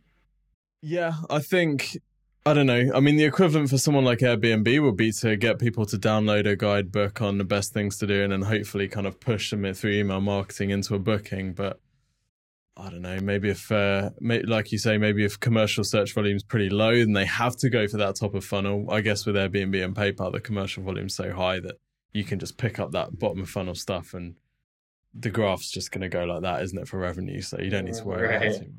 yeah, 0.82 1.14
I 1.30 1.40
think 1.40 1.98
I 2.46 2.54
don't 2.54 2.66
know. 2.68 2.92
I 2.96 3.02
mean, 3.02 3.18
the 3.18 3.26
equivalent 3.26 3.70
for 3.70 3.78
someone 3.78 4.06
like 4.06 4.20
Airbnb 4.20 4.82
would 4.82 4.96
be 4.96 5.12
to 5.12 5.36
get 5.36 5.60
people 5.60 5.86
to 5.88 5.98
download 5.98 6.48
a 6.48 6.56
guidebook 6.56 7.22
on 7.22 7.40
the 7.40 7.44
best 7.44 7.74
things 7.74 7.98
to 7.98 8.08
do, 8.08 8.24
and 8.24 8.32
then 8.32 8.44
hopefully 8.44 8.88
kind 8.88 9.06
of 9.06 9.20
push 9.20 9.50
them 9.50 9.74
through 9.74 9.92
email 9.92 10.22
marketing 10.22 10.70
into 10.70 10.96
a 10.96 11.00
booking. 11.00 11.52
But 11.52 11.82
I 12.80 12.90
don't 12.90 13.02
know. 13.02 13.20
Maybe 13.20 13.50
if, 13.50 13.72
uh, 13.72 14.12
may, 14.20 14.44
like 14.44 14.72
you 14.72 14.78
say, 14.78 15.00
maybe 15.00 15.26
if 15.26 15.40
commercial 15.40 15.84
search 15.84 16.14
volume 16.14 16.36
is 16.36 16.44
pretty 16.44 16.70
low, 16.70 16.96
then 16.96 17.14
they 17.14 17.26
have 17.26 17.56
to 17.58 17.70
go 17.70 17.88
for 17.88 17.98
that 17.98 18.16
top 18.16 18.36
of 18.36 18.46
funnel. 18.46 18.86
I 18.92 19.02
guess 19.02 19.26
with 19.26 19.36
Airbnb 19.36 19.84
and 19.84 19.96
PayPal, 19.96 20.32
the 20.32 20.40
commercial 20.40 20.84
volume's 20.84 21.16
so 21.16 21.34
high 21.34 21.60
that 21.60 21.76
you 22.14 22.24
can 22.24 22.38
just 22.38 22.58
pick 22.58 22.80
up 22.80 22.92
that 22.92 23.18
bottom 23.18 23.42
of 23.42 23.50
funnel 23.50 23.74
stuff, 23.74 24.14
and 24.14 24.36
the 25.14 25.32
graph's 25.32 25.72
just 25.72 25.92
going 25.92 26.02
to 26.02 26.10
go 26.10 26.24
like 26.26 26.44
that, 26.44 26.62
isn't 26.62 26.78
it, 26.78 26.88
for 26.88 27.00
revenue? 27.00 27.42
So 27.42 27.60
you 27.60 27.72
don't 27.72 27.86
need 27.86 27.96
to 27.96 28.06
worry 28.06 28.28
about 28.28 28.46
it 28.46 28.54
too 28.54 28.60
much. 28.60 28.70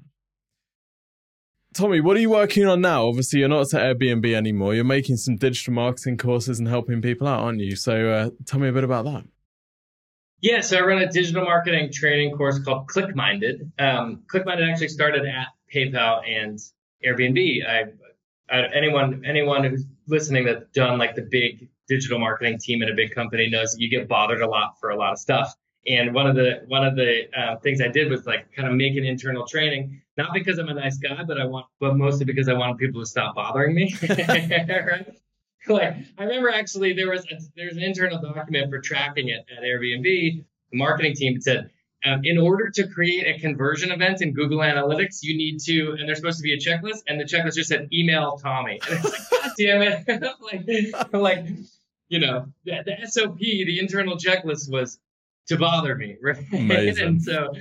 Tommy, 1.74 2.00
what 2.00 2.16
are 2.16 2.20
you 2.20 2.30
working 2.30 2.66
on 2.66 2.80
now? 2.80 3.06
Obviously, 3.06 3.40
you're 3.40 3.48
not 3.48 3.74
at 3.74 3.98
Airbnb 3.98 4.32
anymore. 4.32 4.74
You're 4.74 4.84
making 4.84 5.16
some 5.16 5.36
digital 5.36 5.74
marketing 5.74 6.16
courses 6.16 6.58
and 6.58 6.66
helping 6.66 7.02
people 7.02 7.26
out, 7.26 7.40
aren't 7.40 7.60
you? 7.60 7.76
So, 7.76 8.08
uh, 8.10 8.30
tell 8.46 8.58
me 8.60 8.68
a 8.68 8.72
bit 8.72 8.84
about 8.84 9.04
that. 9.04 9.24
Yeah, 10.40 10.60
so 10.60 10.78
I 10.78 10.82
run 10.82 10.98
a 10.98 11.10
digital 11.10 11.44
marketing 11.44 11.90
training 11.92 12.36
course 12.36 12.58
called 12.60 12.88
ClickMinded. 12.88 13.70
Um, 13.78 14.22
ClickMinded 14.32 14.70
actually 14.70 14.88
started 14.88 15.26
at 15.26 15.48
PayPal 15.74 16.22
and 16.28 16.58
Airbnb. 17.04 17.66
I, 17.66 17.84
I, 18.50 18.66
anyone 18.74 19.24
anyone 19.26 19.64
who's 19.64 19.84
listening 20.06 20.44
that's 20.44 20.64
done 20.72 20.98
like 20.98 21.16
the 21.16 21.26
big 21.28 21.68
digital 21.88 22.18
marketing 22.18 22.58
team 22.58 22.82
in 22.82 22.88
a 22.88 22.94
big 22.94 23.14
company 23.14 23.48
knows 23.50 23.76
you 23.78 23.90
get 23.90 24.08
bothered 24.08 24.40
a 24.40 24.48
lot 24.48 24.78
for 24.80 24.90
a 24.90 24.96
lot 24.96 25.12
of 25.12 25.18
stuff. 25.18 25.54
And 25.86 26.14
one 26.14 26.26
of 26.26 26.36
the 26.36 26.62
one 26.68 26.84
of 26.84 26.96
the 26.96 27.22
uh, 27.36 27.56
things 27.58 27.80
I 27.80 27.88
did 27.88 28.10
was 28.10 28.26
like 28.26 28.52
kind 28.52 28.68
of 28.68 28.74
make 28.74 28.96
an 28.96 29.04
internal 29.04 29.46
training, 29.46 30.02
not 30.16 30.32
because 30.34 30.58
I'm 30.58 30.68
a 30.68 30.74
nice 30.74 30.98
guy, 30.98 31.22
but 31.24 31.40
I 31.40 31.46
want, 31.46 31.66
but 31.80 31.96
mostly 31.96 32.26
because 32.26 32.48
I 32.48 32.52
wanted 32.52 32.78
people 32.78 33.00
to 33.00 33.06
stop 33.06 33.34
bothering 33.34 33.74
me. 33.74 33.94
right? 34.08 35.18
like 35.72 35.94
I 36.18 36.24
remember 36.24 36.50
actually 36.50 36.92
there 36.92 37.10
was 37.10 37.24
a, 37.24 37.38
there's 37.56 37.76
an 37.76 37.82
internal 37.82 38.20
document 38.20 38.70
for 38.70 38.80
tracking 38.80 39.28
it 39.28 39.46
at 39.56 39.62
Airbnb. 39.62 40.02
The 40.70 40.76
marketing 40.76 41.14
team 41.14 41.40
said, 41.40 41.70
um, 42.04 42.20
in 42.24 42.38
order 42.38 42.70
to 42.70 42.86
create 42.86 43.26
a 43.26 43.40
conversion 43.40 43.90
event 43.90 44.22
in 44.22 44.32
Google 44.32 44.58
Analytics, 44.58 45.18
you 45.22 45.36
need 45.36 45.58
to, 45.60 45.96
and 45.98 46.08
there's 46.08 46.18
supposed 46.18 46.38
to 46.38 46.42
be 46.42 46.52
a 46.52 46.58
checklist, 46.58 47.02
and 47.08 47.20
the 47.20 47.24
checklist 47.24 47.54
just 47.54 47.68
said 47.68 47.88
email 47.92 48.38
Tommy. 48.38 48.80
And 48.88 48.98
it's 48.98 49.04
like, 49.04 49.30
God 49.42 49.50
damn 49.58 49.82
it! 49.82 51.02
like, 51.12 51.12
like, 51.12 51.46
you 52.08 52.20
know, 52.20 52.46
the, 52.64 52.82
the 52.84 53.06
SOP, 53.06 53.38
the 53.38 53.78
internal 53.80 54.16
checklist 54.16 54.70
was 54.70 54.98
to 55.48 55.56
bother 55.56 55.94
me, 55.96 56.16
right? 56.22 56.36
Amazing. 56.52 57.06
and 57.06 57.22
so, 57.22 57.52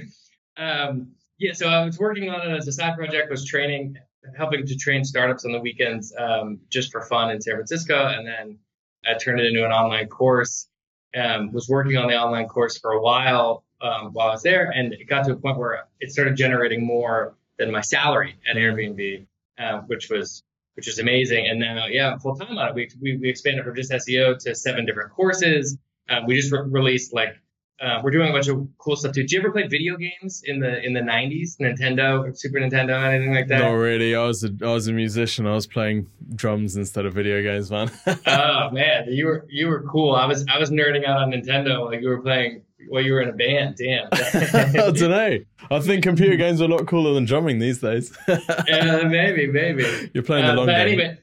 um, 0.58 1.14
yeah, 1.40 1.54
so 1.54 1.68
I 1.68 1.86
was 1.86 1.98
working 1.98 2.30
on 2.30 2.50
it 2.50 2.56
as 2.56 2.68
a 2.68 2.72
side 2.72 2.96
project, 2.96 3.32
was 3.32 3.46
training 3.46 3.98
helping 4.36 4.66
to 4.66 4.76
train 4.76 5.04
startups 5.04 5.46
on 5.46 5.52
the 5.52 5.60
weekends 5.60 6.14
um, 6.18 6.60
just 6.70 6.92
for 6.92 7.02
fun 7.02 7.32
in 7.32 7.42
San 7.42 7.56
Francisco, 7.56 8.08
and 8.08 8.28
then 8.28 8.58
I 9.06 9.18
turned 9.18 9.40
it 9.40 9.46
into 9.46 9.66
an 9.66 9.72
online 9.72 10.08
course. 10.08 10.68
Um, 11.16 11.52
was 11.54 11.70
working 11.70 11.98
on 11.98 12.08
the 12.08 12.16
online 12.16 12.48
course 12.48 12.78
for 12.78 12.92
a 12.92 13.02
while 13.02 13.64
um, 13.82 14.12
while 14.12 14.28
I 14.28 14.32
was 14.32 14.44
there, 14.44 14.70
and 14.70 14.94
it 14.94 15.08
got 15.08 15.26
to 15.26 15.32
a 15.32 15.36
point 15.36 15.58
where 15.58 15.86
it 16.00 16.12
started 16.12 16.36
generating 16.36 16.86
more 16.86 17.36
than 17.58 17.72
my 17.72 17.82
salary 17.82 18.36
at 18.48 18.56
Airbnb, 18.56 19.26
uh, 19.58 19.80
which 19.88 20.10
was 20.10 20.44
which 20.76 20.88
is 20.88 21.00
amazing. 21.00 21.48
And 21.48 21.60
now, 21.60 21.88
yeah, 21.88 22.18
full 22.20 22.36
time 22.36 22.56
on 22.56 22.70
it. 22.70 22.76
We, 22.76 22.90
we, 23.02 23.18
we 23.18 23.30
expanded 23.30 23.66
from 23.66 23.76
just 23.76 23.92
SEO 23.92 24.38
to 24.44 24.54
seven 24.54 24.86
different 24.86 25.12
courses. 25.12 25.76
Um, 26.08 26.28
we 26.28 26.36
just 26.36 26.52
re- 26.52 26.62
released 26.68 27.14
like 27.14 27.36
uh, 27.80 28.02
we're 28.04 28.12
doing 28.12 28.30
a 28.30 28.32
bunch 28.32 28.48
of 28.48 28.68
cool 28.80 28.96
stuff 28.96 29.12
too. 29.12 29.22
Did 29.22 29.32
you 29.32 29.40
ever 29.40 29.52
play 29.52 29.68
video 29.68 29.98
games 29.98 30.42
in 30.44 30.60
the 30.60 30.84
in 30.84 30.94
the 30.94 31.00
'90s, 31.00 31.58
Nintendo, 31.60 32.36
Super 32.36 32.58
Nintendo, 32.58 33.04
anything 33.04 33.36
like 33.36 33.48
that? 33.48 33.60
Not 33.60 33.74
really. 33.74 34.16
I 34.16 34.24
was 34.24 34.44
a 34.44 34.50
I 34.64 34.74
was 34.74 34.88
a 34.88 34.94
musician. 34.94 35.46
I 35.46 35.54
was 35.54 35.68
playing 35.68 36.08
drums 36.34 36.76
instead 36.76 37.06
of 37.06 37.14
video 37.14 37.42
games, 37.44 37.70
man. 37.70 37.92
oh 38.26 38.72
man, 38.72 39.06
you 39.10 39.28
were 39.28 39.46
you 39.50 39.68
were 39.68 39.84
cool. 39.84 40.16
I 40.16 40.26
was 40.26 40.44
I 40.52 40.58
was 40.58 40.72
nerding 40.72 41.06
out 41.06 41.22
on 41.22 41.32
Nintendo 41.32 41.86
like 41.86 42.02
you 42.02 42.10
were 42.10 42.22
playing 42.22 42.64
while 42.90 43.04
you 43.04 43.14
were 43.14 43.22
in 43.22 43.30
a 43.30 43.34
band. 43.34 43.76
Damn. 43.78 44.08
I 44.12 44.92
don't 44.92 45.00
know. 45.00 45.38
I 45.70 45.80
think 45.80 46.04
computer 46.04 46.36
games 46.36 46.62
are 46.62 46.66
a 46.66 46.68
lot 46.68 46.88
cooler 46.88 47.14
than 47.14 47.26
drumming 47.26 47.60
these 47.60 47.80
days. 47.80 48.16
uh, 48.28 49.04
maybe, 49.08 49.48
maybe. 49.48 50.10
You're 50.14 50.24
playing 50.24 50.48
the 50.48 50.54
long 50.54 50.70
uh, 50.70 50.74
but 50.74 50.86
game. 50.86 51.18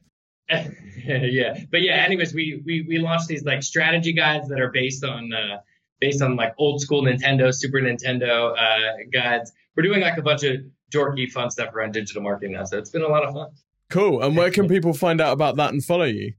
Anyway, 0.48 1.30
yeah, 1.32 1.58
but 1.70 1.82
yeah. 1.82 1.94
Anyways, 1.94 2.32
we 2.32 2.62
we 2.64 2.82
we 2.82 2.98
launched 2.98 3.26
these 3.26 3.44
like 3.44 3.64
strategy 3.64 4.12
guides 4.12 4.48
that 4.50 4.60
are 4.60 4.70
based 4.70 5.02
on. 5.02 5.32
Uh, 5.32 5.58
based 6.04 6.20
on 6.20 6.36
like 6.36 6.52
old 6.58 6.82
school 6.82 7.02
Nintendo, 7.02 7.52
Super 7.54 7.78
Nintendo 7.78 8.52
uh, 8.58 9.04
guides. 9.10 9.50
We're 9.74 9.84
doing 9.84 10.02
like 10.02 10.18
a 10.18 10.22
bunch 10.22 10.44
of 10.44 10.56
dorky, 10.92 11.30
fun 11.30 11.50
stuff 11.50 11.74
around 11.74 11.92
digital 11.92 12.22
marketing 12.22 12.52
now. 12.52 12.64
So 12.64 12.76
it's 12.76 12.90
been 12.90 13.02
a 13.02 13.08
lot 13.08 13.24
of 13.24 13.32
fun. 13.32 13.50
Cool. 13.88 14.22
And 14.22 14.36
where 14.36 14.50
can 14.50 14.68
people 14.68 14.92
find 14.92 15.18
out 15.18 15.32
about 15.32 15.56
that 15.56 15.72
and 15.72 15.82
follow 15.82 16.04
you? 16.04 16.34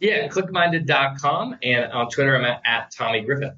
Yeah, 0.00 0.28
clickminded.com. 0.28 1.56
And 1.62 1.92
on 1.92 2.10
Twitter, 2.10 2.36
I'm 2.36 2.44
at, 2.44 2.60
at 2.66 2.92
Tommy 2.94 3.22
Griffith. 3.22 3.54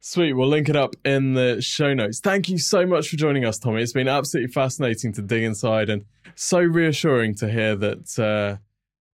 Sweet. 0.00 0.32
We'll 0.32 0.48
link 0.48 0.70
it 0.70 0.76
up 0.76 0.96
in 1.04 1.34
the 1.34 1.60
show 1.60 1.92
notes. 1.92 2.20
Thank 2.20 2.48
you 2.48 2.56
so 2.56 2.86
much 2.86 3.08
for 3.08 3.16
joining 3.16 3.44
us, 3.44 3.58
Tommy. 3.58 3.82
It's 3.82 3.92
been 3.92 4.08
absolutely 4.08 4.52
fascinating 4.52 5.12
to 5.12 5.22
dig 5.22 5.42
inside 5.42 5.90
and 5.90 6.06
so 6.34 6.60
reassuring 6.60 7.34
to 7.36 7.48
hear 7.50 7.76
that 7.76 8.18
uh, 8.18 8.56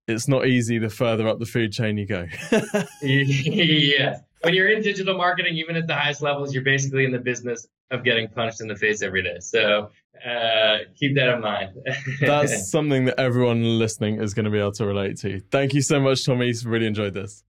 it's 0.07 0.29
not 0.29 0.47
easy 0.47 0.77
the 0.79 0.89
further 0.89 1.27
up 1.27 1.39
the 1.39 1.45
food 1.45 1.73
chain 1.73 1.97
you 1.97 2.07
go. 2.07 2.27
yes 3.01 4.21
when 4.41 4.53
you're 4.53 4.69
in 4.69 4.81
digital 4.81 5.17
marketing, 5.17 5.55
even 5.55 5.75
at 5.75 5.87
the 5.87 5.95
highest 5.95 6.21
levels, 6.21 6.53
you're 6.53 6.63
basically 6.63 7.05
in 7.05 7.11
the 7.11 7.19
business 7.19 7.67
of 7.91 8.03
getting 8.03 8.27
punched 8.27 8.61
in 8.61 8.67
the 8.67 8.75
face 8.75 9.01
every 9.01 9.23
day. 9.23 9.37
So 9.39 9.89
uh, 10.25 10.77
keep 10.95 11.15
that 11.15 11.29
in 11.29 11.41
mind. 11.41 11.71
That's 12.21 12.69
something 12.69 13.05
that 13.05 13.19
everyone 13.19 13.79
listening 13.79 14.21
is 14.21 14.33
going 14.33 14.45
to 14.45 14.51
be 14.51 14.59
able 14.59 14.73
to 14.73 14.85
relate 14.85 15.17
to. 15.19 15.39
Thank 15.51 15.73
you 15.73 15.81
so 15.81 15.99
much, 15.99 16.25
Tommy. 16.25 16.53
Really 16.65 16.87
enjoyed 16.87 17.13
this. 17.13 17.43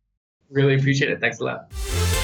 Really 0.51 0.75
appreciate 0.75 1.11
it. 1.11 1.21
Thanks 1.21 1.39
a 1.41 1.45
lot. 1.45 2.20